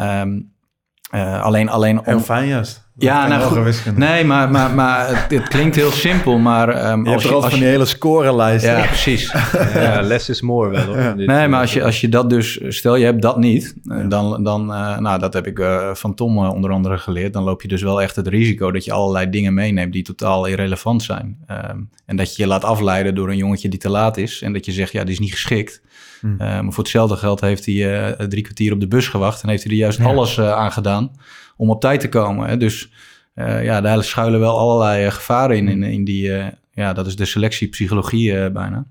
alleen, 1.42 1.68
alleen 1.68 1.98
om... 1.98 2.04
Heel 2.04 2.20
fijn 2.20 2.48
juist. 2.48 2.86
Ja, 2.98 3.26
nou 3.26 3.42
goed. 3.42 3.96
Nee, 3.96 4.24
maar, 4.24 4.50
maar, 4.50 4.74
maar 4.74 5.08
het, 5.08 5.30
het, 5.30 5.48
klinkt 5.48 5.76
heel 5.76 5.90
simpel, 5.90 6.38
maar... 6.38 6.90
Um, 6.90 7.04
je 7.04 7.12
als 7.12 7.22
hebt 7.22 7.34
je, 7.34 7.40
als 7.40 7.50
van 7.50 7.58
die 7.58 7.68
hele 7.68 7.84
scorelijst. 7.84 8.64
Ja, 8.64 8.86
precies. 8.86 9.32
ja, 9.74 10.00
less 10.02 10.28
is 10.28 10.40
more 10.40 10.70
wel. 10.70 10.84
Hoor, 10.84 11.16
nee, 11.16 11.48
maar 11.48 11.60
als 11.60 11.72
je, 11.72 11.84
als 11.84 12.00
je 12.00 12.08
dat 12.08 12.30
dus... 12.30 12.60
Stel, 12.68 12.96
je 12.96 13.04
hebt 13.04 13.22
dat 13.22 13.38
niet, 13.38 13.74
dan... 14.08 14.42
dan 14.42 14.70
uh, 14.70 14.98
nou, 14.98 15.18
dat 15.18 15.32
heb 15.32 15.46
ik 15.46 15.58
uh, 15.58 15.94
van 15.94 16.14
Tom 16.14 16.38
uh, 16.38 16.52
onder 16.52 16.70
andere 16.70 16.98
geleerd. 16.98 17.32
Dan 17.32 17.42
loop 17.42 17.62
je 17.62 17.68
dus 17.68 17.82
wel 17.82 18.02
echt 18.02 18.16
het 18.16 18.26
risico 18.26 18.70
dat 18.70 18.84
je 18.84 18.92
allerlei 18.92 19.30
dingen 19.30 19.54
meeneemt 19.54 19.92
die 19.92 20.02
totaal 20.02 20.46
irrelevant 20.46 21.02
zijn. 21.02 21.38
Um, 21.50 21.90
en 22.06 22.16
dat 22.16 22.36
je 22.36 22.42
je 22.42 22.48
laat 22.48 22.64
afleiden 22.64 23.14
door 23.14 23.28
een 23.28 23.36
jongetje 23.36 23.68
die 23.68 23.78
te 23.78 23.90
laat 23.90 24.16
is. 24.16 24.42
En 24.42 24.52
dat 24.52 24.64
je 24.64 24.72
zegt, 24.72 24.92
ja, 24.92 25.04
die 25.04 25.12
is 25.12 25.20
niet 25.20 25.32
geschikt. 25.32 25.82
Hmm. 26.20 26.36
maar 26.36 26.72
voor 26.72 26.82
hetzelfde 26.82 27.16
geld 27.16 27.40
heeft 27.40 27.66
hij 27.66 28.16
drie 28.28 28.42
kwartier 28.42 28.72
op 28.72 28.80
de 28.80 28.88
bus 28.88 29.08
gewacht... 29.08 29.42
en 29.42 29.48
heeft 29.48 29.62
hij 29.62 29.72
er 29.72 29.78
juist 29.78 29.98
ja. 29.98 30.04
alles 30.04 30.40
aan 30.40 30.72
gedaan 30.72 31.10
om 31.56 31.70
op 31.70 31.80
tijd 31.80 32.00
te 32.00 32.08
komen. 32.08 32.48
Hè? 32.48 32.56
Dus 32.56 32.90
uh, 33.34 33.64
ja, 33.64 33.80
daar 33.80 34.04
schuilen 34.04 34.40
wel 34.40 34.58
allerlei 34.58 35.06
uh, 35.06 35.12
gevaren 35.12 35.56
in, 35.56 35.68
in, 35.68 35.82
in 35.82 36.04
die, 36.04 36.28
uh, 36.28 36.46
ja, 36.70 36.92
dat 36.92 37.06
is 37.06 37.16
de 37.16 37.24
selectiepsychologie 37.24 38.50
bijna. 38.50 38.86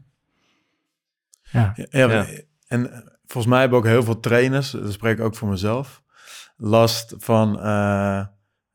Ja. 1.51 1.73
Ja, 1.75 2.09
ja, 2.09 2.27
en 2.67 3.03
volgens 3.25 3.53
mij 3.53 3.59
hebben 3.59 3.77
ook 3.77 3.85
heel 3.85 4.03
veel 4.03 4.19
trainers, 4.19 4.71
dat 4.71 4.93
spreek 4.93 5.17
ik 5.17 5.23
ook 5.23 5.35
voor 5.35 5.49
mezelf, 5.49 6.01
last 6.57 7.15
van 7.17 7.59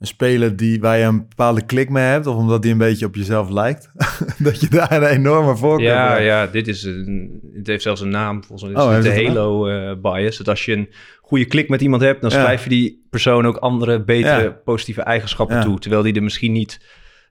een 0.02 0.08
speler 0.08 0.56
die, 0.56 0.80
waar 0.80 0.98
je 0.98 1.04
een 1.04 1.28
bepaalde 1.28 1.64
klik 1.64 1.88
mee 1.88 2.04
hebt, 2.04 2.26
of 2.26 2.36
omdat 2.36 2.62
die 2.62 2.72
een 2.72 2.78
beetje 2.78 3.06
op 3.06 3.14
jezelf 3.14 3.50
lijkt, 3.50 3.90
dat 4.38 4.60
je 4.60 4.68
daar 4.68 4.92
een 4.92 5.08
enorme 5.08 5.56
voorkeur 5.56 5.86
ja, 5.86 6.10
hebt. 6.10 6.24
Ja, 6.24 6.46
dit 6.46 6.68
is 6.68 6.82
een, 6.82 7.40
het 7.54 7.66
heeft 7.66 7.82
zelfs 7.82 8.00
een 8.00 8.08
naam, 8.08 8.44
volgens 8.44 8.72
mij 8.72 8.82
is 8.82 8.88
oh, 8.88 9.02
de 9.02 9.24
Halo 9.24 9.68
uh, 9.68 9.92
bias. 10.02 10.36
Dat 10.36 10.48
als 10.48 10.64
je 10.64 10.72
een 10.72 10.88
goede 11.20 11.44
klik 11.44 11.68
met 11.68 11.80
iemand 11.80 12.02
hebt, 12.02 12.20
dan 12.20 12.30
schrijf 12.30 12.62
je 12.62 12.68
die 12.68 13.06
persoon 13.10 13.46
ook 13.46 13.56
andere, 13.56 14.04
betere, 14.04 14.42
ja. 14.42 14.56
positieve 14.64 15.02
eigenschappen 15.02 15.60
toe, 15.60 15.78
terwijl 15.78 16.02
die 16.02 16.14
er 16.14 16.22
misschien 16.22 16.52
niet 16.52 16.80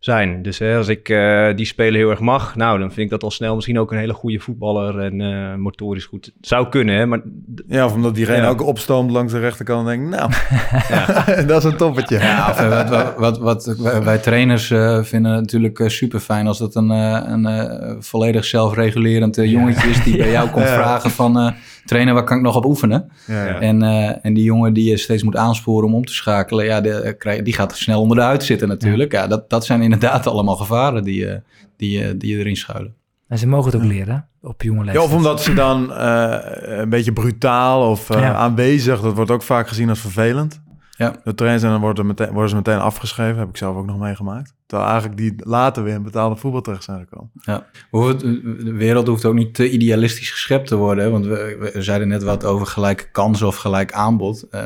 zijn. 0.04 0.42
Dus 0.42 0.60
hè, 0.60 0.78
als 0.78 0.88
ik 0.88 1.10
uh, 1.10 1.56
die 1.56 1.66
speler 1.66 2.00
heel 2.00 2.10
erg 2.10 2.20
mag, 2.20 2.56
nou, 2.56 2.80
dan 2.80 2.88
vind 2.88 3.00
ik 3.00 3.10
dat 3.10 3.24
al 3.24 3.32
snel 3.32 3.56
misschien 3.56 3.80
ook 3.80 3.92
een 3.92 3.98
hele 3.98 4.14
goede 4.14 4.40
voetballer 4.40 5.00
en 5.00 5.20
uh, 5.20 5.56
motorisch 5.56 6.06
goed 6.06 6.32
zou 6.42 6.70
kunnen. 6.70 6.96
Hè, 6.96 7.06
maar, 7.06 7.22
ja, 7.68 7.86
of 7.86 7.94
omdat 7.94 8.16
diegene 8.16 8.42
ja. 8.42 8.48
ook 8.48 8.66
opstoomt 8.66 9.12
langs 9.12 9.34
de 9.34 9.40
rechterkant 9.40 9.88
en 9.88 9.98
denkt, 9.98 10.18
nou, 10.18 10.32
ja. 10.90 11.24
dat 11.52 11.66
is 11.66 11.72
een 11.72 11.78
toppetje. 11.78 12.20
Ja, 12.20 12.50
of, 12.50 12.62
uh, 12.62 12.90
wat, 12.90 13.38
wat, 13.38 13.38
wat, 13.38 13.76
wij 14.04 14.18
trainers 14.18 14.68
vinden 15.02 15.32
natuurlijk 15.32 15.84
super 15.86 16.20
fijn 16.20 16.48
als 16.48 16.58
dat 16.58 16.76
een, 16.76 16.90
een 16.90 18.04
volledig 18.04 18.46
zelfregulerend 18.46 19.36
jongetje 19.36 19.90
is 19.90 20.04
die 20.04 20.18
bij 20.18 20.32
jou 20.32 20.50
komt 20.56 20.70
vragen 20.70 21.12
van 21.12 21.54
trainer, 21.86 22.14
waar 22.14 22.24
kan 22.24 22.38
ik 22.38 22.44
nog 22.44 22.56
op 22.56 22.66
oefenen? 22.66 23.12
Ja, 23.28 23.46
ja. 23.46 23.60
En, 23.60 23.84
uh, 23.84 24.26
en 24.26 24.34
die 24.34 24.44
jongen 24.44 24.74
die 24.74 24.90
je 24.90 24.98
steeds 24.98 25.24
moet 25.24 25.36
aansporen 25.36 25.88
om 25.88 25.96
om 25.96 26.06
te 26.06 26.14
schakelen, 26.14 26.66
ja, 26.66 26.82
die, 26.82 27.42
die 27.44 27.54
gaat 27.54 27.78
snel 27.78 28.02
onder 28.02 28.18
de 28.18 28.24
huid 28.24 28.44
zitten 28.44 28.68
natuurlijk. 28.68 29.12
Ja, 29.12 29.28
dat, 29.28 29.50
dat 29.50 29.66
zijn 29.66 29.82
inderdaad 29.82 30.28
allemaal 30.28 30.56
gevaren 30.56 31.04
die, 31.04 31.26
uh, 31.26 31.34
die, 31.78 32.18
die 32.18 32.38
erin 32.38 32.56
schuilen. 32.56 32.94
En 33.28 33.38
ze 33.38 33.48
mogen 33.48 33.72
het 33.72 33.82
ook 33.82 33.88
leren 33.88 34.28
op 34.42 34.62
jonge 34.62 34.84
leeftijd. 34.84 34.98
Ja, 34.98 35.12
of 35.12 35.18
omdat 35.18 35.42
ze 35.42 35.54
dan 35.54 35.92
uh, 35.92 36.36
een 36.62 36.90
beetje 36.90 37.14
brutaal 37.14 37.90
of 37.90 38.12
aanwezig, 38.12 39.02
dat 39.02 39.16
wordt 39.16 39.32
ook 39.32 39.44
vaak 39.44 39.68
gezien 39.68 39.90
als 39.90 40.00
vervelend. 40.00 40.62
Ja. 41.02 41.16
De 41.24 41.36
trainers 41.36 41.64
en 41.64 41.70
dan 41.70 41.82
worden, 41.82 42.06
meteen, 42.06 42.32
worden 42.32 42.50
ze 42.50 42.56
meteen 42.56 42.80
afgeschreven. 42.80 43.38
Heb 43.38 43.50
ik 43.50 43.58
zelf 43.58 43.76
ook 43.76 43.86
nog 43.86 44.00
meegemaakt. 44.00 44.54
Terwijl 44.66 44.90
eigenlijk 44.90 45.22
die 45.22 45.34
later 45.38 45.84
weer 45.84 45.94
in 45.94 46.04
betaalde 46.04 46.36
voetbal 46.36 46.62
terecht 46.62 46.84
zijn 46.84 47.00
gekomen. 47.00 47.32
Ja. 47.42 47.66
De 47.92 48.74
wereld 48.74 49.08
hoeft 49.08 49.26
ook 49.26 49.34
niet 49.34 49.54
te 49.54 49.70
idealistisch 49.70 50.32
geschept 50.32 50.68
te 50.68 50.76
worden. 50.76 51.12
Want 51.12 51.26
we, 51.26 51.70
we 51.74 51.82
zeiden 51.82 52.08
net 52.08 52.24
wat 52.24 52.46
over 52.46 52.68
gelijke 52.68 53.12
kansen 53.12 53.48
of 53.48 53.56
gelijk 53.56 53.92
aanbod. 53.92 54.48
Uh, 54.52 54.62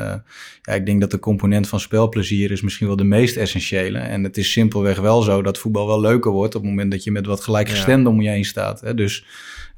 ja, 0.62 0.72
ik 0.72 0.86
denk 0.86 1.00
dat 1.00 1.10
de 1.10 1.18
component 1.18 1.68
van 1.68 1.80
spelplezier 1.80 2.50
is 2.50 2.62
misschien 2.62 2.86
wel 2.86 2.96
de 2.96 3.04
meest 3.04 3.36
essentiële. 3.36 3.98
En 3.98 4.24
het 4.24 4.36
is 4.36 4.52
simpelweg 4.52 5.00
wel 5.00 5.22
zo 5.22 5.42
dat 5.42 5.58
voetbal 5.58 5.86
wel 5.86 6.00
leuker 6.00 6.30
wordt... 6.30 6.54
op 6.54 6.60
het 6.60 6.70
moment 6.70 6.90
dat 6.90 7.04
je 7.04 7.10
met 7.10 7.26
wat 7.26 7.40
gelijkgestemden 7.40 8.12
ja. 8.12 8.18
om 8.18 8.24
je 8.24 8.30
heen 8.30 8.44
staat. 8.44 8.80
Hè? 8.80 8.94
Dus 8.94 9.26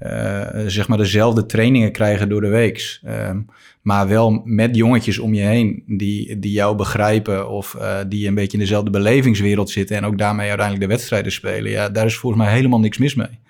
uh, 0.00 0.46
zeg 0.66 0.88
maar 0.88 0.98
dezelfde 0.98 1.46
trainingen 1.46 1.92
krijgen 1.92 2.28
door 2.28 2.40
de 2.40 2.48
weeks. 2.48 3.02
Um, 3.06 3.46
maar 3.82 4.08
wel 4.08 4.42
met 4.44 4.76
jongetjes 4.76 5.18
om 5.18 5.34
je 5.34 5.42
heen 5.42 5.82
die, 5.86 6.38
die 6.38 6.52
jou 6.52 6.76
begrijpen 6.76 7.50
of 7.50 7.76
uh, 7.78 7.96
die 8.08 8.28
een 8.28 8.34
beetje 8.34 8.56
in 8.56 8.62
dezelfde 8.62 8.90
belevingswereld 8.90 9.70
zitten 9.70 9.96
en 9.96 10.04
ook 10.04 10.18
daarmee 10.18 10.48
uiteindelijk 10.48 10.86
de 10.86 10.94
wedstrijden 10.94 11.32
spelen. 11.32 11.70
Ja, 11.70 11.88
daar 11.88 12.06
is 12.06 12.16
volgens 12.16 12.42
mij 12.42 12.52
helemaal 12.52 12.80
niks 12.80 12.98
mis 12.98 13.14
mee. 13.14 13.40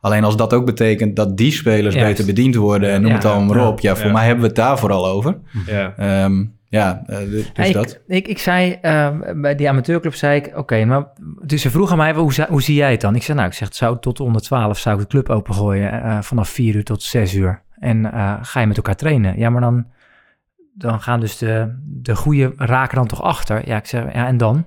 Alleen 0.00 0.24
als 0.24 0.36
dat 0.36 0.52
ook 0.52 0.66
betekent 0.66 1.16
dat 1.16 1.36
die 1.36 1.52
spelers 1.52 1.94
beter 1.94 2.26
bediend 2.26 2.54
worden 2.54 2.90
en 2.90 3.00
noem 3.00 3.10
ja, 3.10 3.16
het 3.16 3.24
allemaal 3.24 3.54
maar 3.54 3.66
op. 3.66 3.80
Ja, 3.80 3.96
voor 3.96 4.10
mij 4.10 4.24
hebben 4.24 4.42
we 4.42 4.46
het 4.46 4.56
daar 4.56 4.78
vooral 4.78 5.06
over. 5.06 5.38
Ja. 5.66 6.24
Um, 6.24 6.58
ja, 6.70 7.02
uh, 7.06 7.18
dus 7.18 7.66
ik, 7.66 7.72
dat. 7.72 8.00
Ik, 8.06 8.28
ik 8.28 8.38
zei, 8.38 8.78
uh, 8.82 9.08
bij 9.34 9.54
die 9.54 9.68
amateurclub 9.68 10.14
zei 10.14 10.36
ik, 10.36 10.46
oké, 10.46 10.58
okay, 10.58 10.84
maar 10.84 11.06
dus 11.42 11.62
ze 11.62 11.70
vroegen 11.70 11.96
mij, 11.96 12.14
hoe, 12.14 12.46
hoe 12.48 12.62
zie 12.62 12.74
jij 12.74 12.90
het 12.90 13.00
dan? 13.00 13.14
Ik 13.14 13.22
zei, 13.22 13.36
nou, 13.36 13.50
ik 13.50 13.56
zeg, 13.56 13.74
zou 13.74 13.96
tot 14.00 14.20
onder 14.20 14.42
12 14.42 14.78
zou 14.78 14.94
ik 14.94 15.02
de 15.02 15.08
club 15.08 15.28
opengooien, 15.28 15.94
uh, 15.94 16.22
vanaf 16.22 16.48
4 16.48 16.74
uur 16.74 16.84
tot 16.84 17.02
6 17.02 17.34
uur. 17.34 17.62
En 17.80 18.04
uh, 18.04 18.36
ga 18.40 18.60
je 18.60 18.66
met 18.66 18.76
elkaar 18.76 18.96
trainen? 18.96 19.38
Ja, 19.38 19.50
maar 19.50 19.60
dan, 19.60 19.86
dan 20.74 21.00
gaan 21.00 21.20
dus 21.20 21.38
de, 21.38 21.78
de 21.84 22.16
goede 22.16 22.52
raken 22.56 22.96
dan 22.96 23.06
toch 23.06 23.22
achter. 23.22 23.68
Ja, 23.68 23.76
ik 23.76 23.86
zeg, 23.86 24.12
ja, 24.14 24.26
en 24.26 24.36
dan? 24.36 24.66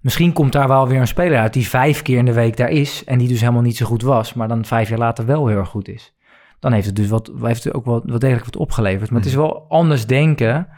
Misschien 0.00 0.32
komt 0.32 0.52
daar 0.52 0.68
wel 0.68 0.88
weer 0.88 1.00
een 1.00 1.06
speler 1.06 1.38
uit 1.38 1.52
die 1.52 1.68
vijf 1.68 2.02
keer 2.02 2.18
in 2.18 2.24
de 2.24 2.32
week 2.32 2.56
daar 2.56 2.68
is 2.68 3.04
en 3.04 3.18
die 3.18 3.28
dus 3.28 3.40
helemaal 3.40 3.62
niet 3.62 3.76
zo 3.76 3.86
goed 3.86 4.02
was, 4.02 4.34
maar 4.34 4.48
dan 4.48 4.64
vijf 4.64 4.88
jaar 4.88 4.98
later 4.98 5.26
wel 5.26 5.46
heel 5.46 5.58
erg 5.58 5.68
goed 5.68 5.88
is. 5.88 6.14
Dan 6.58 6.72
heeft 6.72 6.86
het 6.86 6.96
dus 6.96 7.08
wat, 7.08 7.32
heeft 7.42 7.64
het 7.64 7.74
ook 7.74 7.84
wel, 7.84 8.02
wat 8.04 8.20
degelijk 8.20 8.44
wat 8.44 8.56
opgeleverd. 8.56 9.10
Maar 9.10 9.20
het 9.20 9.28
is 9.28 9.34
wel 9.34 9.68
anders 9.68 10.06
denken. 10.06 10.68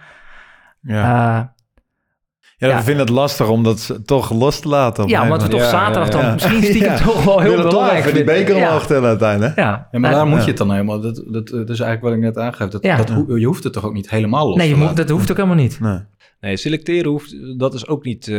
Ja. 0.80 1.38
Uh, 1.38 1.44
ja, 2.66 2.76
we 2.76 2.82
vinden 2.82 3.06
het 3.06 3.14
lastig 3.14 3.48
om 3.48 3.62
dat 3.62 3.98
toch 4.04 4.32
los 4.32 4.60
te 4.60 4.68
laten. 4.68 5.08
Ja, 5.08 5.22
omdat 5.22 5.42
we 5.42 5.48
toch 5.48 5.64
zaterdag 5.64 6.08
dan 6.08 6.32
misschien 6.32 6.62
stiekem 6.62 6.96
toch 6.96 7.24
wel 7.24 7.40
heel 7.40 7.56
belangrijk 7.56 8.04
vinden. 8.04 8.26
die 8.26 8.34
beker 8.34 8.56
omhoog 8.56 8.86
tellen 8.86 9.08
uiteindelijk. 9.08 9.56
Ja. 9.56 9.88
ja, 9.90 9.98
maar 9.98 10.10
daar 10.10 10.26
moet 10.26 10.40
je 10.40 10.48
het 10.48 10.56
dan 10.56 10.70
helemaal. 10.70 11.00
Dat, 11.00 11.22
dat, 11.26 11.48
dat 11.48 11.70
is 11.70 11.80
eigenlijk 11.80 12.02
wat 12.02 12.12
ik 12.12 12.18
net 12.18 12.38
aangeef. 12.38 12.68
Dat, 12.68 12.82
dat, 12.82 13.24
je 13.26 13.46
hoeft 13.46 13.64
het 13.64 13.72
toch 13.72 13.84
ook 13.84 13.92
niet 13.92 14.10
helemaal 14.10 14.46
los 14.46 14.56
nee, 14.56 14.68
te 14.68 14.72
laten? 14.72 14.86
Nee, 14.86 15.04
dat 15.04 15.08
hoeft 15.08 15.30
ook 15.30 15.36
helemaal 15.36 15.62
niet. 15.62 15.80
Nee. 15.80 15.98
Nee, 16.40 16.56
selecteren 16.56 17.10
hoeft, 17.10 17.58
dat 17.58 17.74
is 17.74 17.86
ook 17.86 18.04
niet 18.04 18.26
uh, 18.26 18.36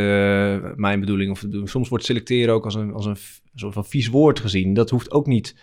mijn 0.74 1.00
bedoeling. 1.00 1.30
Of, 1.30 1.44
soms 1.64 1.88
wordt 1.88 2.04
selecteren 2.04 2.54
ook 2.54 2.64
als 2.64 2.74
een, 2.74 2.92
als 2.92 3.06
een 3.06 3.16
soort 3.54 3.74
van 3.74 3.84
vies 3.84 4.08
woord 4.08 4.40
gezien. 4.40 4.74
Dat 4.74 4.90
hoeft 4.90 5.10
ook 5.10 5.26
niet, 5.26 5.56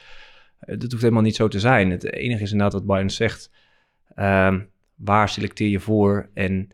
dat 0.60 0.92
hoeft 0.92 1.04
helemaal 1.04 1.22
niet 1.22 1.36
zo 1.36 1.48
te 1.48 1.60
zijn. 1.60 1.92
Het 1.92 2.14
enige 2.14 2.44
is 2.44 2.52
inderdaad 2.52 2.74
wat 2.74 2.86
Bayern 2.86 3.10
zegt. 3.10 3.52
Uh, 4.16 4.56
waar 4.96 5.30
selecteer 5.30 5.70
je 5.70 5.80
voor 5.80 6.30
en 6.34 6.70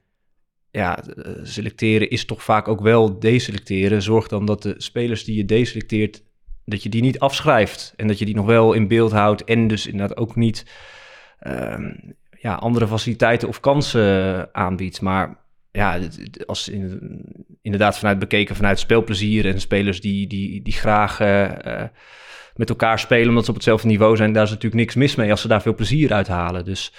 ja, 0.74 1.04
selecteren 1.44 2.10
is 2.10 2.26
toch 2.26 2.44
vaak 2.44 2.68
ook 2.68 2.82
wel 2.82 3.20
deselecteren. 3.20 4.02
Zorg 4.02 4.28
dan 4.28 4.46
dat 4.46 4.62
de 4.62 4.76
spelers 4.78 5.24
die 5.24 5.36
je 5.36 5.46
deselecteert, 5.46 6.24
dat 6.66 6.84
je 6.84 6.90
die 6.90 7.02
niet 7.02 7.20
afschrijft. 7.20 7.94
En 7.96 8.08
dat 8.08 8.20
je 8.20 8.26
die 8.26 8.36
nog 8.36 8.46
wel 8.46 8.74
in 8.74 8.88
beeld 8.88 9.12
houdt. 9.12 9.44
En 9.44 9.68
dus 9.68 9.88
inderdaad 9.88 10.18
ook 10.18 10.36
niet 10.36 10.66
uh, 11.48 11.78
ja, 12.40 12.54
andere 12.56 12.88
faciliteiten 12.88 13.48
of 13.48 13.60
kansen 13.60 14.50
aanbiedt. 14.56 15.02
Maar 15.02 15.38
ja, 15.72 16.00
als 16.46 16.70
in, 16.70 17.22
inderdaad 17.62 17.98
vanuit 17.98 18.20
bekeken 18.20 18.56
vanuit 18.56 18.80
spelplezier 18.80 19.46
en 19.46 19.62
spelers 19.62 20.02
die, 20.02 20.28
die, 20.28 20.62
die 20.62 20.74
graag 20.74 21.20
uh, 21.20 21.84
met 22.56 22.70
elkaar 22.70 23.00
spelen 23.00 23.30
omdat 23.30 23.44
ze 23.44 23.50
op 23.50 23.56
hetzelfde 23.56 23.88
niveau 23.88 24.16
zijn, 24.16 24.34
daar 24.34 24.44
is 24.44 24.50
natuurlijk 24.50 24.82
niks 24.82 24.96
mis 24.96 25.16
mee 25.16 25.32
als 25.32 25.42
ze 25.42 25.48
daar 25.48 25.62
veel 25.62 25.76
plezier 25.76 26.14
uit 26.14 26.28
halen. 26.28 26.66
Dus 26.66 26.94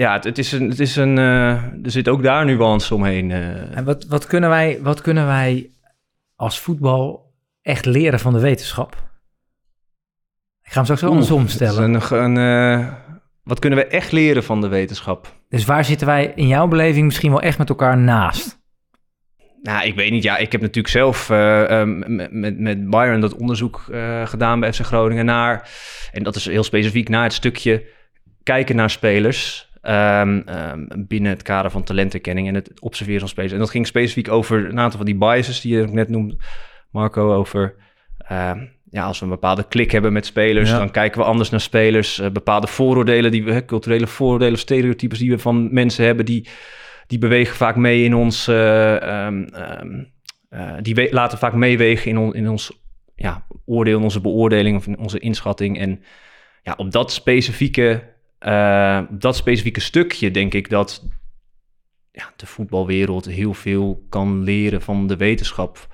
ja, 0.00 0.12
het, 0.12 0.24
het, 0.24 0.38
is 0.38 0.52
een, 0.52 0.68
het 0.68 0.80
is 0.80 0.96
een, 0.96 1.16
uh, 1.16 1.50
er 1.84 1.90
zit 1.90 2.08
ook 2.08 2.22
daar 2.22 2.44
nuance 2.44 2.94
omheen. 2.94 3.30
Uh. 3.30 3.76
En 3.76 3.84
wat, 3.84 4.06
wat, 4.06 4.26
kunnen 4.26 4.50
wij, 4.50 4.78
wat 4.82 5.00
kunnen 5.00 5.26
wij 5.26 5.70
als 6.36 6.60
voetbal 6.60 7.34
echt 7.62 7.84
leren 7.84 8.20
van 8.20 8.32
de 8.32 8.40
wetenschap? 8.40 8.92
Ik 10.62 10.72
ga 10.72 10.74
hem 10.74 10.84
straks 10.84 11.00
wel 11.00 11.10
andersom 11.10 11.48
stellen. 11.48 11.94
Een, 11.94 12.36
een, 12.36 12.78
uh, 12.80 12.92
wat 13.42 13.58
kunnen 13.58 13.78
we 13.78 13.86
echt 13.86 14.12
leren 14.12 14.44
van 14.44 14.60
de 14.60 14.68
wetenschap? 14.68 15.34
Dus 15.48 15.64
waar 15.64 15.84
zitten 15.84 16.06
wij 16.06 16.32
in 16.34 16.46
jouw 16.46 16.68
beleving 16.68 17.04
misschien 17.04 17.30
wel 17.30 17.42
echt 17.42 17.58
met 17.58 17.68
elkaar 17.68 17.98
naast? 17.98 18.58
Nou, 19.62 19.86
ik 19.86 19.94
weet 19.94 20.10
niet. 20.10 20.22
Ja, 20.22 20.36
ik 20.36 20.52
heb 20.52 20.60
natuurlijk 20.60 20.94
zelf 20.94 21.30
uh, 21.30 21.84
met, 21.84 22.32
met, 22.32 22.58
met 22.58 22.90
Byron 22.90 23.20
dat 23.20 23.36
onderzoek 23.36 23.86
uh, 23.90 24.26
gedaan 24.26 24.60
bij 24.60 24.72
FC 24.72 24.80
Groningen 24.80 25.24
naar... 25.24 25.68
en 26.12 26.22
dat 26.22 26.36
is 26.36 26.44
heel 26.44 26.64
specifiek 26.64 27.08
naar 27.08 27.22
het 27.22 27.32
stukje 27.32 27.86
kijken 28.42 28.76
naar 28.76 28.90
spelers... 28.90 29.69
Um, 29.82 30.44
um, 30.48 31.06
binnen 31.08 31.30
het 31.30 31.42
kader 31.42 31.70
van 31.70 31.82
talentenkenning 31.82 32.48
en 32.48 32.54
het 32.54 32.80
observeren 32.80 33.20
van 33.20 33.28
spelers. 33.28 33.52
En 33.52 33.58
dat 33.58 33.70
ging 33.70 33.86
specifiek 33.86 34.28
over 34.28 34.68
een 34.68 34.78
aantal 34.78 34.96
van 34.96 35.06
die 35.06 35.16
biases 35.18 35.60
die 35.60 35.76
je 35.76 35.86
net 35.86 36.08
noemde, 36.08 36.36
Marco, 36.90 37.34
over... 37.34 37.74
Uh, 38.32 38.52
ja, 38.90 39.04
als 39.04 39.18
we 39.18 39.24
een 39.24 39.30
bepaalde 39.30 39.68
klik 39.68 39.90
hebben 39.90 40.12
met 40.12 40.26
spelers, 40.26 40.70
ja. 40.70 40.78
dan 40.78 40.90
kijken 40.90 41.20
we 41.20 41.26
anders 41.26 41.50
naar 41.50 41.60
spelers. 41.60 42.18
Uh, 42.18 42.30
bepaalde 42.30 42.66
vooroordelen, 42.66 43.30
die 43.30 43.44
we, 43.44 43.64
culturele 43.64 44.06
vooroordelen, 44.06 44.58
stereotypes 44.58 45.18
die 45.18 45.30
we 45.30 45.38
van 45.38 45.72
mensen 45.72 46.04
hebben, 46.04 46.24
die, 46.24 46.48
die 47.06 47.18
bewegen 47.18 47.56
vaak 47.56 47.76
mee 47.76 48.04
in 48.04 48.14
ons. 48.14 48.48
Uh, 48.48 49.26
um, 49.26 49.46
uh, 50.50 50.72
die 50.80 51.12
laten 51.12 51.38
vaak 51.38 51.54
meewegen 51.54 52.10
in, 52.10 52.18
on, 52.18 52.34
in 52.34 52.48
ons 52.48 52.82
ja, 53.14 53.46
oordeel, 53.64 53.96
in 53.96 54.02
onze 54.02 54.20
beoordeling 54.20 54.76
of 54.76 54.86
in 54.86 54.98
onze 54.98 55.18
inschatting. 55.18 55.78
En 55.78 56.02
ja, 56.62 56.74
op 56.76 56.92
dat 56.92 57.12
specifieke, 57.12 58.02
dat 59.10 59.36
specifieke 59.36 59.80
stukje 59.80 60.30
denk 60.30 60.54
ik 60.54 60.70
dat 60.70 61.08
ja, 62.12 62.32
de 62.36 62.46
voetbalwereld 62.46 63.24
heel 63.24 63.54
veel 63.54 64.06
kan 64.08 64.42
leren 64.42 64.82
van 64.82 65.06
de 65.06 65.16
wetenschap. 65.16 65.86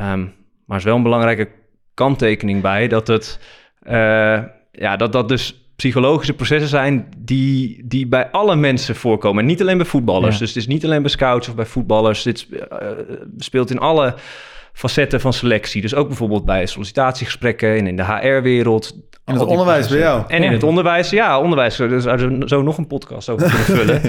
Um, 0.00 0.34
maar 0.66 0.78
is 0.78 0.84
wel 0.84 0.96
een 0.96 1.02
belangrijke 1.02 1.48
kanttekening 1.94 2.62
bij 2.62 2.88
dat 2.88 3.06
het 3.06 3.40
uh, 3.82 4.42
ja, 4.72 4.96
dat 4.96 5.12
dat 5.12 5.28
dus 5.28 5.72
psychologische 5.76 6.34
processen 6.34 6.68
zijn 6.68 7.08
die, 7.18 7.82
die 7.86 8.06
bij 8.06 8.30
alle 8.30 8.56
mensen 8.56 8.96
voorkomen. 8.96 9.40
En 9.40 9.48
niet 9.48 9.60
alleen 9.60 9.76
bij 9.76 9.86
voetballers. 9.86 10.32
Ja. 10.32 10.38
Dus 10.38 10.48
het 10.48 10.56
is 10.56 10.66
niet 10.66 10.84
alleen 10.84 11.02
bij 11.02 11.10
scouts 11.10 11.48
of 11.48 11.54
bij 11.54 11.66
voetballers. 11.66 12.22
Dit 12.22 12.46
uh, 12.50 12.60
speelt 13.36 13.70
in 13.70 13.78
alle 13.78 14.14
facetten 14.78 15.20
van 15.20 15.32
selectie. 15.32 15.80
Dus 15.80 15.94
ook 15.94 16.06
bijvoorbeeld 16.08 16.44
bij 16.44 16.66
sollicitatiegesprekken 16.66 17.76
en 17.76 17.86
in 17.86 17.96
de 17.96 18.04
HR-wereld. 18.04 18.96
In 19.24 19.34
het 19.34 19.44
onderwijs 19.44 19.88
bij 19.88 19.98
jou. 19.98 20.24
En 20.28 20.40
ja. 20.40 20.46
in 20.46 20.52
het 20.52 20.62
onderwijs, 20.62 21.10
ja, 21.10 21.40
onderwijs. 21.40 21.76
Dus 21.76 22.04
zo 22.48 22.62
nog 22.62 22.78
een 22.78 22.86
podcast 22.86 23.28
over 23.28 23.48
kunnen 23.48 23.64
vullen. 23.86 24.00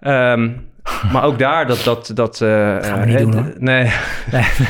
ja. 0.00 0.32
um, 0.32 0.68
maar 1.12 1.24
ook 1.24 1.38
daar 1.38 1.66
dat... 1.66 1.84
dat, 1.84 2.10
dat 2.14 2.40
uh, 2.40 2.48
Gaan 2.80 3.00
we 3.00 3.06
niet 3.06 3.18
doen, 3.18 3.32
hoor. 3.32 3.54
Nee. 3.58 3.82
nee. 4.32 4.44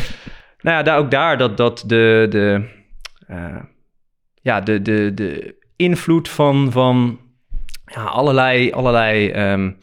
Nou 0.63 0.77
ja, 0.77 0.83
daar, 0.83 0.99
ook 0.99 1.11
daar 1.11 1.39
dat, 1.39 1.57
dat 1.57 1.85
de, 1.87 2.27
de, 2.31 2.65
uh, 3.31 3.57
ja, 4.43 4.61
de, 4.61 4.83
de, 4.83 5.15
de 5.15 5.55
invloed 5.77 6.29
van, 6.29 6.73
van 6.73 7.19
ja, 7.85 8.03
allerlei, 8.03 8.73
allerlei 8.73 9.33
um, 9.53 9.79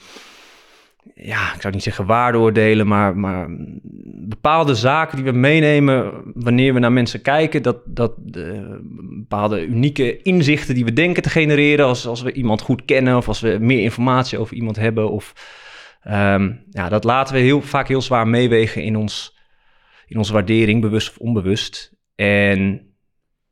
ja, 1.21 1.53
ik 1.53 1.61
zou 1.61 1.73
niet 1.73 1.83
zeggen 1.83 2.05
waardeoordelen, 2.05 2.87
maar, 2.87 3.17
maar 3.17 3.47
bepaalde 4.27 4.75
zaken 4.75 5.15
die 5.15 5.25
we 5.25 5.37
meenemen 5.37 6.11
wanneer 6.33 6.73
we 6.73 6.79
naar 6.79 6.91
mensen 6.91 7.21
kijken, 7.21 7.61
dat, 7.61 7.77
dat 7.85 8.13
de, 8.17 8.77
bepaalde 9.17 9.65
unieke 9.65 10.21
inzichten 10.21 10.75
die 10.75 10.85
we 10.85 10.93
denken 10.93 11.23
te 11.23 11.29
genereren 11.29 11.85
als, 11.85 12.07
als 12.07 12.21
we 12.21 12.31
iemand 12.31 12.61
goed 12.61 12.85
kennen 12.85 13.17
of 13.17 13.27
als 13.27 13.39
we 13.39 13.57
meer 13.59 13.81
informatie 13.81 14.39
over 14.39 14.55
iemand 14.55 14.75
hebben, 14.75 15.11
of 15.11 15.33
um, 16.07 16.63
ja, 16.69 16.89
dat 16.89 17.03
laten 17.03 17.33
we 17.33 17.39
heel 17.39 17.61
vaak 17.61 17.87
heel 17.87 18.01
zwaar 18.01 18.27
meewegen 18.27 18.83
in 18.83 18.95
ons 18.95 19.35
in 20.07 20.17
onze 20.17 20.33
waardering, 20.33 20.81
bewust 20.81 21.09
of 21.09 21.17
onbewust. 21.17 21.93
En 22.15 22.91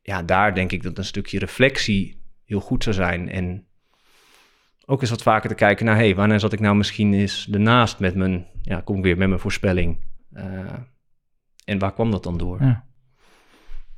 ja, 0.02 0.22
daar 0.22 0.54
denk 0.54 0.72
ik 0.72 0.82
dat 0.82 0.98
een 0.98 1.04
stukje 1.04 1.38
reflectie 1.38 2.20
heel 2.44 2.60
goed 2.60 2.82
zou 2.82 2.94
zijn. 2.94 3.28
En 3.28 3.65
ook 4.86 5.00
eens 5.00 5.10
wat 5.10 5.22
vaker 5.22 5.48
te 5.48 5.54
kijken 5.54 5.86
naar, 5.86 5.96
hey, 5.96 6.14
wanneer 6.14 6.40
zat 6.40 6.52
ik 6.52 6.60
nou 6.60 6.76
misschien 6.76 7.14
eens 7.14 7.48
ernaast 7.52 7.98
met 7.98 8.14
mijn, 8.14 8.46
ja, 8.62 8.80
kom 8.80 8.96
ik 8.96 9.02
weer 9.02 9.16
met 9.16 9.28
mijn 9.28 9.40
voorspelling. 9.40 9.98
Uh, 10.32 10.42
en 11.64 11.78
waar 11.78 11.92
kwam 11.92 12.10
dat 12.10 12.22
dan 12.22 12.38
door? 12.38 12.58
Ja. 12.60 12.84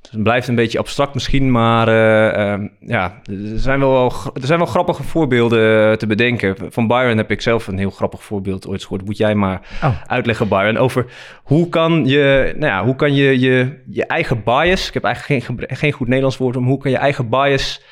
Dus 0.01 0.11
het 0.11 0.23
blijft 0.23 0.49
een 0.49 0.55
beetje 0.55 0.79
abstract 0.79 1.15
misschien, 1.15 1.51
maar 1.51 1.89
uh, 1.89 2.59
uh, 2.59 2.69
ja, 2.81 3.21
er 3.25 3.59
zijn, 3.59 3.79
wel, 3.79 4.13
er 4.35 4.47
zijn 4.47 4.59
wel 4.59 4.69
grappige 4.69 5.03
voorbeelden 5.03 5.99
te 5.99 6.07
bedenken. 6.07 6.73
Van 6.73 6.87
Byron 6.87 7.17
heb 7.17 7.31
ik 7.31 7.41
zelf 7.41 7.67
een 7.67 7.79
heel 7.79 7.91
grappig 7.91 8.23
voorbeeld 8.23 8.67
ooit 8.67 8.83
gehoord. 8.83 9.05
Moet 9.05 9.17
jij 9.17 9.35
maar 9.35 9.61
oh. 9.83 10.03
uitleggen, 10.07 10.49
Byron, 10.49 10.77
over 10.77 11.07
hoe 11.43 11.69
kan 11.69 12.07
je, 12.07 12.55
nou 12.57 12.73
ja, 12.73 12.85
hoe 12.85 12.95
kan 12.95 13.15
je, 13.15 13.39
je 13.39 13.83
je 13.91 14.07
eigen 14.07 14.43
bias, 14.45 14.89
ik 14.89 14.95
heb 14.95 15.05
eigenlijk 15.05 15.45
geen, 15.45 15.77
geen 15.77 15.93
goed 15.93 16.07
Nederlands 16.07 16.37
woord 16.37 16.57
om, 16.57 16.67
hoe 16.67 16.79
kan 16.79 16.91
je 16.91 16.97
eigen 16.97 17.29
bias 17.29 17.83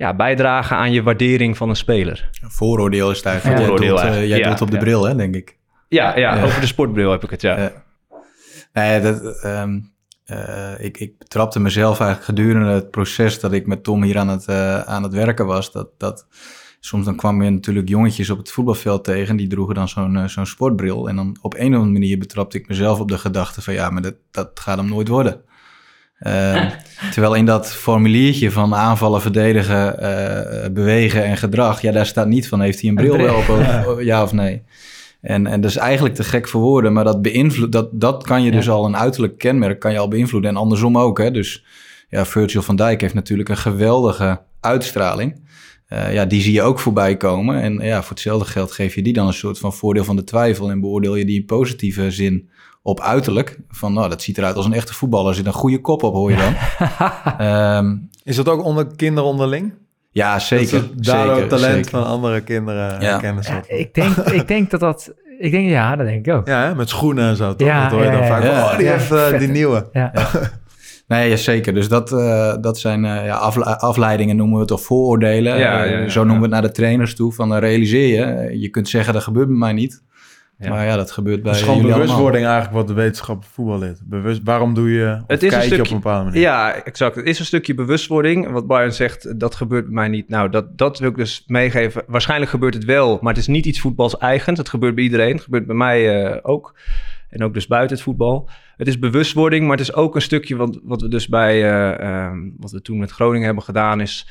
ja, 0.00 0.14
bijdragen 0.14 0.76
aan 0.76 0.92
je 0.92 1.02
waardering 1.02 1.56
van 1.56 1.68
een 1.68 1.76
speler? 1.76 2.30
Vooroordeel 2.42 3.10
is 3.10 3.22
daar. 3.22 3.34
Ja. 3.34 3.40
Vooroordeel, 3.40 3.96
jij 3.96 4.06
doet, 4.06 4.14
uh, 4.14 4.28
jij 4.28 4.38
ja, 4.38 4.48
doet 4.48 4.60
op 4.60 4.70
de 4.70 4.76
ja. 4.76 4.82
bril, 4.82 5.04
hè, 5.04 5.14
denk 5.14 5.34
ik. 5.34 5.58
Ja, 5.88 6.16
ja, 6.16 6.42
over 6.42 6.60
de 6.60 6.66
sportbril 6.66 7.10
heb 7.10 7.24
ik 7.24 7.30
het, 7.30 7.40
ja. 7.40 7.72
Nee, 8.72 9.00
dat... 9.00 9.44
Um... 9.44 9.92
Uh, 10.26 10.84
ik, 10.84 10.98
ik 10.98 11.18
betrapte 11.18 11.60
mezelf 11.60 12.00
eigenlijk 12.00 12.24
gedurende 12.24 12.70
het 12.70 12.90
proces 12.90 13.40
dat 13.40 13.52
ik 13.52 13.66
met 13.66 13.84
Tom 13.84 14.02
hier 14.02 14.18
aan 14.18 14.28
het, 14.28 14.46
uh, 14.50 14.80
aan 14.80 15.02
het 15.02 15.12
werken 15.12 15.46
was. 15.46 15.72
Dat, 15.72 15.88
dat, 15.98 16.26
soms 16.80 17.04
dan 17.04 17.16
kwam 17.16 17.42
je 17.42 17.50
natuurlijk 17.50 17.88
jongetjes 17.88 18.30
op 18.30 18.38
het 18.38 18.50
voetbalveld 18.50 19.04
tegen. 19.04 19.36
Die 19.36 19.48
droegen 19.48 19.74
dan 19.74 19.88
zo'n 19.88 20.14
uh, 20.14 20.24
zo'n 20.24 20.46
sportbril. 20.46 21.08
En 21.08 21.16
dan 21.16 21.36
op 21.40 21.54
een 21.54 21.68
of 21.68 21.74
andere 21.74 21.92
manier 21.92 22.18
betrapte 22.18 22.58
ik 22.58 22.68
mezelf 22.68 23.00
op 23.00 23.08
de 23.08 23.18
gedachte 23.18 23.62
van... 23.62 23.74
ja, 23.74 23.90
maar 23.90 24.02
dat, 24.02 24.14
dat 24.30 24.60
gaat 24.60 24.78
hem 24.78 24.88
nooit 24.88 25.08
worden. 25.08 25.42
terwijl 27.12 27.34
in 27.34 27.44
dat 27.44 27.72
formuliertje 27.72 28.50
van 28.50 28.74
aanvallen, 28.74 29.20
verdedigen, 29.20 29.96
bewegen 30.74 31.24
en 31.24 31.36
gedrag... 31.36 31.82
ja, 31.82 31.92
daar 31.92 32.06
staat 32.06 32.26
niet 32.26 32.48
van 32.48 32.60
heeft 32.60 32.80
hij 32.80 32.88
een 32.88 32.94
bril 32.94 33.16
wel 33.16 33.36
op, 33.36 34.00
ja 34.10 34.22
of 34.22 34.32
nee. 34.32 34.62
En, 35.20 35.46
en 35.46 35.60
dat 35.60 35.70
is 35.70 35.76
eigenlijk 35.76 36.14
te 36.14 36.24
gek 36.24 36.48
voor 36.48 36.60
woorden, 36.60 36.92
maar 36.92 37.04
dat 37.04 37.22
beïnvloedt, 37.22 37.72
dat, 37.72 37.88
dat 37.92 38.24
kan 38.24 38.42
je 38.42 38.50
ja. 38.50 38.56
dus 38.56 38.70
al 38.70 38.84
een 38.84 38.96
uiterlijk 38.96 39.38
kenmerk, 39.38 39.80
kan 39.80 39.92
je 39.92 39.98
al 39.98 40.08
beïnvloeden. 40.08 40.50
En 40.50 40.56
andersom 40.56 40.98
ook, 40.98 41.18
hè. 41.18 41.30
Dus 41.30 41.64
ja, 42.08 42.26
Virgil 42.26 42.62
van 42.62 42.76
Dijk 42.76 43.00
heeft 43.00 43.14
natuurlijk 43.14 43.48
een 43.48 43.56
geweldige 43.56 44.40
uitstraling. 44.60 45.48
Uh, 45.88 46.12
ja, 46.12 46.24
die 46.24 46.42
zie 46.42 46.52
je 46.52 46.62
ook 46.62 46.78
voorbij 46.78 47.16
komen. 47.16 47.60
En 47.60 47.78
ja, 47.78 48.00
voor 48.00 48.10
hetzelfde 48.10 48.50
geld 48.50 48.72
geef 48.72 48.94
je 48.94 49.02
die 49.02 49.12
dan 49.12 49.26
een 49.26 49.32
soort 49.32 49.58
van 49.58 49.72
voordeel 49.72 50.04
van 50.04 50.16
de 50.16 50.24
twijfel 50.24 50.70
en 50.70 50.80
beoordeel 50.80 51.14
je 51.14 51.24
die 51.24 51.40
in 51.40 51.46
positieve 51.46 52.10
zin 52.10 52.50
op 52.82 53.00
uiterlijk. 53.00 53.58
Van, 53.68 53.92
nou, 53.92 54.08
dat 54.08 54.22
ziet 54.22 54.38
eruit 54.38 54.56
als 54.56 54.64
een 54.66 54.72
echte 54.72 54.94
voetballer. 54.94 55.28
Er 55.28 55.34
zit 55.34 55.46
een 55.46 55.52
goede 55.52 55.80
kop 55.80 56.02
op, 56.02 56.14
hoor 56.14 56.30
je 56.30 56.36
dan. 56.36 57.46
um, 57.76 58.08
is 58.24 58.36
dat 58.36 58.48
ook 58.48 58.64
onder 58.64 58.86
kinderen 58.96 59.28
onderling? 59.30 59.72
Ja, 60.10 60.38
zeker. 60.38 60.80
Dat 60.94 61.04
daar 61.04 61.26
zeker, 61.26 61.42
ook 61.42 61.48
talent 61.48 61.74
zeker. 61.74 61.90
van 61.90 62.06
andere 62.06 62.40
kinderen 62.40 63.00
Ja. 63.00 63.18
kennis 63.18 63.46
Ja, 63.46 63.56
op. 63.56 63.64
ik, 63.66 63.94
denk, 63.94 64.16
ik 64.16 64.48
denk 64.48 64.70
dat 64.70 64.80
dat... 64.80 65.12
Ik 65.38 65.50
denk, 65.50 65.68
ja, 65.68 65.96
dat 65.96 66.06
denk 66.06 66.26
ik 66.26 66.34
ook. 66.34 66.46
Ja, 66.46 66.62
hè, 66.62 66.74
met 66.74 66.88
schoenen 66.88 67.28
en 67.28 67.36
zo. 67.36 67.54
Toch? 67.54 67.68
Ja, 67.68 67.82
dat 67.82 67.90
hoor 67.92 68.00
je 68.00 68.06
ja, 68.06 68.12
dan 68.12 68.22
ja, 68.22 68.28
vaak. 68.28 68.42
oh, 68.72 68.76
die 68.76 68.86
Ja, 68.86 68.92
heeft 68.92 69.12
eh, 69.12 69.26
vet, 69.26 69.38
die 69.38 69.48
nieuwe. 69.48 69.88
Ja. 69.92 70.12
Nee, 71.06 71.30
ja, 71.30 71.36
zeker. 71.36 71.74
Dus 71.74 71.88
dat, 71.88 72.12
eh, 72.12 72.54
dat 72.60 72.78
zijn 72.78 73.04
eh, 73.04 73.24
ja, 73.24 73.36
afle- 73.36 73.78
afleidingen, 73.78 74.36
noemen 74.36 74.54
we 74.56 74.62
het, 74.62 74.70
of 74.70 74.82
vooroordelen. 74.84 75.58
Ja, 75.58 75.84
Eh, 75.84 75.90
ja, 75.90 75.98
ja, 75.98 76.08
zo 76.08 76.20
noemen 76.20 76.36
we 76.36 76.42
het 76.42 76.50
naar 76.50 76.62
de 76.62 76.70
trainers 76.76 77.14
toe. 77.14 77.32
Van 77.32 77.54
eh, 77.54 77.60
realiseer 77.60 78.08
je, 78.16 78.22
eh, 78.22 78.60
je 78.60 78.68
kunt 78.68 78.88
zeggen 78.88 79.12
dat 79.14 79.22
gebeurt 79.22 79.46
bij 79.48 79.56
mij 79.56 79.72
niet. 79.72 80.02
Ja. 80.60 80.68
Maar 80.68 80.86
ja, 80.86 80.96
dat 80.96 81.10
gebeurt 81.10 81.42
bij 81.42 81.50
Het 81.50 81.60
is 81.60 81.66
gewoon 81.66 81.82
bewustwording 81.82 82.44
eigenlijk 82.44 82.74
wat 82.74 82.86
de 82.86 82.92
wetenschap 82.92 83.44
voetbal 83.44 83.82
is. 83.82 83.98
Bewust, 84.04 84.40
waarom 84.44 84.74
doe 84.74 84.90
je, 84.90 85.18
of 85.20 85.24
Het 85.26 85.42
is 85.42 85.42
een 85.42 85.48
kijk 85.48 85.62
je 85.62 85.66
stukje- 85.66 85.82
op 85.82 85.96
een 85.96 86.02
bepaalde 86.02 86.24
manier? 86.24 86.40
Ja, 86.40 86.74
exact. 86.74 87.14
Het 87.16 87.26
is 87.26 87.38
een 87.38 87.44
stukje 87.44 87.74
bewustwording. 87.74 88.50
Wat 88.50 88.66
Byron 88.66 88.92
zegt, 88.92 89.40
dat 89.40 89.54
gebeurt 89.54 89.84
bij 89.84 89.94
mij 89.94 90.08
niet. 90.08 90.28
Nou, 90.28 90.50
dat, 90.50 90.78
dat 90.78 90.98
wil 90.98 91.10
ik 91.10 91.16
dus 91.16 91.44
meegeven. 91.46 92.02
Waarschijnlijk 92.06 92.50
gebeurt 92.50 92.74
het 92.74 92.84
wel, 92.84 93.18
maar 93.20 93.32
het 93.32 93.42
is 93.42 93.46
niet 93.46 93.66
iets 93.66 93.80
voetbals 93.80 94.18
eigens. 94.18 94.58
Het 94.58 94.68
gebeurt 94.68 94.94
bij 94.94 95.04
iedereen. 95.04 95.32
Het 95.34 95.42
gebeurt 95.42 95.66
bij 95.66 95.76
mij 95.76 96.24
eh, 96.24 96.38
ook. 96.42 96.74
En 97.28 97.44
ook 97.44 97.54
dus 97.54 97.66
buiten 97.66 97.96
het 97.96 98.04
voetbal. 98.04 98.48
Het 98.76 98.88
is 98.88 98.98
bewustwording, 98.98 99.62
maar 99.66 99.76
het 99.76 99.88
is 99.88 99.94
ook 99.94 100.14
een 100.14 100.22
stukje 100.22 100.56
wat, 100.56 100.80
wat 100.82 101.02
we 101.02 101.08
dus 101.08 101.28
bij, 101.28 101.62
eh, 101.62 102.00
ehm, 102.00 102.38
wat 102.56 102.70
we 102.70 102.82
toen 102.82 102.98
met 102.98 103.10
Groningen 103.10 103.46
hebben 103.46 103.64
gedaan, 103.64 104.00
is 104.00 104.28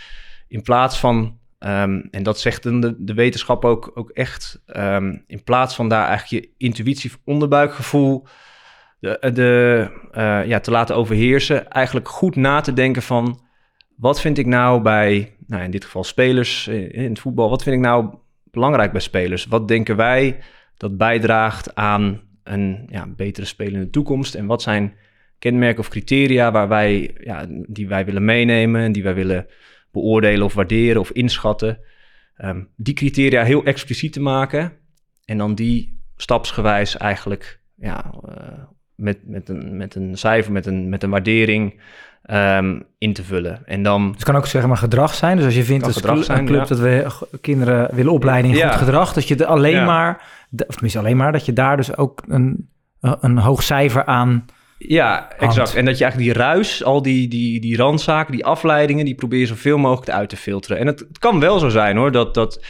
in 0.47 0.61
plaats 0.61 0.99
van, 0.99 1.37
ehm, 1.59 2.01
en 2.11 2.23
dat 2.23 2.39
zegt 2.39 2.63
de, 2.63 2.95
de 2.97 3.13
wetenschap 3.13 3.65
ook, 3.65 3.91
ook 3.93 4.09
echt, 4.09 4.61
ehm, 4.65 5.17
in 5.27 5.43
plaats 5.43 5.75
van 5.75 5.89
daar 5.89 6.07
eigenlijk 6.07 6.43
je 6.43 6.51
intuïtie, 6.57 7.11
onderbuikgevoel 7.23 8.27
de, 8.99 9.31
de, 9.33 9.87
eh, 10.11 10.45
ja, 10.45 10.59
te 10.59 10.71
laten 10.71 10.95
overheersen, 10.95 11.69
eigenlijk 11.69 12.07
goed 12.07 12.35
na 12.35 12.61
te 12.61 12.73
denken 12.73 13.01
van, 13.01 13.39
wat 13.95 14.21
vind 14.21 14.37
ik 14.37 14.45
nou 14.45 14.81
bij, 14.81 15.35
nou 15.47 15.63
in 15.63 15.71
dit 15.71 15.85
geval 15.85 16.03
spelers 16.03 16.67
eh, 16.67 16.93
in 16.93 17.09
het 17.09 17.19
voetbal, 17.19 17.49
wat 17.49 17.63
vind 17.63 17.75
ik 17.75 17.81
nou 17.81 18.15
belangrijk 18.51 18.91
bij 18.91 19.01
spelers? 19.01 19.45
Wat 19.45 19.67
denken 19.67 19.95
wij 19.95 20.39
dat 20.77 20.97
bijdraagt 20.97 21.75
aan 21.75 22.21
een 22.43 22.87
ja, 22.89 23.07
betere 23.07 23.45
speler 23.45 23.73
in 23.73 23.79
de 23.79 23.89
toekomst? 23.89 24.35
En 24.35 24.45
wat 24.45 24.61
zijn 24.61 24.93
kenmerken 25.39 25.79
of 25.79 25.89
criteria 25.89 26.51
waar 26.51 26.67
wij, 26.67 27.15
ja, 27.19 27.45
die 27.49 27.87
wij 27.87 28.05
willen 28.05 28.25
meenemen 28.25 28.81
en 28.81 28.91
die 28.91 29.03
wij 29.03 29.15
willen 29.15 29.47
beoordelen 29.91 30.45
of 30.45 30.53
waarderen 30.53 31.01
of 31.01 31.11
inschatten? 31.11 31.79
Ehm, 32.35 32.61
die 32.75 32.93
criteria 32.93 33.43
heel 33.43 33.63
expliciet 33.63 34.13
te 34.13 34.21
maken 34.21 34.71
en 35.25 35.37
dan 35.37 35.55
die 35.55 36.01
stapsgewijs 36.15 36.97
eigenlijk 36.97 37.59
ja, 37.75 38.13
eh, 38.27 38.35
met, 38.95 39.17
met, 39.23 39.49
een, 39.49 39.77
met 39.77 39.95
een 39.95 40.17
cijfer, 40.17 40.51
met 40.51 40.65
een, 40.65 40.89
met 40.89 41.03
een 41.03 41.09
waardering 41.09 41.81
ehm, 42.23 42.79
in 42.97 43.13
te 43.13 43.23
vullen. 43.23 43.65
En 43.65 43.83
dan... 43.83 44.05
Dus 44.07 44.15
het 44.15 44.23
kan 44.23 44.35
ook 44.35 44.45
zeg 44.45 44.67
maar 44.67 44.77
gedrag 44.77 45.13
zijn. 45.13 45.35
Dus 45.35 45.45
als 45.45 45.55
je 45.55 45.63
vindt 45.63 45.85
als 45.85 46.25
zijn, 46.25 46.39
een 46.39 46.45
club 46.45 46.61
ja. 46.61 46.67
dat 46.67 46.79
we 46.79 47.07
kinderen 47.41 47.95
willen 47.95 48.11
opleiden 48.11 48.51
in 48.51 48.57
Ja. 48.57 48.69
goed 48.69 48.79
gedrag, 48.79 49.13
dat 49.13 49.27
je 49.27 49.45
alleen 49.45 49.73
Ja. 49.73 49.85
maar, 49.85 50.15
of 50.67 50.73
tenminste 50.73 50.99
alleen 50.99 51.17
maar, 51.17 51.31
dat 51.31 51.45
je 51.45 51.53
daar 51.53 51.77
dus 51.77 51.97
ook 51.97 52.23
een, 52.27 52.69
een 52.99 53.37
hoog 53.37 53.63
cijfer 53.63 54.05
aan. 54.05 54.45
Ja, 54.87 55.31
exact. 55.37 55.75
En 55.75 55.85
dat 55.85 55.97
je 55.97 56.03
eigenlijk 56.03 56.33
die 56.33 56.43
ruis, 56.43 56.83
al 56.83 57.01
die, 57.01 57.27
die, 57.27 57.59
die 57.59 57.77
randzaken, 57.77 58.31
die 58.31 58.45
afleidingen, 58.45 59.05
die 59.05 59.15
probeer 59.15 59.39
je 59.39 59.45
zoveel 59.45 59.77
mogelijk 59.77 60.11
uit 60.11 60.29
te 60.29 60.37
filteren. 60.37 60.77
En 60.77 60.87
het, 60.87 60.99
het 60.99 61.19
kan 61.19 61.39
wel 61.39 61.59
zo 61.59 61.69
zijn 61.69 61.97
hoor, 61.97 62.11
dat, 62.11 62.33
dat, 62.33 62.65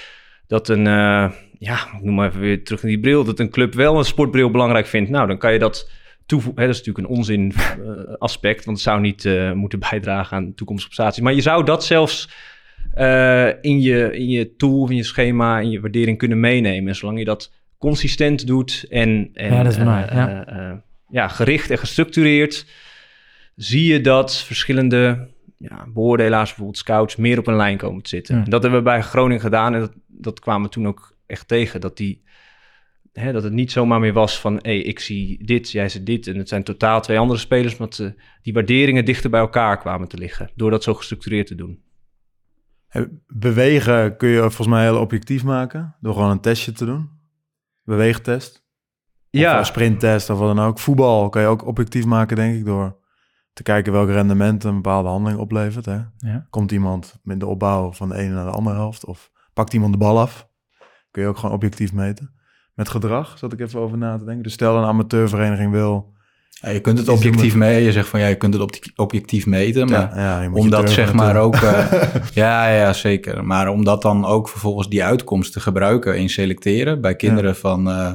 dat 0.48 0.70
een, 0.70 0.88
eh, 0.88 1.32
ja, 1.60 1.76
ik 1.96 2.02
noem 2.02 2.16
maar 2.16 2.28
even 2.28 2.42
weer 2.42 2.64
terug 2.64 2.82
naar 2.82 2.92
die 2.92 3.00
bril, 3.00 3.24
dat 3.24 3.40
een 3.40 3.50
club 3.50 3.74
wel 3.74 3.98
een 3.98 4.06
sportbril 4.06 4.52
belangrijk 4.52 4.86
vindt. 4.86 5.10
Nou, 5.10 5.28
dan 5.28 5.38
kan 5.38 5.54
je 5.54 5.60
dat 5.60 5.90
toevoegen. 6.26 6.62
Dat 6.62 6.76
is 6.76 6.78
natuurlijk 6.78 7.08
een 7.08 7.16
onzin 7.18 7.54
eh, 7.56 8.16
aspect, 8.18 8.66
want 8.66 8.78
het 8.78 8.86
zou 8.86 9.02
niet 9.02 9.26
eh, 9.26 9.52
moeten 9.52 9.80
bijdragen 9.80 10.38
aan 10.38 10.54
toekomstige 10.56 10.94
prestaties. 10.94 11.24
Maar 11.24 11.34
je 11.34 11.42
zou 11.42 11.66
dat 11.66 11.86
zelfs 11.86 12.30
in, 13.62 13.82
je, 13.82 14.10
in 14.12 14.30
je 14.30 14.56
tool, 14.56 14.90
in 14.90 14.96
je 14.96 15.04
schema, 15.04 15.60
in 15.60 15.70
je 15.70 15.80
waardering 15.80 16.18
kunnen 16.18 16.40
meenemen. 16.40 16.90
En 16.90 16.96
zolang 16.96 17.20
je 17.20 17.26
dat 17.26 17.52
consistent 17.78 18.48
doet 18.48 18.86
en, 18.90 19.30
en 19.34 19.54
Ja, 19.54 19.64
dat 19.64 19.72
is 19.72 19.78
belangrijk, 19.78 20.12
ja. 20.12 20.84
Ja, 21.10 21.28
gericht 21.28 21.70
en 21.70 21.78
gestructureerd, 21.78 22.66
zie 23.56 23.94
je 23.94 24.02
dat 24.02 24.44
verschillende 24.44 25.30
ja, 25.58 25.88
beoordelaars, 25.94 26.48
bijvoorbeeld 26.48 26.78
scouts, 26.78 27.16
meer 27.16 27.38
op 27.38 27.48
een 27.48 27.56
lijn 27.56 27.78
komen 27.78 28.04
te 28.04 28.10
zitten. 28.10 28.36
Ja. 28.36 28.44
En 28.44 28.50
dat 28.50 28.62
hebben 28.62 28.80
we 28.80 28.86
bij 28.86 29.02
Groningen 29.02 29.42
gedaan 29.42 29.74
en 29.74 29.80
dat, 29.80 29.94
dat 30.08 30.40
kwamen 30.40 30.64
we 30.64 30.74
toen 30.74 30.88
ook 30.88 31.18
echt 31.26 31.48
tegen. 31.48 31.82
Dat, 31.82 31.98
die, 31.98 32.24
hè, 33.14 33.32
dat 33.32 33.44
het 33.44 33.54
niet 33.54 33.72
zomaar 33.72 34.00
meer 34.00 34.14
was 34.14 34.40
van, 34.40 34.60
hé, 34.62 34.72
ik 34.72 35.00
zie 35.00 35.46
dit, 35.46 35.72
jij 35.72 35.90
ziet 35.90 36.06
dit. 36.06 36.28
En 36.28 36.38
het 36.38 36.50
zijn 36.50 36.64
totaal 36.64 37.02
twee 37.02 37.20
andere 37.20 37.40
spelers, 37.40 37.78
maar 37.78 37.90
dat, 37.90 38.00
eh, 38.00 38.22
die 38.42 38.54
waarderingen 38.54 39.06
dichter 39.06 39.30
bij 39.30 39.40
elkaar 39.40 39.78
kwamen 39.78 40.08
te 40.08 40.18
liggen. 40.18 40.52
Door 40.56 40.72
dat 40.72 40.84
zo 40.84 40.94
gestructureerd 40.94 41.48
te 41.48 41.56
doen. 41.56 41.84
Hey, 42.88 43.08
Bewegen 43.28 44.18
kun 44.18 44.30
je 44.30 44.40
volgens 44.40 44.68
mij 44.68 44.84
heel 44.84 45.00
objectief 45.00 45.44
maken. 45.44 45.96
Door 46.02 46.14
gewoon 46.14 46.32
een 46.32 46.42
testje 46.42 46.72
te 46.72 46.86
doen. 46.86 47.10
Beweegtest. 47.84 48.59
Of 49.32 49.40
Ja, 49.40 49.58
een 49.60 49.66
sprinttest 49.66 50.30
of 50.30 50.38
wat 50.40 50.56
dan 50.56 50.66
ook. 50.66 50.80
Voetbal 50.80 51.30
kan 51.30 51.42
je 51.42 51.48
ook 51.48 51.66
objectief 51.68 52.06
maken, 52.06 52.36
denk 52.36 52.56
ik. 52.56 52.66
Door 52.66 52.98
te 53.54 53.64
kijken 53.64 53.92
welk 53.94 54.10
rendement 54.10 54.64
een 54.64 54.76
bepaalde 54.76 55.10
handeling 55.10 55.40
oplevert. 55.42 55.86
Hè? 55.86 55.98
Ja. 56.18 56.48
Komt 56.50 56.72
iemand 56.72 57.20
met 57.24 57.40
de 57.40 57.46
opbouw 57.46 57.92
van 57.94 58.10
de 58.10 58.16
ene 58.16 58.34
naar 58.34 58.46
de 58.46 58.52
andere 58.52 58.76
helft? 58.76 59.06
Of 59.06 59.32
pakt 59.54 59.74
iemand 59.74 59.92
de 59.94 59.98
bal 60.00 60.20
af? 60.20 60.48
Kun 61.12 61.22
je 61.22 61.28
ook 61.28 61.38
gewoon 61.38 61.56
objectief 61.56 61.94
meten. 61.94 62.34
Met 62.74 62.90
gedrag 62.90 63.38
zat 63.38 63.54
ik 63.54 63.60
even 63.60 63.80
over 63.80 63.98
na 63.98 64.18
te 64.18 64.26
denken. 64.26 64.44
Dus 64.44 64.54
stel 64.54 64.78
een 64.78 64.84
amateurvereniging 64.84 65.72
wil... 65.72 66.14
Ja, 66.62 66.70
je 66.70 66.80
kunt 66.80 66.98
het 66.98 67.10
objectief 67.10 67.56
met- 67.56 67.68
meten. 67.68 67.84
Je 67.84 67.92
zegt 67.92 68.08
van 68.08 68.20
ja, 68.20 68.28
je 68.28 68.36
kunt 68.36 68.54
het 68.54 68.64
obje- 68.64 68.92
objectief 68.96 69.46
meten. 69.46 69.90
Maar 69.90 70.00
ja, 70.16 70.22
ja, 70.22 70.42
je 70.42 70.50
moet 70.50 70.58
je 70.58 70.64
omdat 70.64 70.90
zeg 70.90 71.14
maar 71.14 71.38
ook... 71.38 71.56
eh, 71.56 71.92
ja, 72.34 72.68
ja, 72.68 72.94
zeker. 72.94 73.46
Maar 73.46 73.68
om 73.68 73.84
dat 73.84 74.02
dan 74.02 74.26
ook 74.26 74.50
vervolgens 74.50 74.90
die 74.90 75.04
uitkomst 75.04 75.54
te 75.54 75.60
gebruiken 75.60 76.18
in 76.18 76.30
selecteren... 76.30 77.02
bij 77.02 77.16
kinderen 77.16 77.56
van 77.56 77.90
eh 77.90 78.12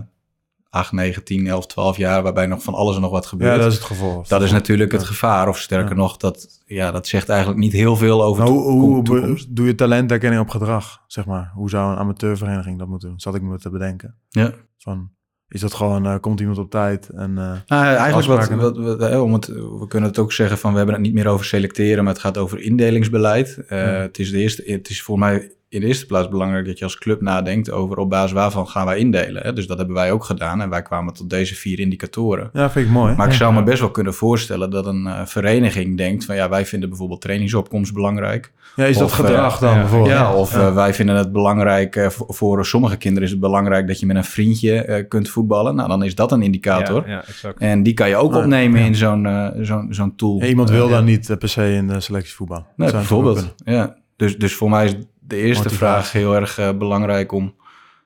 8, 0.75 0.93
9, 0.93 1.25
10, 1.25 1.47
11, 1.47 1.67
12 1.67 1.97
jaar... 1.97 2.23
waarbij 2.23 2.47
nog 2.47 2.63
van 2.63 2.75
alles 2.75 2.95
en 2.97 3.01
nog 3.03 3.11
wat 3.11 3.27
gebeurt. 3.27 3.53
Ja, 3.57 3.59
dat 3.63 3.71
is 3.73 3.79
het 3.79 3.87
gevolg. 3.87 4.27
Dat 4.29 4.43
is 4.43 4.53
natuurlijk 4.53 4.93
het 4.93 5.03
gevaar. 5.05 5.49
Of 5.49 5.59
sterker 5.59 5.91
Ja. 5.91 5.97
nog, 5.97 6.17
dat, 6.17 6.49
ja, 6.67 6.91
dat 6.91 7.07
zegt 7.07 7.29
eigenlijk 7.29 7.61
niet 7.61 7.73
heel 7.73 7.97
veel 7.97 8.23
over 8.25 8.45
de 8.45 8.51
hoe, 8.51 8.63
hoe 9.09 9.39
doe 9.49 9.67
je 9.67 9.75
talenterkenning 9.75 10.43
op 10.43 10.49
gedrag, 10.49 11.03
zeg 11.07 11.27
maar? 11.27 11.51
Hoe 11.55 11.71
zou 11.71 11.93
een 11.93 11.99
amateurvereniging 11.99 12.79
dat 12.79 12.89
moeten 12.89 13.09
doen? 13.09 13.21
Zat 13.21 13.35
ik 13.35 13.43
me 13.43 13.59
te 13.59 13.71
bedenken. 13.71 14.15
Ja. 14.29 14.53
Van, 14.79 15.11
is 15.49 15.61
dat 15.61 15.75
gewoon, 15.75 16.07
eh, 16.07 16.15
komt 16.21 16.41
iemand 16.41 16.59
op 16.59 16.71
tijd 16.71 17.09
en... 17.09 17.31
eh, 17.39 17.53
Nou, 17.67 17.85
eigenlijk 17.97 18.27
wat, 18.27 18.49
wat, 18.49 18.77
wat- 18.77 19.01
hè, 19.11 19.19
om 19.19 19.33
het, 19.33 19.47
we 19.47 19.85
kunnen 19.89 20.09
het 20.09 20.19
ook 20.19 20.33
zeggen 20.33 20.59
van 20.59 20.71
we 20.71 20.77
hebben 20.77 20.95
het 20.95 21.05
niet 21.05 21.15
meer 21.15 21.27
over 21.29 21.45
selecteren, 21.47 22.05
maar 22.05 22.13
het 22.13 22.23
gaat 22.23 22.39
over 22.39 22.61
indelingsbeleid. 22.61 23.59
Eh, 23.69 23.79
Ja. 23.79 23.85
het, 23.85 24.19
is 24.19 24.31
de 24.31 24.39
eerste, 24.39 24.63
het 24.67 24.89
is 24.91 25.03
voor 25.03 25.19
mij 25.19 25.53
in 25.69 25.81
de 25.81 25.87
eerste 25.87 26.07
plaats 26.07 26.29
belangrijk 26.29 26.67
dat 26.67 26.79
je 26.79 26.85
als 26.85 26.99
club 26.99 27.21
nadenkt 27.21 27.71
over 27.71 27.97
op 27.97 28.11
basis 28.11 28.33
waarvan 28.33 28.69
gaan 28.69 28.87
wij 28.87 28.99
indelen. 28.99 29.43
Hè? 29.43 29.53
Dus 29.53 29.67
dat 29.67 29.79
hebben 29.79 29.95
wij 29.97 30.13
ook 30.13 30.25
gedaan 30.25 30.61
en 30.61 30.71
wij 30.71 30.83
kwamen 30.83 31.15
tot 31.15 31.31
deze 31.31 31.55
vier 31.55 31.79
indicatoren. 31.81 32.51
ja, 32.53 32.71
vind 32.71 32.87
ik 32.87 32.93
mooi. 32.93 33.15
Maar 33.15 33.27
ik 33.27 33.33
Ja. 33.33 33.39
zou 33.39 33.55
me 33.55 33.63
best 33.63 33.81
wel 33.81 33.91
kunnen 33.91 34.15
voorstellen 34.15 34.71
dat 34.71 34.87
een 34.87 35.07
eh, 35.07 35.27
vereniging 35.27 35.97
denkt 35.97 36.25
van 36.25 36.35
ja, 36.37 36.49
wij 36.49 36.67
vinden 36.67 36.89
bijvoorbeeld 36.89 37.21
trainingsopkomst 37.21 37.93
belangrijk. 37.95 38.53
ja, 38.77 38.85
is 38.85 38.97
dat 38.99 39.05
of, 39.11 39.19
eh, 39.19 39.25
gedrag 39.25 39.59
dan 39.59 39.75
ja, 39.75 39.81
bijvoorbeeld? 39.81 40.11
Ja, 40.11 40.35
of 40.35 40.53
Ja. 40.55 40.67
eh, 40.67 40.75
wij 40.75 40.95
vinden 40.95 41.17
het 41.17 41.33
belangrijk, 41.33 42.07
voor, 42.11 42.67
sommige 42.67 42.97
kinderen 42.97 43.25
is 43.25 43.31
het 43.31 43.41
belangrijk 43.41 43.87
dat 43.87 44.01
je 44.01 44.07
met 44.07 44.17
een 44.17 44.25
vriendje 44.25 45.05
kunt 45.09 45.29
voetballen. 45.29 45.75
Nou, 45.75 45.89
dan 45.89 46.03
is 46.05 46.15
dat 46.15 46.33
een 46.33 46.43
indicator. 46.43 47.03
Ja, 47.09 47.13
ja, 47.13 47.25
exact. 47.27 47.59
En 47.61 47.83
die 47.83 47.95
kan 47.95 48.09
je 48.09 48.17
ook 48.17 48.35
opnemen 48.35 48.81
ja. 48.81 48.87
in 48.87 48.95
zo'n 48.95 49.53
zo'n 49.61 49.87
zo'n 49.91 50.15
tool. 50.17 50.39
Ja, 50.41 50.47
iemand 50.47 50.71
wil 50.71 50.89
dan 50.89 50.99
ja. 50.99 51.05
niet 51.05 51.39
per 51.39 51.49
se 51.49 51.73
in 51.73 51.89
de 51.89 52.01
selectie 52.01 52.35
voetbal. 52.35 52.67
Nee, 52.77 52.91
bijvoorbeeld. 52.91 53.55
Ja. 53.65 53.97
Dus, 54.17 54.39
dus 54.39 54.55
voor 54.55 54.71
mij 54.71 54.85
is 54.85 54.95
de 55.27 55.37
eerste 55.37 55.63
Motivatie. 55.65 55.77
vraag 55.79 56.13
heel 56.13 56.35
erg 56.35 56.59
eh, 56.59 56.73
belangrijk 56.79 57.33
om 57.33 57.55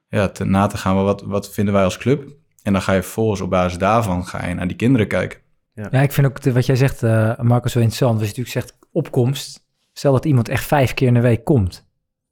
ja, 0.08 0.28
te, 0.28 0.44
na 0.44 0.66
te 0.66 0.76
gaan. 0.76 0.94
wel 0.94 1.04
Wat, 1.04 1.22
wat 1.22 1.50
vinden 1.52 1.74
wij 1.74 1.84
als 1.84 1.98
club? 1.98 2.28
En 2.62 2.72
dan 2.72 2.82
ga 2.82 2.92
je 2.92 3.02
vervolgens 3.02 3.40
op 3.40 3.50
basis 3.50 3.78
daarvan 3.78 4.26
ga 4.26 4.46
je 4.46 4.54
naar 4.54 4.66
die 4.68 4.76
kinderen 4.76 5.08
kijken. 5.08 5.38
Ja, 5.74 5.90
ik 6.02 6.12
vind 6.12 6.26
ook 6.26 6.40
de- 6.40 6.52
wat 6.52 6.66
jij 6.66 6.76
zegt, 6.76 7.02
eh 7.02 7.38
Marcus, 7.38 7.72
zo 7.72 7.78
interessant. 7.78 8.12
Als 8.20 8.28
je 8.30 8.36
natuurlijk 8.36 8.66
zegt 8.66 8.78
opkomst. 8.92 9.66
Stel 9.92 10.12
dat 10.12 10.24
iemand 10.24 10.48
echt 10.48 10.64
vijf 10.64 10.94
keer 10.94 11.08
in 11.08 11.14
de 11.14 11.20
week 11.20 11.44
komt. 11.44 11.86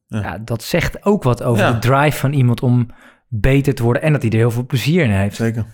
Ja. 0.07 0.21
Ja, 0.21 0.39
dat 0.39 0.63
zegt 0.63 1.05
ook 1.05 1.23
wat 1.23 1.43
over 1.43 1.65
Ja. 1.65 1.73
de 1.73 1.79
drive 1.79 2.19
van 2.19 2.33
iemand 2.33 2.63
om 2.63 2.87
beter 3.29 3.75
te 3.75 3.83
worden. 3.83 4.03
En 4.03 4.13
dat 4.13 4.23
hij 4.23 4.31
er 4.31 4.37
heel 4.37 4.51
veel 4.51 4.67
plezier 4.67 5.05
in 5.05 5.11
heeft. 5.11 5.37
Zeker. 5.37 5.67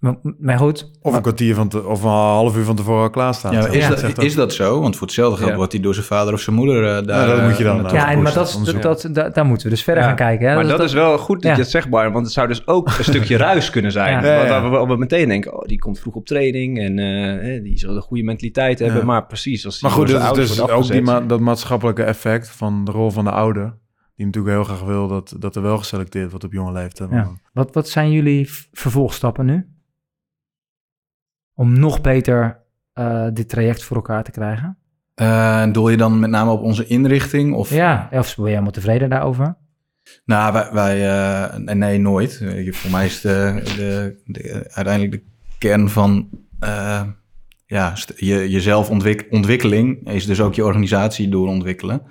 Maar, 0.00 0.16
maar 0.38 0.58
goed, 0.58 0.90
Of 1.02 1.14
een 1.14 1.22
kwartier 1.22 1.54
van 1.54 1.68
te, 1.68 1.84
of 1.86 2.02
een 2.02 2.08
half 2.10 2.56
uur 2.56 2.64
van 2.64 2.76
tevoren 2.76 3.02
al 3.02 3.10
klaarstaan. 3.10 3.52
Ja, 3.52 3.66
is, 3.66 3.88
Ja. 3.88 3.88
dat, 3.88 4.18
is 4.22 4.34
dat 4.34 4.52
zo? 4.52 4.80
Want 4.80 4.96
voor 4.96 5.06
hetzelfde 5.06 5.36
geld 5.36 5.50
Ja. 5.50 5.56
wordt 5.56 5.72
hij 5.72 5.80
door 5.80 5.94
zijn 5.94 6.06
vader 6.06 6.32
of 6.34 6.40
zijn 6.40 6.56
moeder 6.56 6.96
eh, 6.96 7.06
daar... 7.06 7.26
dat 7.26 7.42
moet 7.42 7.56
je 7.58 7.64
dan, 7.64 7.72
eh, 7.72 7.78
eh, 7.78 7.82
naartoe 7.82 7.98
ja, 7.98 8.10
en, 8.10 8.22
maar 8.22 8.32
dat, 8.34 8.60
dat, 8.80 9.08
dat, 9.12 9.34
daar 9.34 9.44
moeten 9.46 9.66
we 9.66 9.72
dus 9.72 9.82
verder 9.82 10.02
Ja, 10.02 10.08
gaan 10.08 10.18
kijken. 10.18 10.48
Hè? 10.48 10.54
Maar 10.54 10.66
dat, 10.66 10.80
is 10.80 10.92
wel 10.92 11.18
goed 11.18 11.36
dat 11.42 11.50
ja. 11.50 11.56
je 11.56 11.62
het 11.62 11.70
zegt, 11.70 11.88
Bar, 11.90 12.12
want 12.12 12.24
het 12.24 12.34
zou 12.34 12.48
dus 12.48 12.66
ook 12.66 12.88
een 12.98 13.04
stukje 13.14 13.36
ruis 13.36 13.70
kunnen 13.70 13.92
zijn. 13.92 14.24
Ja. 14.24 14.30
Ja, 14.30 14.36
Want 14.36 14.48
ja. 14.48 14.70
waar 14.70 14.86
we, 14.86 14.92
we 14.92 14.98
meteen 14.98 15.28
denken, 15.28 15.54
oh, 15.54 15.66
die 15.66 15.78
komt 15.78 15.98
vroeg 15.98 16.14
op 16.14 16.26
training 16.26 16.78
en 16.78 16.98
eh, 16.98 17.48
hè, 17.48 17.62
die 17.62 17.78
zal 17.78 17.94
de 17.94 18.00
goede 18.00 18.22
mentaliteit 18.22 18.78
hebben. 18.78 18.98
Ja. 18.98 19.04
Maar 19.04 19.26
precies, 19.26 19.64
als 19.64 19.78
die 19.78 19.88
Maar 19.88 19.98
goed, 19.98 20.06
dus, 20.06 20.56
dus 20.56 20.60
ook 20.68 20.86
die 20.86 21.02
ma- 21.02 21.20
dat 21.20 21.40
maatschappelijke 21.40 22.02
effect 22.02 22.48
van 22.50 22.84
de 22.84 22.90
rol 22.90 23.10
van 23.10 23.24
de 23.24 23.30
ouder. 23.30 23.78
Die 24.16 24.26
natuurlijk 24.28 24.54
heel 24.54 24.64
graag 24.64 24.82
wil 24.82 25.08
dat, 25.08 25.34
dat 25.38 25.56
er 25.56 25.62
wel 25.62 25.78
geselecteerd 25.78 26.30
wordt 26.30 26.44
op 26.44 26.52
jonge 26.52 26.72
leeftijd. 26.72 27.10
Ja. 27.10 27.28
Wat, 27.52 27.74
wat 27.74 27.88
zijn 27.88 28.10
jullie 28.10 28.48
vervolgstappen 28.72 29.46
nu? 29.46 29.66
Om 31.54 31.78
nog 31.78 32.00
beter 32.00 32.58
eh, 32.92 33.26
dit 33.32 33.48
traject 33.48 33.82
voor 33.84 33.96
elkaar 33.96 34.24
te 34.24 34.30
krijgen? 34.30 34.78
En 35.14 35.72
doel 35.72 35.88
je 35.88 35.96
dan 35.96 36.20
met 36.20 36.30
name 36.30 36.50
op 36.50 36.60
onze 36.62 36.86
inrichting? 36.86 37.54
Of, 37.54 37.70
Ja, 37.70 38.08
of 38.12 38.34
ben 38.36 38.44
je 38.44 38.50
helemaal 38.50 38.70
tevreden 38.72 39.10
daarover? 39.10 39.56
Nou, 40.24 40.52
wij, 40.52 40.68
wij 40.72 41.08
eh, 41.08 41.56
nee, 41.74 41.98
nooit. 41.98 42.44
Voor 42.70 42.90
mij 42.90 43.06
is 43.06 43.20
de, 43.20 43.60
de, 43.76 44.20
de, 44.24 44.70
uiteindelijk 44.72 45.12
de 45.12 45.22
kern 45.58 45.88
van 45.88 46.28
ja, 47.66 47.92
je, 48.16 48.50
jezelf 48.50 48.90
ontwik- 48.90 49.26
ontwikkeling 49.30 50.10
is 50.10 50.26
dus 50.26 50.40
ook 50.40 50.54
je 50.54 50.64
organisatie 50.64 51.28
doorontwikkelen. 51.28 52.02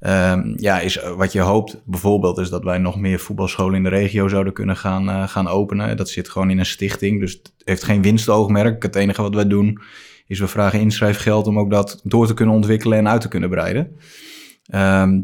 Ehm, 0.00 0.52
ja, 0.56 0.80
is 0.80 0.98
eh, 0.98 1.12
wat 1.12 1.32
je 1.32 1.40
hoopt 1.40 1.82
bijvoorbeeld 1.84 2.38
is 2.38 2.50
dat 2.50 2.64
wij 2.64 2.78
nog 2.78 2.98
meer 2.98 3.18
voetbalscholen 3.18 3.74
in 3.74 3.82
de 3.82 3.88
regio 3.88 4.28
zouden 4.28 4.52
kunnen 4.52 4.76
gaan, 4.76 5.08
eh, 5.08 5.28
gaan 5.28 5.48
openen. 5.48 5.96
Dat 5.96 6.08
zit 6.08 6.28
gewoon 6.28 6.50
in 6.50 6.58
een 6.58 6.66
stichting, 6.66 7.20
dus 7.20 7.32
het 7.32 7.52
heeft 7.64 7.84
geen 7.84 8.02
winstoogmerk. 8.02 8.82
Het 8.82 8.96
enige 8.96 9.22
wat 9.22 9.34
wij 9.34 9.46
doen 9.46 9.80
is 10.26 10.38
we 10.38 10.46
vragen 10.46 10.80
inschrijfgeld 10.80 11.46
om 11.46 11.58
ook 11.58 11.70
dat 11.70 12.00
door 12.04 12.26
te 12.26 12.34
kunnen 12.34 12.54
ontwikkelen 12.54 12.98
en 12.98 13.08
uit 13.08 13.20
te 13.20 13.28
kunnen 13.28 13.50
breiden. 13.50 13.96
Ehm, 14.64 15.20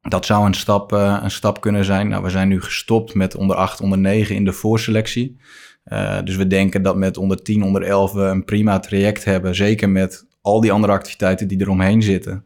dat 0.00 0.26
zou 0.26 0.46
een 0.46 0.54
stap, 0.54 0.92
eh, 0.92 1.18
een 1.22 1.30
stap 1.30 1.60
kunnen 1.60 1.84
zijn. 1.84 2.08
Nou, 2.08 2.22
we 2.22 2.30
zijn 2.30 2.48
nu 2.48 2.60
gestopt 2.60 3.14
met 3.14 3.36
onder 3.36 3.56
8, 3.56 3.80
onder 3.80 3.98
9 3.98 4.34
in 4.34 4.44
de 4.44 4.52
voorselectie. 4.52 5.36
Eh, 5.84 6.22
dus 6.24 6.36
we 6.36 6.46
denken 6.46 6.82
dat 6.82 6.96
met 6.96 7.16
onder 7.16 7.42
10, 7.42 7.62
onder 7.62 7.82
11 7.82 8.12
we 8.12 8.22
een 8.22 8.44
prima 8.44 8.78
traject 8.78 9.24
hebben. 9.24 9.54
Zeker 9.54 9.88
met 9.88 10.26
al 10.40 10.60
die 10.60 10.72
andere 10.72 10.92
activiteiten 10.92 11.48
die 11.48 11.60
eromheen 11.60 12.02
zitten. 12.02 12.44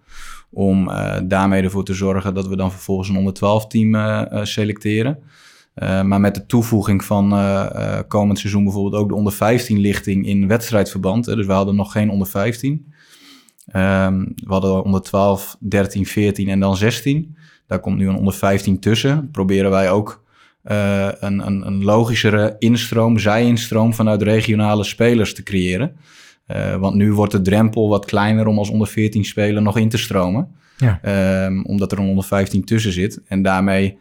Om 0.51 0.90
eh, 0.90 1.16
daarmee 1.24 1.62
ervoor 1.62 1.84
te 1.84 1.94
zorgen 1.94 2.34
dat 2.34 2.46
we 2.46 2.57
dan 2.57 2.70
vervolgens 2.70 3.09
een 3.09 3.16
onder 3.16 3.32
12 3.32 3.66
team 3.66 3.94
eh, 3.94 4.32
eh, 4.32 4.44
selecteren. 4.44 5.18
Maar 5.80 6.20
met 6.20 6.34
de 6.34 6.46
toevoeging 6.46 7.05
van 7.05 7.28
komend 8.09 8.38
seizoen 8.38 8.64
bijvoorbeeld 8.64 9.03
ook 9.03 9.09
de 9.09 9.14
onder 9.14 9.32
15 9.32 9.78
lichting 9.78 10.26
in 10.26 10.49
wedstrijdverband. 10.49 11.24
Dus 11.24 11.46
we 11.46 11.53
hadden 11.53 11.76
nog 11.76 11.92
geen 11.92 12.11
onder 12.11 12.26
15. 12.26 12.92
Ehm, 13.66 14.18
we 14.20 14.53
hadden 14.53 14.84
onder 14.84 15.03
12, 15.03 15.57
13, 15.61 16.07
14 16.07 16.49
en 16.49 16.61
dan 16.61 16.76
16. 16.76 17.36
Daar 17.66 17.80
komt 17.80 17.99
nu 17.99 18.09
een 18.09 18.16
onder 18.16 18.34
15 18.34 18.78
tussen. 18.78 19.30
Proberen 19.30 19.70
wij 19.70 19.90
ook 19.90 20.24
een, 20.62 21.46
een, 21.46 21.66
een 21.66 21.84
logischere 21.84 22.57
instroom, 22.59 23.18
zij-instroom 23.18 23.94
vanuit 23.94 24.22
regionale 24.22 24.84
spelers 24.84 25.34
te 25.34 25.42
creëren. 25.42 25.96
Eh, 26.49 26.76
want 26.76 26.94
nu 26.94 27.12
wordt 27.12 27.32
de 27.32 27.40
drempel 27.40 27.88
wat 27.88 28.05
kleiner 28.05 28.46
om 28.46 28.59
als 28.59 28.70
onder 28.70 28.86
14 28.86 29.24
speler 29.24 29.62
nog 29.62 29.78
in 29.78 29.88
te 29.88 29.99
stromen. 29.99 30.49
Ja. 30.76 30.99
Ehm, 31.03 31.62
omdat 31.62 31.92
er 31.92 31.99
een 31.99 32.09
onder 32.09 32.24
15 32.24 32.64
tussen 32.64 32.92
zit. 32.92 33.20
En 33.26 33.42
daarmee 33.42 33.99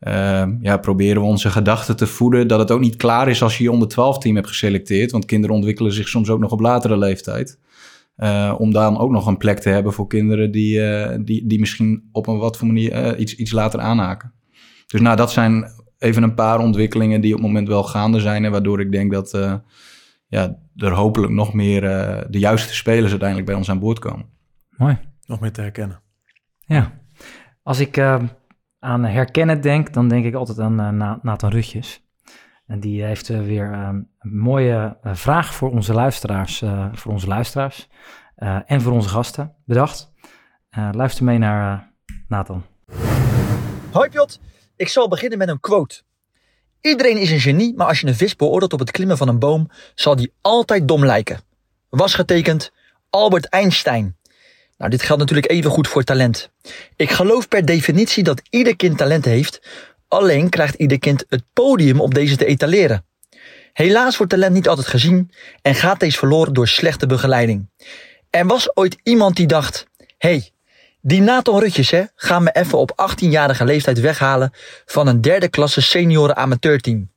ehm, 0.00 0.54
ja, 0.60 0.76
proberen 0.76 1.22
we 1.22 1.28
onze 1.28 1.50
gedachten 1.50 1.96
te 1.96 2.06
voeden 2.06 2.48
dat 2.48 2.58
het 2.58 2.70
ook 2.70 2.80
niet 2.80 2.96
klaar 2.96 3.28
is 3.28 3.42
als 3.42 3.58
je 3.58 3.62
je 3.62 3.70
onder 3.70 3.88
12 3.88 4.18
team 4.18 4.34
hebt 4.34 4.48
geselecteerd. 4.48 5.10
Want 5.10 5.24
kinderen 5.24 5.56
ontwikkelen 5.56 5.92
zich 5.92 6.08
soms 6.08 6.30
ook 6.30 6.40
nog 6.40 6.52
op 6.52 6.60
latere 6.60 6.96
leeftijd. 6.98 7.58
Uh, 8.18 8.54
om 8.58 8.72
dan 8.72 8.98
ook 8.98 9.10
nog 9.10 9.26
een 9.26 9.36
plek 9.36 9.58
te 9.58 9.68
hebben 9.68 9.92
voor 9.92 10.06
kinderen 10.06 10.50
die, 10.50 10.78
uh, 10.78 11.08
die, 11.20 11.46
die 11.46 11.60
misschien 11.60 12.08
op 12.12 12.26
een 12.26 12.38
wat 12.38 12.56
voor 12.56 12.66
manier 12.66 13.16
iets, 13.18 13.34
iets 13.34 13.52
later 13.52 13.80
aanhaken. 13.80 14.32
Dus 14.86 15.00
nou, 15.00 15.16
dat 15.16 15.32
zijn 15.32 15.64
even 15.98 16.22
een 16.22 16.34
paar 16.34 16.58
ontwikkelingen 16.58 17.20
die 17.20 17.32
op 17.32 17.38
het 17.38 17.46
moment 17.46 17.68
wel 17.68 17.84
gaande 17.84 18.20
zijn. 18.20 18.44
En 18.44 18.50
waardoor 18.50 18.80
ik 18.80 18.92
denk 18.92 19.12
dat 19.12 19.60
ja, 20.30 20.56
er 20.76 20.92
hopelijk 20.92 21.32
nog 21.32 21.52
meer 21.52 21.80
de 22.30 22.38
juiste 22.38 22.74
spelers 22.74 23.10
uiteindelijk 23.10 23.48
bij 23.48 23.56
ons 23.56 23.70
aan 23.70 23.78
boord 23.78 23.98
komen. 23.98 24.26
Mooi. 24.76 24.98
Nog 25.26 25.40
meer 25.40 25.52
te 25.52 25.60
herkennen. 25.60 26.00
Ja. 26.60 26.92
Als 27.62 27.80
ik 27.80 27.98
aan 28.78 29.04
herkennen 29.04 29.60
denk, 29.60 29.92
dan 29.92 30.08
denk 30.08 30.24
ik 30.24 30.34
altijd 30.34 30.58
aan 30.58 30.96
Nathan 31.22 31.50
Rutjes. 31.50 32.04
En 32.66 32.80
die 32.80 33.02
heeft 33.02 33.28
weer 33.28 33.72
een 33.72 34.08
mooie 34.20 34.96
vraag 35.02 35.54
voor 35.54 35.70
onze 35.70 35.92
luisteraars. 35.92 36.62
voor 36.92 37.12
onze 37.12 37.26
luisteraars. 37.26 37.88
Uh, 38.40 38.58
en 38.66 38.80
voor 38.80 38.92
onze 38.92 39.08
gasten 39.08 39.54
bedacht. 39.64 40.12
Uh, 40.78 40.88
luister 40.92 41.24
mee 41.24 41.38
naar 41.38 41.78
uh, 42.06 42.14
Nathan. 42.28 42.64
Hoi 43.92 44.08
Piot, 44.08 44.40
ik 44.76 44.88
zal 44.88 45.08
beginnen 45.08 45.38
met 45.38 45.48
een 45.48 45.60
quote. 45.60 46.02
Iedereen 46.80 47.16
is 47.16 47.30
een 47.30 47.40
genie, 47.40 47.74
maar 47.76 47.86
als 47.86 48.00
je 48.00 48.06
een 48.06 48.14
vis 48.14 48.36
beoordeelt 48.36 48.72
op 48.72 48.78
het 48.78 48.90
klimmen 48.90 49.16
van 49.16 49.28
een 49.28 49.38
boom, 49.38 49.70
zal 49.94 50.16
die 50.16 50.32
altijd 50.40 50.88
dom 50.88 51.04
lijken. 51.04 51.40
Was 51.88 52.14
getekend 52.14 52.72
Albert 53.10 53.46
Einstein. 53.46 54.16
Nou, 54.76 54.90
dit 54.90 55.02
geldt 55.02 55.20
natuurlijk 55.20 55.50
even 55.50 55.70
goed 55.70 55.88
voor 55.88 56.04
talent. 56.04 56.50
Ik 56.96 57.10
geloof 57.10 57.48
per 57.48 57.64
definitie 57.64 58.22
dat 58.22 58.42
ieder 58.50 58.76
kind 58.76 58.98
talent 58.98 59.24
heeft, 59.24 59.60
alleen 60.08 60.48
krijgt 60.48 60.74
ieder 60.74 60.98
kind 60.98 61.24
het 61.28 61.42
podium 61.52 62.00
om 62.00 62.14
deze 62.14 62.36
te 62.36 62.44
etaleren. 62.44 63.04
Helaas 63.72 64.16
wordt 64.16 64.32
talent 64.32 64.54
niet 64.54 64.68
altijd 64.68 64.86
gezien 64.86 65.30
en 65.62 65.74
gaat 65.74 66.00
deze 66.00 66.18
verloren 66.18 66.52
door 66.52 66.68
slechte 66.68 67.06
begeleiding. 67.06 67.70
Er 68.30 68.46
was 68.46 68.76
ooit 68.76 68.96
iemand 69.02 69.36
die 69.36 69.46
dacht, 69.46 69.86
hey, 70.18 70.50
die 71.00 71.20
Nathan 71.20 71.58
Rutjes 71.60 71.90
hè, 71.90 72.04
gaan 72.14 72.42
me 72.42 72.50
even 72.52 72.78
op 72.78 73.10
18-jarige 73.10 73.64
leeftijd 73.64 74.00
weghalen 74.00 74.52
van 74.86 75.06
een 75.06 75.20
derde 75.20 75.48
klasse 75.48 75.80
senioren 75.80 76.36
amateurteam. 76.36 77.10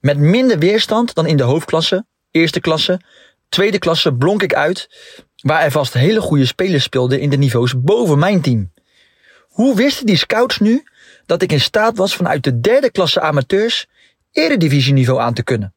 Met 0.00 0.18
minder 0.18 0.58
weerstand 0.58 1.14
dan 1.14 1.26
in 1.26 1.36
de 1.36 1.42
hoofdklasse, 1.42 2.06
eerste 2.30 2.60
klasse, 2.60 3.00
tweede 3.48 3.78
klasse 3.78 4.14
blonk 4.14 4.42
ik 4.42 4.54
uit, 4.54 4.88
waar 5.36 5.62
er 5.62 5.70
vast 5.70 5.92
hele 5.92 6.20
goede 6.20 6.46
spelers 6.46 6.84
speelden 6.84 7.20
in 7.20 7.30
de 7.30 7.36
niveaus 7.36 7.80
boven 7.80 8.18
mijn 8.18 8.40
team. 8.40 8.72
Hoe 9.48 9.76
wisten 9.76 10.06
die 10.06 10.16
scouts 10.16 10.58
nu 10.58 10.84
dat 11.26 11.42
ik 11.42 11.52
in 11.52 11.60
staat 11.60 11.96
was 11.96 12.16
vanuit 12.16 12.44
de 12.44 12.60
derde 12.60 12.90
klasse 12.90 13.20
amateurs 13.20 13.86
eredivisieniveau 14.32 15.20
aan 15.20 15.34
te 15.34 15.42
kunnen? 15.42 15.74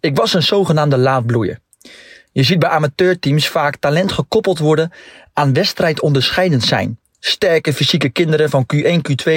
Ik 0.00 0.16
was 0.16 0.34
een 0.34 0.42
zogenaamde 0.42 0.98
laadbloeier. 0.98 1.58
Je 2.32 2.42
ziet 2.42 2.58
bij 2.58 2.68
amateurteams 2.68 3.48
vaak 3.48 3.76
talent 3.76 4.12
gekoppeld 4.12 4.58
worden 4.58 4.92
aan 5.32 5.52
wedstrijd 5.52 6.00
onderscheidend 6.00 6.62
zijn. 6.64 6.98
Sterke 7.18 7.72
fysieke 7.72 8.08
kinderen 8.08 8.50
van 8.50 8.66
Q1, 8.74 9.10
Q2 9.10 9.32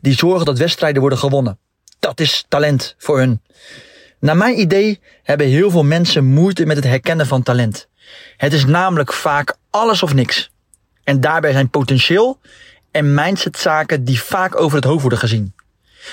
die 0.00 0.14
zorgen 0.14 0.46
dat 0.46 0.58
wedstrijden 0.58 1.00
worden 1.00 1.18
gewonnen. 1.18 1.58
Dat 1.98 2.20
is 2.20 2.44
talent 2.48 2.94
voor 2.98 3.18
hun. 3.18 3.40
Naar 4.20 4.36
mijn 4.36 4.60
idee 4.60 5.00
hebben 5.22 5.46
heel 5.46 5.70
veel 5.70 5.84
mensen 5.84 6.24
moeite 6.24 6.66
met 6.66 6.76
het 6.76 6.84
herkennen 6.84 7.26
van 7.26 7.42
talent. 7.42 7.88
Het 8.36 8.52
is 8.52 8.64
namelijk 8.64 9.12
vaak 9.12 9.56
alles 9.70 10.02
of 10.02 10.14
niks. 10.14 10.50
En 11.04 11.20
daarbij 11.20 11.52
zijn 11.52 11.70
potentieel 11.70 12.38
en 12.90 13.14
mindset 13.14 13.58
zaken 13.58 14.04
die 14.04 14.22
vaak 14.22 14.60
over 14.60 14.76
het 14.76 14.84
hoofd 14.84 15.00
worden 15.00 15.18
gezien. 15.18 15.54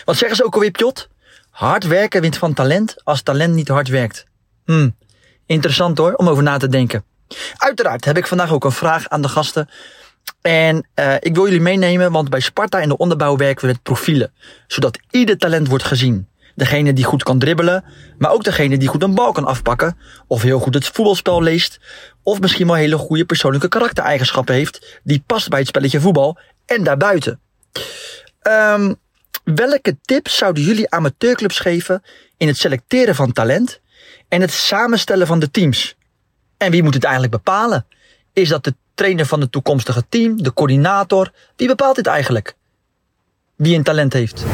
Wat 0.05 0.17
zeggen 0.17 0.37
ze 0.37 0.45
ook 0.45 0.53
alweer, 0.53 0.71
Pjot? 0.71 1.09
Hard 1.49 1.87
werken 1.87 2.21
wint 2.21 2.37
van 2.37 2.53
talent 2.53 2.95
als 3.03 3.21
talent 3.21 3.53
niet 3.53 3.67
hard 3.67 3.87
werkt. 3.87 4.25
Hmm, 4.65 4.95
Interessant 5.45 5.97
hoor, 5.97 6.13
om 6.13 6.29
over 6.29 6.43
na 6.43 6.57
te 6.57 6.67
denken. 6.67 7.03
Uiteraard 7.57 8.05
heb 8.05 8.17
ik 8.17 8.27
vandaag 8.27 8.51
ook 8.51 8.63
een 8.63 8.71
vraag 8.71 9.09
aan 9.09 9.21
de 9.21 9.27
gasten. 9.27 9.69
En 10.41 10.87
uh, 10.95 11.15
ik 11.19 11.35
wil 11.35 11.43
jullie 11.45 11.61
meenemen, 11.61 12.11
want 12.11 12.29
bij 12.29 12.39
Sparta 12.39 12.79
in 12.79 12.87
de 12.87 12.97
onderbouw 12.97 13.35
werken 13.35 13.65
we 13.65 13.71
met 13.71 13.83
profielen. 13.83 14.33
Zodat 14.67 14.99
ieder 15.11 15.37
talent 15.37 15.67
wordt 15.67 15.83
gezien. 15.83 16.27
Degene 16.55 16.93
die 16.93 17.03
goed 17.03 17.23
kan 17.23 17.39
dribbelen, 17.39 17.83
maar 18.17 18.31
ook 18.31 18.43
degene 18.43 18.77
die 18.77 18.87
goed 18.87 19.03
een 19.03 19.15
bal 19.15 19.31
kan 19.31 19.45
afpakken. 19.45 19.97
Of 20.27 20.41
heel 20.41 20.59
goed 20.59 20.73
het 20.73 20.85
voetbalspel 20.85 21.41
leest. 21.41 21.79
Of 22.23 22.39
misschien 22.39 22.67
wel 22.67 22.75
hele 22.75 22.97
goede 22.97 23.25
persoonlijke 23.25 23.67
karaktereigenschappen 23.67 24.55
heeft. 24.55 24.99
Die 25.03 25.23
past 25.27 25.49
bij 25.49 25.59
het 25.59 25.67
spelletje 25.67 25.99
voetbal 25.99 26.37
en 26.65 26.83
daarbuiten. 26.83 27.39
Um, 28.47 28.95
welke 29.43 29.97
tips 30.01 30.37
zouden 30.37 30.63
jullie 30.63 30.89
amateurclubs 30.89 31.59
geven 31.59 32.03
in 32.37 32.47
het 32.47 32.57
selecteren 32.57 33.15
van 33.15 33.31
talent 33.31 33.81
en 34.33 34.41
het 34.41 34.51
samenstellen 34.51 35.27
van 35.27 35.39
de 35.39 35.51
teams. 35.51 35.97
En 36.57 36.71
wie 36.71 36.83
moet 36.83 36.93
het 36.93 37.03
eigenlijk 37.03 37.33
bepalen? 37.33 37.85
Is 38.33 38.49
dat 38.49 38.63
de 38.63 38.75
trainer 38.93 39.25
van 39.25 39.41
het 39.41 39.51
toekomstige 39.51 40.03
team, 40.09 40.43
de 40.43 40.53
coördinator? 40.53 41.31
Wie 41.55 41.67
bepaalt 41.67 41.95
dit 41.95 42.07
eigenlijk? 42.07 42.55
Wie 43.55 43.75
een 43.77 43.83
talent 43.83 44.13
heeft? 44.13 44.45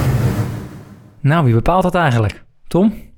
Nou, 1.20 1.46
wie 1.46 1.54
bepaalt 1.54 1.84
dat 1.84 1.96
eigenlijk? 1.96 2.44
Tom? 2.68 3.12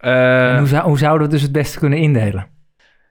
Uh, 0.00 0.58
hoe, 0.58 0.66
zou, 0.66 0.84
hoe 0.84 0.98
zouden 0.98 1.18
we 1.18 1.22
het 1.22 1.30
dus 1.32 1.42
het 1.42 1.52
beste 1.52 1.78
kunnen 1.78 1.98
indelen? 1.98 2.46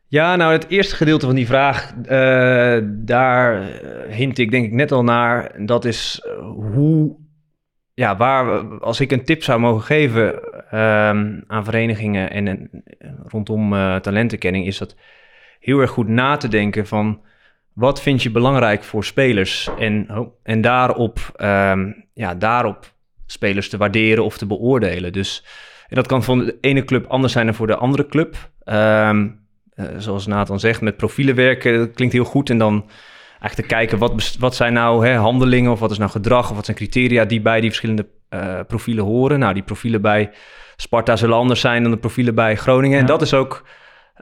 Ja, 0.07 0.35
nou, 0.35 0.51
het 0.51 0.67
eerste 0.67 0.95
gedeelte 0.95 1.25
van 1.25 1.35
die 1.35 1.47
vraag, 1.47 1.93
uh, 1.97 2.77
daar 2.85 3.61
hint 4.09 4.37
ik 4.37 4.51
denk 4.51 4.65
ik 4.65 4.71
net 4.71 4.91
al 4.91 5.03
naar. 5.03 5.65
Dat 5.65 5.85
is 5.85 6.21
hoe 6.41 7.15
ja, 7.93 8.17
waar, 8.17 8.61
als 8.79 8.99
ik 8.99 9.11
een 9.11 9.25
tip 9.25 9.43
zou 9.43 9.59
mogen 9.59 9.83
geven 9.83 10.39
um, 10.75 11.43
aan 11.47 11.63
verenigingen 11.63 12.31
en, 12.31 12.69
rondom 13.27 13.73
uh, 13.73 13.95
talentenkenning, 13.95 14.65
is 14.65 14.77
dat 14.77 14.95
heel 15.59 15.79
erg 15.79 15.89
goed 15.89 16.07
na 16.07 16.37
te 16.37 16.47
denken 16.47 16.87
van 16.87 17.21
wat 17.73 18.01
vind 18.01 18.23
je 18.23 18.31
belangrijk 18.31 18.83
voor 18.83 19.03
spelers 19.03 19.69
en, 19.79 20.17
oh, 20.17 20.27
en 20.43 20.61
daarop, 20.61 21.19
um, 21.37 22.07
ja, 22.13 22.35
daarop 22.35 22.93
spelers 23.25 23.69
te 23.69 23.77
waarderen 23.77 24.23
of 24.23 24.37
te 24.37 24.45
beoordelen. 24.45 25.13
Dus 25.13 25.45
en 25.87 25.95
dat 25.95 26.07
kan 26.07 26.23
van 26.23 26.39
de 26.39 26.57
ene 26.61 26.83
club 26.83 27.05
anders 27.05 27.33
zijn 27.33 27.45
dan 27.45 27.55
voor 27.55 27.67
de 27.67 27.75
andere 27.75 28.07
club. 28.07 28.49
Um, 28.65 29.43
uh, 29.75 29.85
zoals 29.97 30.27
Nathan 30.27 30.59
zegt, 30.59 30.81
met 30.81 30.97
profielen 30.97 31.35
werken, 31.35 31.77
dat 31.77 31.91
klinkt 31.91 32.13
heel 32.13 32.23
goed 32.23 32.49
en 32.49 32.57
dan 32.57 32.89
eigenlijk 33.39 33.55
te 33.55 33.75
kijken 33.75 33.97
wat, 33.97 34.35
wat 34.39 34.55
zijn 34.55 34.73
nou 34.73 35.07
hè, 35.07 35.15
handelingen 35.15 35.71
of 35.71 35.79
wat 35.79 35.91
is 35.91 35.97
nou 35.97 36.11
gedrag 36.11 36.49
of 36.49 36.55
wat 36.55 36.65
zijn 36.65 36.77
criteria 36.77 37.25
die 37.25 37.41
bij 37.41 37.59
die 37.59 37.69
verschillende 37.69 38.07
uh, 38.29 38.59
profielen 38.67 39.03
horen. 39.03 39.39
Nou, 39.39 39.53
die 39.53 39.63
profielen 39.63 40.01
bij 40.01 40.31
Sparta 40.75 41.15
zullen 41.15 41.35
anders 41.35 41.59
zijn 41.59 41.81
dan 41.81 41.91
de 41.91 41.97
profielen 41.97 42.35
bij 42.35 42.55
Groningen. 42.55 42.99
En 42.99 43.05
dat 43.05 43.21
is 43.21 43.33
ook, 43.33 43.67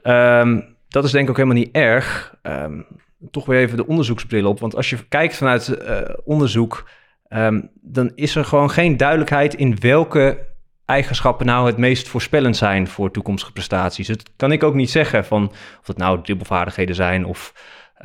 um, 0.04 0.76
dat 0.88 1.04
is 1.04 1.12
denk 1.12 1.24
ik 1.24 1.30
ook 1.30 1.38
helemaal 1.38 1.58
niet 1.58 1.76
erg. 1.76 2.36
Um, 2.44 2.86
toch 3.32 3.46
weer 3.46 3.60
even 3.60 3.78
de 3.78 3.88
onderzoeksbril 3.88 4.48
op. 4.48 4.60
Want 4.60 4.76
als 4.76 4.90
je 4.90 5.08
kijkt 5.08 5.36
vanuit 5.38 5.78
uh, 5.82 6.02
onderzoek, 6.24 6.90
um, 7.30 7.70
dan 7.82 8.12
is 8.16 8.36
er 8.36 8.46
gewoon 8.46 8.70
geen 8.70 8.98
duidelijkheid 8.98 9.54
in 9.54 9.80
welke 9.80 10.52
eigenschappen 10.86 11.46
nou 11.46 11.68
het 11.68 11.78
meest 11.78 12.08
voorspellend 12.08 12.58
zijn 12.58 12.88
voor 12.88 13.12
toekomstige 13.12 13.52
prestaties. 13.52 14.08
Dat 14.08 14.24
kan 14.36 14.52
ik 14.52 14.64
ook 14.64 14.74
niet 14.74 14.92
zeggen 14.92 15.26
van 15.26 15.48
of 15.80 15.88
het 15.88 15.98
nou 15.98 16.24
dribbelvaardigheden 16.24 16.96
zijn 16.96 17.26
of 17.26 17.54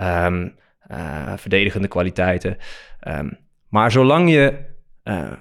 um, 0.01 0.55
uh, 0.91 1.33
verdedigende 1.37 1.89
kwaliteiten. 1.89 2.57
Um, 3.09 3.39
maar 3.69 3.91
zolang 3.91 4.31
je, 4.31 4.55
uh, 5.05 5.33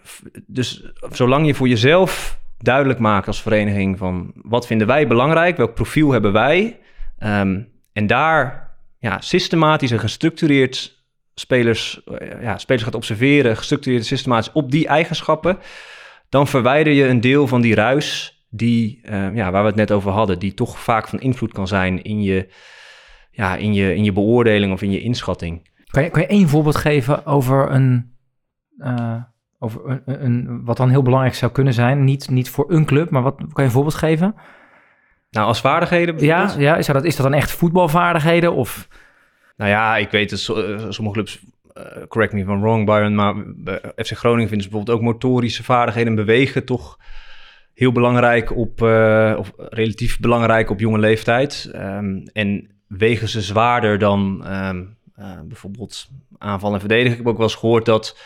dus 0.46 0.92
zolang 1.10 1.46
je 1.46 1.56
voor 1.56 1.68
jezelf 1.68 2.40
duidelijk 2.58 3.00
maakt 3.00 3.28
als 3.28 3.42
vereniging 3.42 3.98
van 3.98 4.32
wat 4.36 4.68
vinden 4.68 4.88
wij 4.88 5.08
belangrijk, 5.08 5.58
welk 5.58 5.74
profiel 5.74 6.12
hebben 6.12 6.32
wij, 6.32 6.80
um, 7.20 7.72
en 7.94 8.08
daar 8.08 8.72
ja, 9.00 9.22
systematisch 9.22 9.92
en 9.92 10.00
gestructureerd 10.00 11.06
spelers, 11.34 12.02
uh, 12.06 12.42
ja, 12.42 12.58
spelers 12.58 12.84
gaat 12.84 12.96
observeren, 12.96 13.58
gestructureerd 13.58 14.06
systematisch 14.06 14.52
op 14.52 14.72
die 14.72 14.88
eigenschappen, 14.88 15.58
dan 16.30 16.48
verwijder 16.48 16.94
je 16.94 17.08
een 17.08 17.22
deel 17.22 17.48
van 17.48 17.62
die 17.62 17.76
ruis 17.76 18.42
die, 18.50 19.00
ja, 19.34 19.52
waar 19.52 19.62
we 19.62 19.68
het 19.68 19.76
net 19.76 19.92
over 19.92 20.12
hadden, 20.12 20.40
die 20.40 20.54
toch 20.54 20.80
vaak 20.80 21.08
van 21.08 21.20
invloed 21.20 21.54
kan 21.54 21.68
zijn 21.68 22.04
in 22.04 22.22
je 22.22 22.48
ja, 23.38 23.56
in, 23.56 23.74
je, 23.74 23.96
in 23.96 24.04
je 24.04 24.12
beoordeling 24.12 24.74
of 24.74 24.82
in 24.82 24.92
je 24.92 25.02
inschatting. 25.02 25.70
Kan 25.88 26.04
je, 26.04 26.10
kan 26.10 26.22
je 26.22 26.28
één 26.28 26.50
voorbeeld 26.50 26.76
geven 26.76 27.26
over 27.26 27.72
een, 27.72 28.16
uh, 28.78 29.24
over 29.60 30.02
een, 30.06 30.26
een, 30.26 30.66
wat 30.66 30.78
dan 30.78 30.90
heel 30.90 31.02
belangrijk 31.02 31.36
zou 31.36 31.52
kunnen 31.52 31.74
zijn? 31.74 32.04
Niet, 32.04 32.30
niet 32.30 32.50
voor 32.50 32.72
een 32.72 32.86
club, 32.86 33.10
maar 33.10 33.22
wat 33.22 33.36
kan 33.36 33.48
je 33.56 33.62
een 33.64 33.72
voorbeeld 33.72 33.96
geven? 33.96 34.36
Nou, 35.30 35.48
als 35.48 35.62
vaardigheden 35.62 36.20
Ja, 36.20 36.54
ja 36.58 36.76
is, 36.76 36.86
dat, 36.86 37.04
is 37.04 37.16
dat 37.16 37.26
dan 37.26 37.40
echt 37.40 37.52
voetbalvaardigheden 37.52 38.54
of... 38.54 38.88
Nou 39.58 39.70
ja, 39.70 39.98
ik 39.98 40.12
weet 40.12 40.30
dat 40.30 40.40
sommige 40.94 41.12
clubs, 41.12 41.40
uh, 41.78 41.84
correct 42.08 42.34
me 42.34 42.40
if 42.40 42.48
I'm 42.48 42.62
wrong 42.62 42.86
Byron, 42.86 43.16
maar 43.16 43.36
FC 43.96 44.12
Groningen 44.12 44.48
vinden 44.48 44.62
ze 44.62 44.70
bijvoorbeeld 44.70 44.98
ook 44.98 45.04
motorische 45.04 45.64
vaardigheden 45.64 46.10
en 46.10 46.26
bewegen 46.26 46.66
toch 46.66 46.98
heel 47.74 47.92
belangrijk 47.92 48.56
op, 48.56 48.82
uh, 48.82 49.36
of 49.38 49.52
relatief 49.58 50.20
belangrijk 50.20 50.70
op 50.70 50.80
jonge 50.80 51.00
leeftijd. 51.00 51.72
Um, 51.76 52.24
en 52.34 52.70
wegen 52.88 53.28
ze 53.28 53.42
zwaarder 53.42 54.00
dan 54.00 54.44
um, 54.54 54.98
uh, 55.20 55.40
bijvoorbeeld 55.46 56.08
aanval 56.38 56.74
en 56.74 56.80
verdedigen. 56.80 57.12
Ik 57.12 57.18
heb 57.18 57.28
ook 57.28 57.38
wel 57.38 57.48
eens 57.48 57.56
gehoord 57.56 57.86
dat 57.86 58.18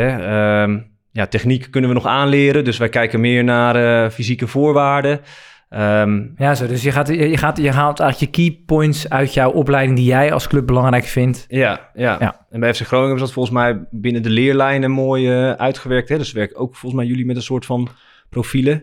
hè, 0.00 0.62
um, 0.62 0.92
ja, 1.10 1.26
techniek 1.26 1.66
kunnen 1.70 1.90
we 1.90 1.96
nog 1.96 2.06
aanleren. 2.06 2.64
Dus 2.64 2.76
wij 2.78 2.88
kijken 2.88 3.20
meer 3.20 3.44
naar 3.44 4.04
eh, 4.04 4.10
fysieke 4.10 4.46
voorwaarden. 4.46 5.20
Ehm, 5.68 6.22
Ja, 6.36 6.54
zo. 6.54 6.66
Dus 6.66 6.82
je, 6.82 6.90
gaat, 6.92 7.08
je, 7.08 7.36
gaat, 7.36 7.56
je 7.56 7.70
haalt 7.70 8.00
eigenlijk 8.00 8.36
je 8.36 8.42
key 8.50 8.62
points 8.66 9.08
uit 9.08 9.34
jouw 9.34 9.50
opleiding 9.50 9.96
die 9.96 10.06
jij 10.06 10.32
als 10.32 10.46
club 10.48 10.66
belangrijk 10.66 11.04
vindt. 11.04 11.44
ja, 11.48 11.90
ja, 11.94 12.16
Ja. 12.20 12.46
En 12.50 12.60
bij 12.60 12.74
FC 12.74 12.80
Groningen 12.86 13.14
is 13.14 13.20
dat 13.20 13.32
volgens 13.32 13.54
mij 13.54 13.80
binnen 13.90 14.22
de 14.22 14.30
leerlijnen 14.30 14.90
mooi 14.90 15.30
eh, 15.30 15.50
uitgewerkt. 15.52 16.08
Hè? 16.08 16.18
Dus 16.18 16.32
werken 16.32 16.56
ook 16.56 16.76
volgens 16.76 17.00
mij 17.02 17.10
jullie 17.10 17.26
met 17.26 17.36
een 17.36 17.42
soort 17.42 17.66
van 17.66 17.88
profielen. 18.30 18.82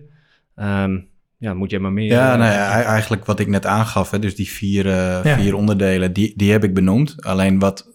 Ehm, 0.56 1.00
ja, 1.38 1.54
moet 1.54 1.70
jij 1.70 1.80
maar 1.80 1.92
meer... 1.94 2.12
Ja, 2.12 2.32
eh, 2.34 2.40
nou 2.40 2.52
ja, 2.52 2.72
ei- 2.72 2.84
eigenlijk 2.84 3.26
wat 3.26 3.40
ik 3.40 3.48
net 3.48 3.66
aangaf, 3.66 4.12
hè, 4.12 4.20
dus 4.20 4.36
die 4.36 4.50
vier, 4.50 4.88
Ja. 4.88 5.22
vier 5.24 5.56
onderdelen, 5.56 6.14
die, 6.14 6.34
die 6.36 6.52
heb 6.52 6.64
ik 6.64 6.74
benoemd. 6.74 7.16
Alleen 7.26 7.60
wat, 7.60 7.90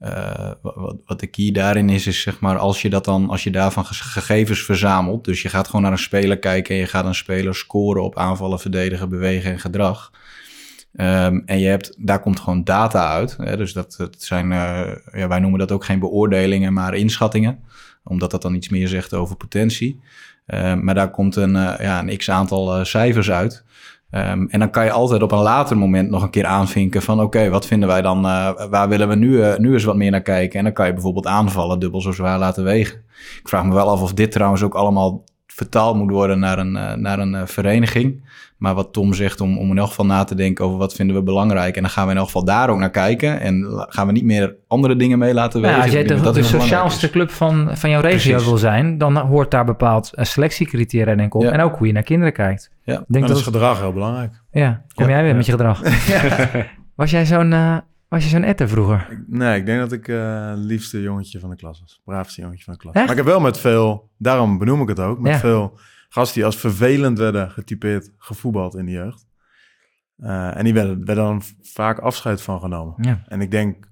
eh, 0.00 0.50
wa- 0.62 0.72
wat, 0.74 0.96
wat 1.04 1.20
de 1.20 1.26
key 1.26 1.50
daarin 1.50 1.88
is, 1.88 2.06
is 2.06 2.20
zeg 2.20 2.40
maar 2.40 2.58
als 2.58 2.82
je 2.82 2.90
dat 2.90 3.04
dan, 3.04 3.28
als 3.28 3.44
je 3.44 3.50
daarvan 3.50 3.84
gegevens 3.84 4.64
verzamelt, 4.64 5.24
dus 5.24 5.42
je 5.42 5.48
gaat 5.48 5.66
gewoon 5.66 5.82
naar 5.82 5.92
een 5.92 5.98
speler 5.98 6.38
kijken 6.38 6.74
en 6.74 6.80
je 6.80 6.86
gaat 6.86 7.04
een 7.04 7.14
speler 7.14 7.54
scoren 7.54 8.02
op 8.02 8.16
aanvallen, 8.18 8.60
verdedigen, 8.60 9.08
bewegen 9.08 9.50
en 9.50 9.60
gedrag. 9.60 10.10
Ehm, 10.92 11.40
en 11.46 11.58
je 11.58 11.68
hebt, 11.68 11.94
daar 11.98 12.20
komt 12.20 12.40
gewoon 12.40 12.64
data 12.64 13.08
uit. 13.08 13.36
Hè, 13.36 13.56
dus 13.56 13.72
dat, 13.72 14.08
zijn, 14.18 14.52
eh, 14.52 14.92
ja, 15.12 15.28
wij 15.28 15.38
noemen 15.38 15.58
dat 15.58 15.72
ook 15.72 15.84
geen 15.84 15.98
beoordelingen, 15.98 16.72
maar 16.72 16.94
inschattingen. 16.94 17.58
Omdat 18.04 18.30
dat 18.30 18.42
dan 18.42 18.54
iets 18.54 18.68
meer 18.68 18.88
zegt 18.88 19.14
over 19.14 19.36
potentie. 19.36 20.00
Ehm, 20.46 20.84
maar 20.84 20.94
daar 20.94 21.10
komt 21.10 21.36
een, 21.36 21.56
eh, 21.56 21.74
ja, 21.84 22.00
een 22.00 22.16
x-aantal 22.16 22.76
eh, 22.76 22.84
cijfers 22.84 23.30
uit. 23.30 23.64
Ehm, 24.10 24.46
en 24.48 24.58
dan 24.58 24.70
kan 24.70 24.84
je 24.84 24.90
altijd 24.90 25.22
op 25.22 25.32
een 25.32 25.38
later 25.38 25.78
moment 25.78 26.10
nog 26.10 26.22
een 26.22 26.30
keer 26.30 26.46
aanvinken 26.46 27.02
van... 27.02 27.20
oké, 27.20 27.48
wat 27.48 27.66
vinden 27.66 27.88
wij 27.88 28.02
dan, 28.02 28.26
eh, 28.26 28.50
waar 28.70 28.88
willen 28.88 29.08
we 29.08 29.14
nu, 29.14 29.42
eh, 29.42 29.58
nu 29.58 29.72
eens 29.72 29.84
wat 29.84 29.96
meer 29.96 30.10
naar 30.10 30.22
kijken? 30.22 30.58
En 30.58 30.64
dan 30.64 30.72
kan 30.72 30.86
je 30.86 30.92
bijvoorbeeld 30.92 31.26
aanvallen 31.26 31.78
dubbel 31.78 32.00
zo 32.00 32.12
zwaar 32.12 32.38
laten 32.38 32.64
wegen. 32.64 32.98
Ik 33.40 33.48
vraag 33.48 33.64
me 33.64 33.74
wel 33.74 33.88
af 33.90 34.02
of 34.02 34.12
dit 34.12 34.32
trouwens 34.32 34.62
ook 34.62 34.74
allemaal 34.74 35.24
vertaald 35.60 35.96
moet 35.96 36.10
worden 36.10 36.38
naar 36.38 36.58
een, 36.58 36.76
eh, 36.76 36.94
naar 36.94 37.18
een 37.18 37.34
eh, 37.34 37.42
vereniging. 37.46 38.28
Maar 38.56 38.74
wat 38.74 38.92
Tom 38.92 39.14
zegt, 39.14 39.40
om, 39.40 39.58
om 39.58 39.70
in 39.70 39.78
elk 39.78 39.88
geval 39.88 40.06
na 40.06 40.24
te 40.24 40.34
denken 40.34 40.64
over 40.64 40.78
wat 40.78 40.94
vinden 40.94 41.16
we 41.16 41.22
belangrijk. 41.22 41.76
En 41.76 41.82
dan 41.82 41.90
gaan 41.90 42.04
we 42.06 42.10
in 42.10 42.16
elk 42.16 42.26
geval 42.26 42.44
daar 42.44 42.70
ook 42.70 42.78
naar 42.78 42.90
kijken. 42.90 43.40
En 43.40 43.66
gaan 43.88 44.06
we 44.06 44.12
niet 44.12 44.24
meer 44.24 44.54
andere 44.68 44.96
dingen 44.96 45.18
mee 45.18 45.34
laten. 45.34 45.60
Nou, 45.60 45.80
als 45.82 45.90
jij 45.90 46.00
Ik 46.00 46.08
denk 46.08 46.18
de, 46.20 46.24
dat 46.26 46.34
de 46.34 46.42
sociaalste 46.42 47.06
is. 47.06 47.12
club 47.12 47.30
van, 47.30 47.68
van 47.72 47.90
jouw 47.90 48.00
regio 48.00 48.30
Precies. 48.30 48.48
wil 48.48 48.58
zijn, 48.58 48.98
dan 48.98 49.16
hoort 49.16 49.50
daar 49.50 49.64
bepaald 49.64 50.14
eh, 50.14 50.24
selectiecriteria 50.24 51.14
denk 51.14 51.26
ik 51.26 51.34
op. 51.34 51.42
Ja. 51.42 51.50
En 51.50 51.60
ook 51.60 51.76
hoe 51.76 51.86
je 51.86 51.92
naar 51.92 52.02
kinderen 52.02 52.32
kijkt. 52.32 52.70
Ja. 52.84 52.94
Denk 52.94 53.06
dat 53.08 53.28
dat 53.28 53.36
is 53.36 53.42
gedrag 53.42 53.80
heel 53.80 53.92
belangrijk. 53.92 54.32
Ja, 54.50 54.82
kom 54.94 55.04
Ja. 55.04 55.10
jij 55.10 55.20
weer 55.20 55.30
Ja. 55.30 55.36
met 55.36 55.46
je 55.46 55.52
gedrag. 55.52 55.80
Was 56.96 57.10
jij 57.10 57.26
zo'n 57.26 57.52
eh, 57.52 57.76
was 58.10 58.22
je 58.22 58.28
zo'n 58.28 58.42
etter 58.44 58.68
vroeger? 58.68 59.24
Nee, 59.26 59.58
ik 59.58 59.66
denk 59.66 59.80
dat 59.80 59.92
ik 59.92 60.08
eh, 60.08 60.48
het 60.50 60.58
liefste 60.58 61.02
jongetje 61.02 61.40
van 61.40 61.50
de 61.50 61.56
klas 61.56 61.80
was. 61.80 62.00
Braafste 62.04 62.40
jongetje 62.40 62.64
van 62.64 62.72
de 62.74 62.80
klas. 62.80 62.94
Echt? 62.94 63.02
Maar 63.06 63.12
ik 63.16 63.22
heb 63.22 63.30
wel 63.32 63.40
met 63.40 63.58
veel, 63.58 64.10
daarom 64.18 64.58
benoem 64.58 64.82
ik 64.82 64.88
het 64.88 65.00
ook, 65.00 65.18
met 65.18 65.32
Ja. 65.32 65.38
veel 65.38 65.78
gasten 66.08 66.34
die 66.34 66.44
als 66.44 66.56
vervelend 66.56 67.18
werden 67.18 67.50
getypeerd, 67.50 68.12
gevoetbald 68.18 68.74
in 68.74 68.84
de 68.86 68.90
jeugd. 68.92 69.26
Eh, 70.16 70.56
en 70.56 70.64
die 70.64 70.74
werden, 70.74 71.04
werden 71.04 71.24
dan 71.24 71.42
vaak 71.62 71.98
afscheid 71.98 72.42
van 72.42 72.60
genomen. 72.60 72.94
Ja. 73.00 73.22
En 73.26 73.40
ik 73.40 73.50
denk 73.50 73.88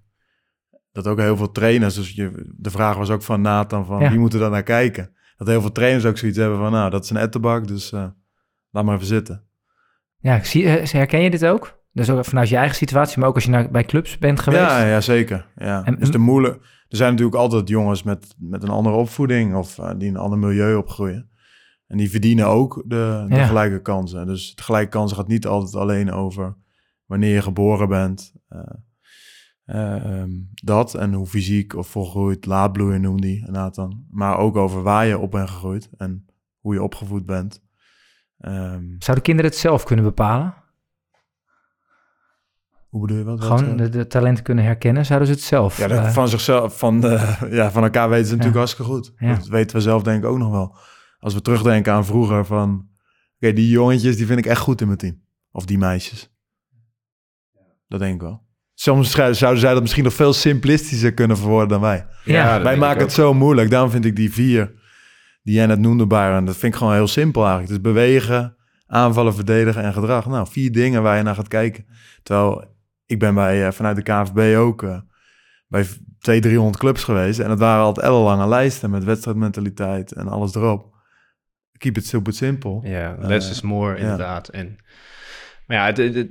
dat 0.93 1.07
ook 1.07 1.19
heel 1.19 1.37
veel 1.37 1.53
trainers, 1.53 1.95
dus 1.95 2.11
je, 2.11 2.53
de 2.57 2.71
vraag 2.71 2.97
was 2.97 3.11
ook 3.11 3.23
van 3.23 3.41
Nathan, 3.41 3.87
van 3.87 4.01
Ja. 4.01 4.11
wie 4.11 4.19
moeten 4.19 4.41
daar 4.41 4.51
naar 4.51 4.63
kijken? 4.63 5.13
Dat 5.37 5.47
heel 5.47 5.61
veel 5.61 5.73
trainers 5.73 6.05
ook 6.05 6.19
zoiets 6.19 6.39
hebben 6.39 6.59
van, 6.59 6.73
nou, 6.73 6.91
dat 6.91 7.05
is 7.05 7.11
een 7.11 7.17
ettenbak, 7.17 7.67
dus 7.67 7.93
eh, 7.93 8.07
laat 8.71 8.85
maar 8.85 8.95
even 8.95 9.07
zitten. 9.07 9.45
Ja, 10.17 10.37
ik 10.37 10.45
zie, 10.45 10.67
eh, 10.67 10.87
herken 10.93 11.21
je 11.21 11.31
dit 11.31 11.47
ook? 11.47 11.78
Dus 12.07 12.11
ook 12.11 12.25
vanuit 12.25 12.49
je 12.49 12.57
eigen 12.57 12.77
situatie, 12.77 13.19
maar 13.19 13.29
ook 13.29 13.35
als 13.35 13.45
je 13.45 13.51
naar, 13.51 13.71
bij 13.71 13.85
clubs 13.85 14.19
bent 14.19 14.41
geweest? 14.41 14.63
Ja, 14.63 14.85
ja 14.87 15.01
zeker. 15.01 15.47
Ja. 15.57 15.85
En- 15.85 15.95
dus 15.99 16.11
de 16.11 16.19
moeilijk. 16.19 16.55
Er 16.89 16.97
zijn 16.97 17.11
natuurlijk 17.11 17.37
altijd 17.37 17.69
jongens 17.69 18.03
met, 18.03 18.35
met 18.39 18.63
een 18.63 18.69
andere 18.69 18.95
opvoeding 18.97 19.55
of 19.57 19.79
eh, 19.79 19.91
die 19.99 20.09
in 20.09 20.15
een 20.15 20.21
ander 20.21 20.39
milieu 20.39 20.75
opgroeien. 20.77 21.31
En 21.87 21.97
die 21.99 22.11
verdienen 22.11 22.47
ook 22.47 22.83
de, 22.87 23.25
de 23.29 23.35
Ja. 23.35 23.47
gelijke 23.47 23.83
kansen. 23.83 24.27
Dus 24.27 24.55
de 24.55 24.63
gelijke 24.63 24.89
kansen 24.91 25.17
gaat 25.17 25.29
niet 25.29 25.47
altijd 25.47 25.75
alleen 25.75 26.13
over 26.13 26.57
wanneer 27.07 27.35
je 27.35 27.43
geboren 27.43 27.89
bent. 27.89 28.33
eh, 28.49 28.61
eh, 29.65 30.21
ehm, 30.21 30.31
dat 30.55 30.95
en 30.95 31.13
hoe 31.13 31.27
fysiek 31.27 31.75
of 31.77 31.87
volgroeid, 31.89 32.47
laadbloeien 32.47 33.01
noemt 33.01 33.23
die 33.23 33.51
Nathan. 33.51 34.05
Maar 34.11 34.39
ook 34.39 34.57
over 34.57 34.83
waar 34.83 35.07
je 35.07 35.19
op 35.19 35.31
bent 35.31 35.51
gegroeid 35.51 35.91
en 35.97 36.27
hoe 36.59 36.75
je 36.75 36.83
opgevoed 36.83 37.27
bent. 37.27 37.63
Ehm, 38.39 38.85
Zouden 38.99 39.25
kinderen 39.25 39.51
het 39.51 39.61
zelf 39.61 39.85
kunnen 39.85 40.05
bepalen? 40.05 40.55
Hoe 42.89 43.01
bedoel 43.01 43.17
je 43.17 43.25
wat? 43.25 43.41
Gewoon 43.41 43.69
Wat, 43.69 43.79
de, 43.79 43.89
de 43.89 44.07
talenten 44.07 44.45
kunnen 44.45 44.65
herkennen? 44.65 45.07
Zouden 45.07 45.29
ze 45.29 45.35
het 45.35 45.43
zelf? 45.43 45.79
Ja, 45.79 45.87
dat 45.89 46.05
eh, 46.05 46.11
van 46.11 46.29
zichzelf, 46.29 46.79
van, 46.79 47.01
de, 47.01 47.37
ja, 47.51 47.71
van 47.71 47.83
elkaar 47.83 48.09
weten 48.09 48.27
ze 48.27 48.31
natuurlijk 48.31 48.59
hartstikke 48.59 48.93
goed. 48.93 49.13
Ja. 49.17 49.35
Dat 49.35 49.47
weten 49.47 49.77
we 49.77 49.83
zelf 49.83 50.03
denk 50.03 50.23
ik 50.23 50.31
ook 50.31 50.39
nog 50.39 50.51
wel. 50.51 50.77
Als 51.19 51.35
we 51.35 51.41
terugdenken 51.41 51.93
aan 51.93 52.05
vroeger 52.05 52.45
van... 52.47 52.87
Oké, 53.37 53.53
die 53.53 53.69
jongetjes, 53.69 54.17
die 54.17 54.27
vind 54.27 54.39
ik 54.39 54.47
echt 54.47 54.61
goed 54.61 54.81
in 54.81 54.87
mijn 54.87 54.99
team. 54.99 55.21
Of 55.53 55.65
die 55.65 55.79
meisjes. 55.79 56.33
Dat 57.89 58.01
denk 58.01 58.15
ik 58.15 58.21
wel. 58.21 58.47
Soms 58.75 59.11
zouden 59.11 59.59
zij 59.59 59.73
dat 59.73 59.81
misschien 59.81 60.05
nog 60.05 60.13
veel 60.13 60.33
simplistischer 60.33 61.15
kunnen 61.15 61.37
verwoorden 61.37 61.69
dan 61.69 61.81
wij. 61.81 62.07
ja, 62.25 62.63
wij 62.63 62.77
maken 62.77 63.03
het 63.03 63.13
zo 63.13 63.35
moeilijk. 63.35 63.71
Daarom 63.71 63.91
vind 63.91 64.05
ik 64.05 64.17
die 64.17 64.33
vier 64.33 64.77
die 65.43 65.55
jij 65.55 65.67
net 65.67 65.79
noemde, 65.79 66.07
Byron, 66.07 66.45
dat 66.45 66.57
vind 66.57 66.73
ik 66.73 66.79
gewoon 66.79 66.95
heel 66.95 67.09
simpel 67.09 67.43
eigenlijk. 67.43 67.71
Dus 67.71 67.93
bewegen, 67.93 68.57
aanvallen, 68.87 69.35
verdedigen 69.35 69.83
en 69.83 69.93
gedrag. 69.93 70.27
Nou, 70.27 70.47
vier 70.51 70.73
dingen 70.73 71.03
waar 71.03 71.17
je 71.17 71.23
naar 71.23 71.35
gaat 71.35 71.49
kijken. 71.49 71.87
Terwijl 72.23 72.65
ik 73.09 73.19
ben 73.19 73.35
bij, 73.35 73.67
eh, 73.67 73.73
vanuit 73.73 73.97
de 73.97 74.03
KNVB 74.03 74.57
ook 74.57 74.83
eh, 74.83 74.99
bij 75.67 75.83
200, 76.19 76.43
300 76.43 76.77
clubs 76.79 77.05
geweest. 77.05 77.39
En 77.39 77.51
het 77.51 77.59
waren 77.59 77.85
altijd 77.85 78.07
ellenlange 78.07 78.49
lijsten 78.49 78.91
met 78.91 79.05
wedstrijdmentaliteit 79.05 80.13
en 80.13 80.29
alles 80.29 80.55
erop. 80.55 80.97
Keep 81.79 81.97
it 81.97 82.07
super 82.07 82.33
simpel. 82.33 82.81
Ja, 82.85 83.17
less 83.21 83.47
Eh, 83.47 83.53
is 83.53 83.61
more, 83.61 83.97
inderdaad. 83.99 84.49
En, 84.49 84.77
maar 85.67 85.77
ja, 85.77 85.87
het, 85.87 85.97
het- 85.97 86.31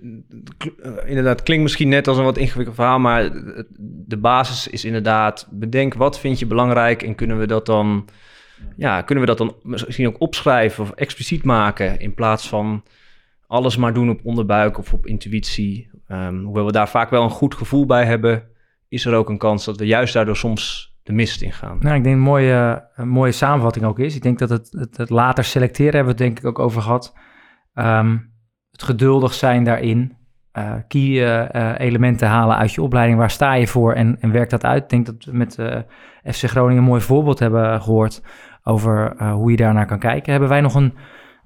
eh, 0.81 0.91
inderdaad, 1.05 1.43
klinkt 1.43 1.63
misschien 1.63 1.89
net 1.89 2.07
als 2.07 2.17
een 2.17 2.23
wat 2.23 2.37
ingewikkeld 2.37 2.75
verhaal, 2.75 2.99
maar 2.99 3.29
de 4.07 4.17
basis 4.17 4.67
is 4.67 4.85
inderdaad, 4.85 5.47
bedenk 5.51 5.93
wat 5.93 6.19
vind 6.19 6.39
je 6.39 6.45
belangrijk 6.45 7.03
en 7.03 7.15
kunnen 7.15 7.39
we 7.39 7.47
dat 7.47 7.65
dan, 7.65 8.07
ja, 8.75 9.01
kunnen 9.01 9.23
we 9.23 9.35
dat 9.35 9.37
dan 9.37 9.55
misschien 9.63 10.07
ook 10.07 10.21
opschrijven 10.21 10.83
of 10.83 10.91
expliciet 10.91 11.43
maken 11.43 11.99
in 11.99 12.13
plaats 12.13 12.47
van 12.49 12.83
alles 13.47 13.77
maar 13.77 13.93
doen 13.93 14.09
op 14.09 14.19
onderbuik 14.23 14.77
of 14.77 14.93
op 14.93 15.05
intuïtie. 15.05 15.89
Ehm, 16.07 16.43
hoewel 16.43 16.65
we 16.65 16.71
daar 16.71 16.89
vaak 16.89 17.09
wel 17.09 17.23
een 17.23 17.29
goed 17.29 17.55
gevoel 17.55 17.85
bij 17.85 18.05
hebben, 18.05 18.43
is 18.87 19.05
er 19.05 19.13
ook 19.13 19.29
een 19.29 19.37
kans 19.37 19.65
dat 19.65 19.77
we 19.77 19.85
juist 19.85 20.13
daardoor 20.13 20.37
soms 20.37 20.95
de 21.03 21.13
mist 21.13 21.41
ingaan. 21.41 21.77
Nou, 21.79 21.95
ik 21.95 22.03
denk 22.03 22.15
een 22.15 22.21
mooie, 22.21 22.87
een 22.95 23.09
mooie 23.09 23.31
samenvatting 23.31 23.85
ook 23.85 23.99
is. 23.99 24.15
Ik 24.15 24.21
denk 24.21 24.39
dat 24.39 24.49
het, 24.49 24.71
het, 24.71 24.97
het 24.97 25.09
later 25.09 25.43
selecteren 25.43 25.95
hebben 25.95 26.15
we 26.15 26.23
het 26.23 26.27
denk 26.33 26.39
ik 26.39 26.45
ook 26.45 26.59
over 26.59 26.81
gehad. 26.81 27.13
Ehm, 27.73 28.17
het 28.71 28.83
geduldig 28.83 29.33
zijn 29.33 29.63
daarin. 29.63 30.15
eh, 30.51 30.73
key 30.87 31.01
eh, 31.01 31.53
eh, 31.53 31.79
elementen 31.79 32.27
halen 32.27 32.57
uit 32.57 32.73
je 32.73 32.81
opleiding. 32.81 33.17
Waar 33.19 33.31
sta 33.31 33.53
je 33.53 33.67
voor 33.67 33.93
en, 33.93 34.17
en 34.19 34.31
werk 34.31 34.49
dat 34.49 34.63
uit? 34.63 34.83
Ik 34.83 34.89
denk 34.89 35.05
dat 35.05 35.23
we 35.23 35.31
met 35.31 35.53
FC 36.23 36.43
Groningen 36.43 36.77
een 36.77 36.89
mooi 36.89 37.01
voorbeeld 37.01 37.39
hebben 37.39 37.81
gehoord 37.81 38.23
over 38.63 39.23
hoe 39.23 39.51
je 39.51 39.57
daarnaar 39.57 39.85
kan 39.85 39.99
kijken. 39.99 40.31
Hebben 40.31 40.49
wij 40.49 40.61
nog 40.61 40.75
een, 40.75 40.93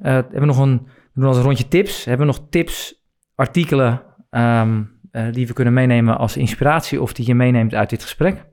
hebben 0.02 0.48
nog 0.48 0.58
een, 0.58 0.88
we 1.14 1.20
doen 1.20 1.30
als 1.30 1.38
een 1.38 1.44
rondje 1.44 1.68
tips. 1.68 2.06
Hebben 2.06 2.28
we 2.28 2.34
nog 2.34 2.48
tips, 2.50 3.04
artikelen 3.36 4.02
ehm, 4.30 4.84
eh, 5.12 5.32
die 5.32 5.48
we 5.48 5.54
kunnen 5.54 5.74
meenemen 5.74 6.18
als 6.18 6.38
inspiratie 6.38 7.02
of 7.02 7.14
die 7.14 7.26
je 7.26 7.36
meeneemt 7.36 7.74
uit 7.74 7.90
dit 7.90 8.02
gesprek? 8.02 8.46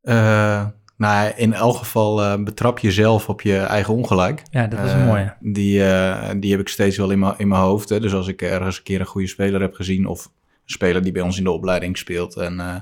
Eh, 0.00 0.66
nou, 0.96 1.32
in 1.36 1.52
elk 1.52 1.76
geval 1.76 2.22
eh, 2.22 2.42
betrap 2.42 2.78
jezelf 2.78 3.28
op 3.28 3.40
je 3.40 3.56
eigen 3.56 3.94
ongelijk. 3.94 4.42
Ja, 4.50 4.66
dat 4.66 4.84
is 4.84 4.92
een 4.92 5.06
mooie. 5.06 5.36
Die, 5.40 5.78
die 6.38 6.50
heb 6.50 6.60
ik 6.60 6.68
steeds 6.68 6.96
wel 6.96 7.10
in 7.10 7.18
mijn 7.18 7.34
in 7.36 7.48
mijn 7.48 7.60
hoofd. 7.60 7.88
Hè. 7.88 8.00
Dus 8.00 8.14
als 8.14 8.28
ik 8.28 8.42
ergens 8.42 8.76
een 8.76 8.82
keer 8.82 9.00
een 9.00 9.06
goede 9.06 9.26
speler 9.28 9.60
heb 9.60 9.74
gezien... 9.74 10.06
of 10.06 10.30
speler 10.64 11.02
die 11.02 11.12
bij 11.12 11.22
ons 11.22 11.38
in 11.38 11.44
de 11.44 11.50
opleiding 11.50 11.98
speelt... 11.98 12.36
en 12.36 12.60
eh, 12.60 12.76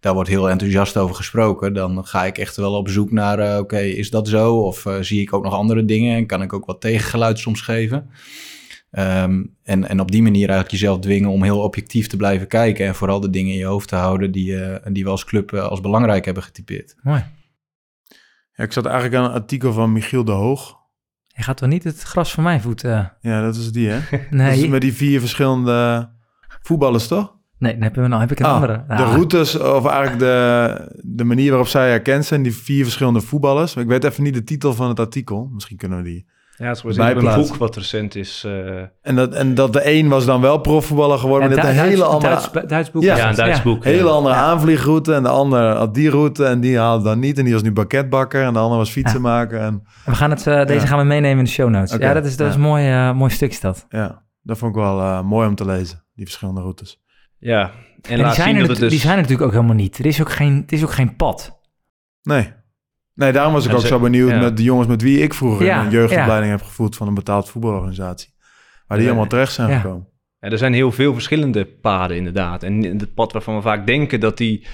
daar 0.00 0.14
wordt 0.14 0.28
heel 0.28 0.50
enthousiast 0.50 0.96
over 0.96 1.14
gesproken... 1.14 1.74
dan 1.74 2.06
ga 2.06 2.24
ik 2.24 2.38
echt 2.38 2.56
wel 2.56 2.74
op 2.74 2.88
zoek 2.88 3.10
naar... 3.10 3.38
eh, 3.38 3.58
oké, 3.58 3.78
is 3.78 4.10
dat 4.10 4.28
zo? 4.28 4.56
Of 4.56 4.86
eh, 4.86 4.96
zie 5.00 5.20
ik 5.20 5.32
ook 5.32 5.44
nog 5.44 5.54
andere 5.54 5.84
dingen? 5.84 6.16
En 6.16 6.26
kan 6.26 6.42
ik 6.42 6.52
ook 6.52 6.66
wat 6.66 6.80
tegengeluid 6.80 7.38
soms 7.38 7.60
geven? 7.60 8.10
Ehm, 8.90 9.44
en, 9.62 9.88
en 9.88 10.00
op 10.00 10.10
die 10.10 10.22
manier 10.22 10.48
eigenlijk 10.48 10.70
jezelf 10.70 10.98
dwingen 10.98 11.30
om 11.30 11.42
heel 11.42 11.60
objectief 11.62 12.06
te 12.06 12.16
blijven 12.16 12.46
kijken... 12.46 12.86
en 12.86 12.94
vooral 12.94 13.20
de 13.20 13.30
dingen 13.30 13.52
in 13.52 13.58
je 13.58 13.64
hoofd 13.64 13.88
te 13.88 13.96
houden... 13.96 14.30
die, 14.32 14.56
die 14.92 15.04
we 15.04 15.10
als 15.10 15.24
club 15.24 15.54
als 15.54 15.80
belangrijk 15.80 16.24
hebben 16.24 16.42
getypeerd. 16.42 16.94
Mooi. 17.02 17.24
Ja, 18.54 18.64
ik 18.64 18.72
zat 18.72 18.84
eigenlijk 18.86 19.14
aan 19.16 19.24
een 19.24 19.30
artikel 19.40 19.72
van 19.72 19.92
Michiel 19.92 20.24
de 20.24 20.32
Hoog. 20.32 20.80
Je 21.26 21.42
gaat 21.42 21.56
toch 21.56 21.68
niet 21.68 21.84
het 21.84 22.02
gras 22.02 22.32
van 22.32 22.42
mijn 22.44 22.60
voet... 22.60 22.84
eh, 22.84 23.06
Ja, 23.20 23.42
dat 23.42 23.56
is 23.56 23.72
die, 23.72 23.88
hè? 23.88 23.98
Dat 24.10 24.30
nee, 24.30 24.62
is 24.62 24.68
met 24.68 24.80
die 24.80 24.92
vier 24.92 25.20
verschillende 25.20 26.10
voetballers, 26.62 27.06
toch? 27.08 27.34
nee, 27.58 27.72
dan 27.72 27.82
hebben 27.82 28.02
we 28.02 28.08
nou, 28.08 28.20
heb 28.20 28.30
ik 28.30 28.38
een 28.40 28.46
Ah, 28.46 28.54
andere. 28.54 28.84
De 28.88 28.94
routes, 29.04 29.58
of 29.58 29.86
eigenlijk 29.86 30.18
de, 30.18 31.00
de 31.02 31.24
manier 31.24 31.48
waarop 31.48 31.68
zij 31.68 31.88
herkend 31.88 32.24
zijn, 32.24 32.42
die 32.42 32.54
vier 32.56 32.82
verschillende 32.84 33.20
voetballers. 33.20 33.76
Ik 33.76 33.86
weet 33.86 34.04
even 34.04 34.22
niet 34.22 34.34
de 34.34 34.44
titel 34.44 34.74
van 34.74 34.88
het 34.88 35.00
artikel. 35.00 35.48
Misschien 35.52 35.76
kunnen 35.76 35.98
we 35.98 36.04
die 36.04 36.26
Ja, 36.56 36.68
het 36.68 36.84
is 36.84 36.96
een 36.96 37.34
boek 37.34 37.56
wat 37.56 37.76
recent 37.76 38.14
is. 38.14 38.42
eh, 38.46 38.78
En 39.02 39.14
dat, 39.16 39.34
en 39.34 39.54
dat 39.54 39.72
de 39.72 39.80
een 39.92 40.08
was 40.08 40.24
dan 40.24 40.40
wel 40.40 40.58
profvoetballer 40.58 41.18
geworden, 41.18 41.48
Ja, 41.50 41.54
met 41.56 41.64
een 41.64 41.70
hele 41.70 42.04
andere, 42.04 42.32
Duits, 42.52 42.66
Duits 42.68 42.90
boek. 42.90 43.02
Ja. 43.02 43.28
een. 43.28 43.34
Duits 43.34 43.62
boek. 43.62 43.84
hele 43.84 44.04
ja. 44.04 44.10
andere 44.10 44.34
aanvliegroute. 44.34 45.14
En 45.14 45.22
de 45.22 45.28
ander 45.28 45.76
had 45.76 45.94
die 45.94 46.10
route 46.10 46.44
en 46.44 46.60
die 46.60 46.78
haalde 46.78 47.04
dan 47.04 47.18
niet. 47.18 47.38
En 47.38 47.44
die 47.44 47.52
was 47.52 47.62
nu 47.62 47.72
bakketbakker 47.72 48.44
en 48.44 48.52
de 48.52 48.58
ander 48.58 48.78
was 48.78 48.90
fietsenmaker. 48.90 49.58
En 49.58 49.66
En 49.66 49.82
We 50.04 50.14
gaan 50.14 50.30
het, 50.30 50.46
eh, 50.46 50.66
deze 50.66 50.80
Ja. 50.80 50.86
gaan 50.86 50.98
we 50.98 51.04
meenemen 51.04 51.38
in 51.38 51.44
de 51.44 51.50
show 51.50 51.68
notes. 51.70 51.96
Ja, 51.98 52.12
dat 52.12 52.24
is, 52.24 52.36
dat 52.36 52.48
is 52.48 52.54
een 52.54 52.60
mooi, 52.60 52.90
eh, 52.90 53.12
mooi 53.12 53.30
stukje 53.30 53.60
dat. 53.60 53.86
ja, 53.88 54.22
dat 54.42 54.58
vond 54.58 54.76
ik 54.76 54.82
wel 54.82 55.24
mooi 55.24 55.48
om 55.48 55.54
te 55.54 55.64
lezen, 55.66 56.04
die 56.22 56.26
verschillende 56.26 56.60
routes. 56.60 57.00
Ja, 57.38 57.62
en, 58.02 58.10
En, 58.10 58.16
die, 58.24 58.32
zijn 58.32 58.34
zien 58.34 58.44
er, 58.46 58.52
dat 58.54 58.54
natu- 58.60 58.70
het 58.70 58.78
dus... 58.80 58.90
die 58.90 59.00
zijn 59.00 59.12
er 59.14 59.20
natuurlijk 59.20 59.46
ook 59.46 59.54
helemaal 59.54 59.76
niet. 59.76 59.98
Er 59.98 60.06
is 60.06 60.20
ook 60.20 60.30
geen, 60.32 60.56
het 60.56 60.72
is 60.72 60.82
ook 60.82 60.92
geen 60.92 61.16
pad. 61.16 61.60
Nee. 62.22 62.52
Nee, 63.14 63.32
daarom 63.32 63.52
was 63.52 63.64
ik 63.64 63.70
En 63.70 63.76
ook 63.76 63.82
ze- 63.82 63.88
zo 63.88 63.98
benieuwd 63.98 64.30
ja. 64.30 64.38
met 64.40 64.56
de 64.56 64.62
jongens 64.62 64.88
met 64.88 65.02
wie 65.02 65.18
ik 65.18 65.34
vroeger 65.34 65.66
Ja, 65.66 65.84
een 65.84 65.90
jeugdopleiding 65.90 66.50
heb 66.52 66.62
gevoerd 66.62 66.96
van 66.96 67.08
een 67.08 67.14
betaald 67.14 67.48
voetbalorganisatie. 67.48 68.34
Waar 68.86 68.96
die 68.98 69.06
Ja. 69.06 69.12
allemaal 69.12 69.30
terecht 69.30 69.52
zijn 69.52 69.70
Ja. 69.70 69.78
gekomen. 69.78 70.08
Ja, 70.38 70.48
er 70.50 70.58
zijn 70.58 70.72
heel 70.72 70.92
veel 70.92 71.12
verschillende 71.12 71.64
paden 71.66 72.16
inderdaad. 72.16 72.62
En 72.62 72.82
het 72.82 73.14
pad 73.14 73.32
waarvan 73.32 73.54
we 73.54 73.62
vaak 73.62 73.86
denken 73.86 74.20
dat 74.20 74.36
die 74.36 74.66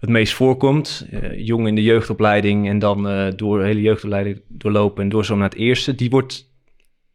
het 0.00 0.10
meest 0.10 0.32
voorkomt, 0.34 1.06
eh, 1.10 1.46
jong 1.46 1.66
in 1.66 1.74
de 1.74 1.82
jeugdopleiding 1.82 2.68
en 2.68 2.78
dan 2.78 3.08
eh, 3.08 3.32
door 3.36 3.58
de 3.58 3.64
hele 3.64 3.80
jeugdopleiding 3.80 4.42
doorlopen 4.48 5.02
en 5.02 5.08
door 5.08 5.24
zo 5.24 5.34
naar 5.36 5.48
het 5.48 5.58
eerste, 5.58 5.94
die 5.94 6.10
wordt 6.10 6.50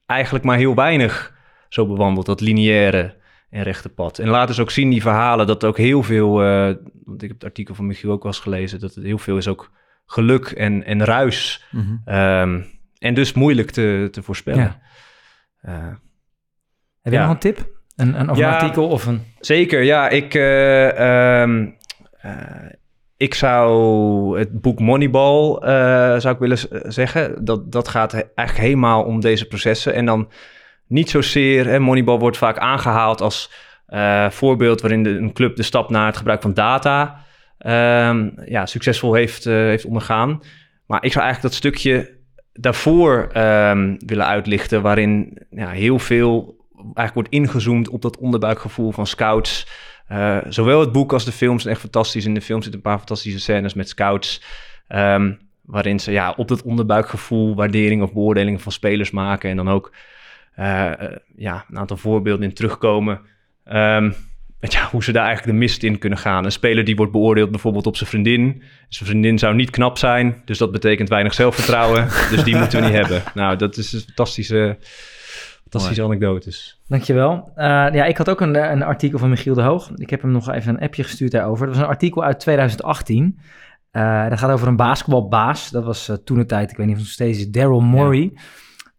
eigenlijk 0.05 0.45
maar 0.45 0.57
heel 0.57 0.75
weinig 0.75 1.35
zo 1.69 1.87
bewandeld, 1.87 2.25
dat 2.25 2.41
lineaire 2.41 3.15
en 3.49 3.63
rechte 3.63 3.89
pad. 3.89 4.19
En 4.19 4.27
laat 4.27 4.47
dus 4.47 4.59
ook 4.59 4.71
zien 4.71 4.89
die 4.89 5.01
verhalen 5.01 5.47
dat 5.47 5.63
ook 5.63 5.77
heel 5.77 6.03
veel, 6.03 6.41
eh, 6.43 6.75
want 7.03 7.21
ik 7.21 7.27
heb 7.27 7.37
het 7.37 7.43
artikel 7.43 7.75
van 7.75 7.85
Michiel 7.87 8.11
ook 8.11 8.23
wel 8.23 8.31
eens 8.31 8.41
gelezen, 8.41 8.79
dat 8.79 8.93
het 8.95 9.03
heel 9.03 9.17
veel 9.17 9.37
is 9.37 9.47
ook 9.47 9.71
geluk 10.05 10.45
en, 10.45 10.83
en 10.83 11.05
ruis. 11.05 11.65
Mhm. 11.71 11.95
Ehm, 12.05 12.61
en 12.99 13.13
dus 13.13 13.33
moeilijk 13.33 13.71
te, 13.71 14.07
te 14.11 14.23
voorspellen. 14.23 14.63
Ja. 14.63 14.79
Eh, 15.61 15.87
Heb 17.01 17.13
je 17.13 17.19
Ja. 17.19 17.21
nog 17.25 17.33
een 17.33 17.39
tip? 17.39 17.69
Een, 17.95 18.19
een, 18.19 18.29
of 18.29 18.37
Ja. 18.37 18.47
een 18.47 18.53
artikel 18.61 18.87
of 18.87 19.05
een... 19.05 19.21
Zeker, 19.39 19.81
ja. 19.83 20.09
Ik, 20.09 20.33
eh, 20.33 21.41
ehm, 21.41 21.67
eh, 22.11 22.31
ik 23.17 23.33
zou 23.33 24.39
het 24.39 24.61
boek 24.61 24.79
Moneyball, 24.79 25.59
zou 26.19 26.33
ik 26.33 26.39
willen 26.39 26.57
zeggen. 26.93 27.45
Dat, 27.45 27.71
dat 27.71 27.87
gaat 27.87 28.13
eigenlijk 28.13 28.57
helemaal 28.67 29.03
om 29.03 29.19
deze 29.19 29.47
processen. 29.47 29.93
En 29.93 30.05
dan 30.05 30.29
niet 30.87 31.09
zozeer, 31.09 31.65
hè, 31.65 31.79
Moneyball 31.79 32.17
wordt 32.17 32.37
vaak 32.37 32.57
aangehaald 32.57 33.21
als 33.21 33.51
eh, 33.87 34.29
voorbeeld 34.29 34.81
waarin 34.81 35.03
de, 35.03 35.09
een 35.09 35.33
club 35.33 35.55
de 35.55 35.63
stap 35.63 35.89
naar 35.89 36.05
het 36.05 36.17
gebruik 36.17 36.41
van 36.41 36.53
data 36.53 37.25
ehm, 37.57 38.29
ja, 38.45 38.65
succesvol 38.65 39.13
heeft, 39.13 39.45
eh, 39.45 39.53
heeft 39.53 39.85
ondergaan. 39.85 40.41
Maar 40.85 41.03
ik 41.03 41.11
zou 41.11 41.25
eigenlijk 41.25 41.41
dat 41.41 41.53
stukje 41.53 42.15
daarvoor 42.53 43.29
ehm, 43.33 43.95
willen 44.05 44.25
uitlichten, 44.25 44.81
waarin 44.81 45.37
ja, 45.49 45.69
heel 45.69 45.99
veel 45.99 46.57
eigenlijk 46.77 47.13
wordt 47.13 47.29
ingezoomd 47.29 47.89
op 47.89 48.01
dat 48.01 48.17
onderbuikgevoel 48.17 48.91
van 48.91 49.07
scouts. 49.07 49.67
Eh, 50.07 50.37
zowel 50.47 50.79
het 50.79 50.91
boek 50.91 51.13
als 51.13 51.25
de 51.25 51.31
films 51.31 51.61
zijn 51.61 51.73
echt 51.73 51.83
fantastisch. 51.83 52.25
In 52.25 52.33
de 52.33 52.41
film 52.41 52.61
zitten 52.61 52.79
een 52.79 52.89
paar 52.89 52.97
fantastische 52.97 53.39
scènes 53.39 53.73
met 53.73 53.89
scouts. 53.89 54.41
ehm, 54.87 55.33
waarin 55.61 55.99
ze 55.99 56.11
ja, 56.11 56.33
op 56.37 56.47
dat 56.47 56.61
onderbuikgevoel 56.61 57.55
waardering 57.55 58.01
of 58.01 58.13
beoordelingen 58.13 58.59
van 58.59 58.71
spelers 58.71 59.11
maken. 59.11 59.49
En 59.49 59.55
dan 59.55 59.69
ook 59.69 59.91
ja, 61.35 61.65
een 61.69 61.77
aantal 61.77 61.97
voorbeelden 61.97 62.47
in 62.47 62.53
terugkomen. 62.53 63.21
Ehm, 63.63 64.11
ja, 64.59 64.87
hoe 64.91 65.03
ze 65.03 65.11
daar 65.11 65.25
eigenlijk 65.25 65.53
de 65.53 65.63
mist 65.63 65.83
in 65.83 65.97
kunnen 65.97 66.19
gaan. 66.19 66.45
Een 66.45 66.51
speler 66.51 66.83
die 66.83 66.95
wordt 66.95 67.11
beoordeeld 67.11 67.51
bijvoorbeeld 67.51 67.87
op 67.87 67.95
zijn 67.95 68.09
vriendin. 68.09 68.63
Zijn 68.89 69.09
vriendin 69.09 69.39
zou 69.39 69.55
niet 69.55 69.69
knap 69.69 69.97
zijn, 69.97 70.41
dus 70.45 70.57
dat 70.57 70.71
betekent 70.71 71.09
weinig 71.09 71.33
zelfvertrouwen. 71.33 72.07
dus 72.31 72.43
die 72.43 72.55
moeten 72.55 72.79
we 72.79 72.85
niet 72.85 72.95
hebben. 72.95 73.23
Nou, 73.33 73.55
dat 73.55 73.77
is 73.77 73.93
een 73.93 73.99
fantastische, 73.99 74.77
fantastische 75.61 76.03
anekdotes. 76.03 76.81
Dankjewel. 76.87 77.51
Eh 77.55 77.65
ja, 77.65 78.05
ik 78.05 78.17
had 78.17 78.29
ook 78.29 78.41
een, 78.41 78.71
een 78.71 78.83
artikel 78.83 79.19
van 79.19 79.29
Michiel 79.29 79.53
de 79.53 79.61
Hoog. 79.61 79.91
Ik 79.95 80.09
heb 80.09 80.21
hem 80.21 80.31
nog 80.31 80.51
even 80.51 80.73
een 80.73 80.81
appje 80.81 81.03
gestuurd 81.03 81.31
daarover. 81.31 81.65
Dat 81.65 81.75
was 81.75 81.83
een 81.83 81.89
artikel 81.89 82.23
uit 82.23 82.39
2018. 82.39 83.39
Eh, 83.91 84.29
dat 84.29 84.39
gaat 84.39 84.51
over 84.51 84.67
een 84.67 84.75
basketbalbaas. 84.75 85.69
Dat 85.69 85.83
was 85.83 86.09
eh, 86.09 86.15
toen 86.15 86.37
de 86.37 86.45
tijd, 86.45 86.71
ik 86.71 86.77
weet 86.77 86.85
niet 86.85 86.95
of 86.95 87.01
het 87.01 87.17
nog 87.17 87.27
steeds 87.27 87.39
is, 87.39 87.51
Daryl 87.51 87.81
Morey. 87.81 88.33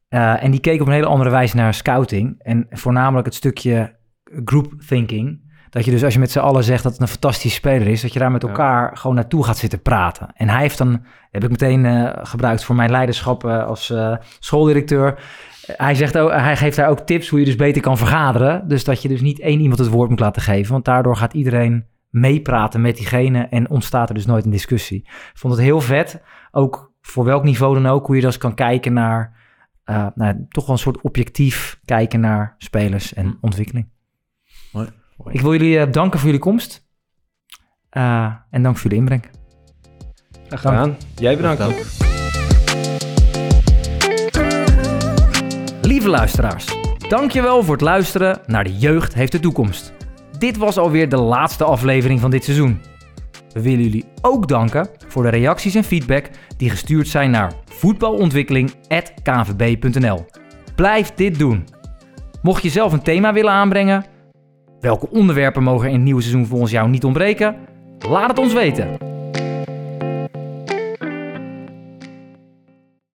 Eh, 0.08 0.42
en 0.44 0.50
die 0.50 0.60
keek 0.60 0.80
op 0.80 0.86
een 0.86 0.92
hele 0.92 1.06
andere 1.06 1.30
wijze 1.30 1.56
naar 1.56 1.74
scouting. 1.74 2.34
En 2.38 2.66
voornamelijk 2.70 3.26
het 3.26 3.34
stukje 3.34 3.96
group 4.44 4.72
thinking. 4.86 5.46
Dat 5.70 5.84
je 5.84 5.90
dus 5.90 6.04
als 6.04 6.12
je 6.12 6.18
met 6.18 6.30
z'n 6.30 6.38
allen 6.38 6.64
zegt 6.64 6.82
dat 6.82 6.92
het 6.92 7.00
een 7.00 7.08
fantastische 7.08 7.56
speler 7.56 7.86
is, 7.86 8.02
dat 8.02 8.12
je 8.12 8.18
daar 8.18 8.30
met 8.30 8.42
Ja. 8.42 8.48
elkaar 8.48 8.96
gewoon 8.96 9.16
naartoe 9.16 9.44
gaat 9.44 9.56
zitten 9.58 9.82
praten. 9.82 10.28
En 10.34 10.48
hij 10.48 10.60
heeft 10.60 10.78
dan, 10.78 11.04
heb 11.30 11.44
ik 11.44 11.50
meteen 11.50 11.84
eh, 11.84 12.10
gebruikt 12.22 12.64
voor 12.64 12.74
mijn 12.74 12.90
leiderschap 12.90 13.44
eh, 13.44 13.66
als 13.66 13.94
schooldirecteur. 14.38 15.18
Hij, 15.66 15.94
zegt 15.94 16.18
ook, 16.18 16.30
hij 16.30 16.56
geeft 16.56 16.76
daar 16.76 16.88
ook 16.88 17.00
tips 17.00 17.28
hoe 17.28 17.38
je 17.38 17.44
dus 17.44 17.56
beter 17.56 17.82
kan 17.82 17.98
vergaderen. 17.98 18.68
Dus 18.68 18.84
dat 18.84 19.02
je 19.02 19.08
dus 19.08 19.20
niet 19.20 19.40
één 19.40 19.60
iemand 19.60 19.78
het 19.78 19.88
woord 19.88 20.10
moet 20.10 20.20
laten 20.20 20.42
geven. 20.42 20.72
Want 20.72 20.84
daardoor 20.84 21.16
gaat 21.16 21.34
iedereen 21.34 21.86
meepraten 22.10 22.80
met 22.80 22.96
diegene 22.96 23.46
en 23.50 23.70
ontstaat 23.70 24.08
er 24.08 24.14
dus 24.14 24.26
nooit 24.26 24.44
een 24.44 24.50
discussie. 24.50 24.98
Ik 25.04 25.30
vond 25.34 25.54
het 25.54 25.62
heel 25.62 25.80
vet. 25.80 26.22
Ook 26.50 26.92
voor 27.00 27.24
welk 27.24 27.44
niveau 27.44 27.74
dan 27.74 27.86
ook, 27.86 28.06
hoe 28.06 28.16
je 28.16 28.22
dus 28.22 28.38
kan 28.38 28.54
kijken 28.54 28.92
naar, 28.92 29.36
eh, 29.88 30.06
nou, 30.14 30.46
toch 30.48 30.66
wel 30.66 30.74
een 30.74 30.80
soort 30.80 31.00
objectief 31.00 31.80
kijken 31.84 32.20
naar 32.20 32.54
spelers 32.58 33.14
en 33.14 33.38
ontwikkeling. 33.40 33.88
Mooi. 34.72 34.88
Ik 35.30 35.40
wil 35.40 35.52
jullie 35.52 35.78
eh, 35.78 35.92
danken 35.92 36.18
voor 36.18 36.28
jullie 36.28 36.44
komst. 36.44 36.86
Eh, 37.88 38.32
en 38.50 38.62
dank 38.62 38.76
voor 38.76 38.90
jullie 38.90 38.98
inbreng. 38.98 39.24
Graag 40.46 40.60
gedaan. 40.60 40.96
Jij 41.14 41.36
bedankt. 41.36 41.58
Dank. 41.58 41.76
Lieve 45.82 46.08
luisteraars, 46.08 46.76
dankjewel 47.08 47.62
voor 47.62 47.74
het 47.74 47.82
luisteren 47.82 48.40
naar 48.46 48.64
De 48.64 48.76
Jeugd 48.76 49.14
heeft 49.14 49.32
de 49.32 49.40
toekomst. 49.40 49.92
Dit 50.38 50.56
was 50.56 50.78
alweer 50.78 51.08
de 51.08 51.16
laatste 51.16 51.64
aflevering 51.64 52.20
van 52.20 52.30
dit 52.30 52.44
seizoen. 52.44 52.80
We 53.58 53.64
willen 53.64 53.82
jullie 53.82 54.04
ook 54.20 54.48
danken 54.48 54.88
voor 55.08 55.22
de 55.22 55.28
reacties 55.28 55.74
en 55.74 55.84
feedback 55.84 56.30
die 56.56 56.70
gestuurd 56.70 57.08
zijn 57.08 57.30
naar 57.30 57.52
voetbalontwikkeling.kvb.nl. 57.64 60.26
Blijf 60.74 61.14
dit 61.14 61.38
doen. 61.38 61.64
Mocht 62.42 62.62
je 62.62 62.68
zelf 62.68 62.92
een 62.92 63.02
thema 63.02 63.32
willen 63.32 63.52
aanbrengen, 63.52 64.04
welke 64.80 65.10
onderwerpen 65.10 65.62
mogen 65.62 65.88
in 65.88 65.94
het 65.94 66.02
nieuwe 66.02 66.20
seizoen 66.20 66.46
volgens 66.46 66.70
jou 66.70 66.88
niet 66.88 67.04
ontbreken? 67.04 67.56
Laat 68.08 68.28
het 68.28 68.38
ons 68.38 68.52
weten. 68.52 69.17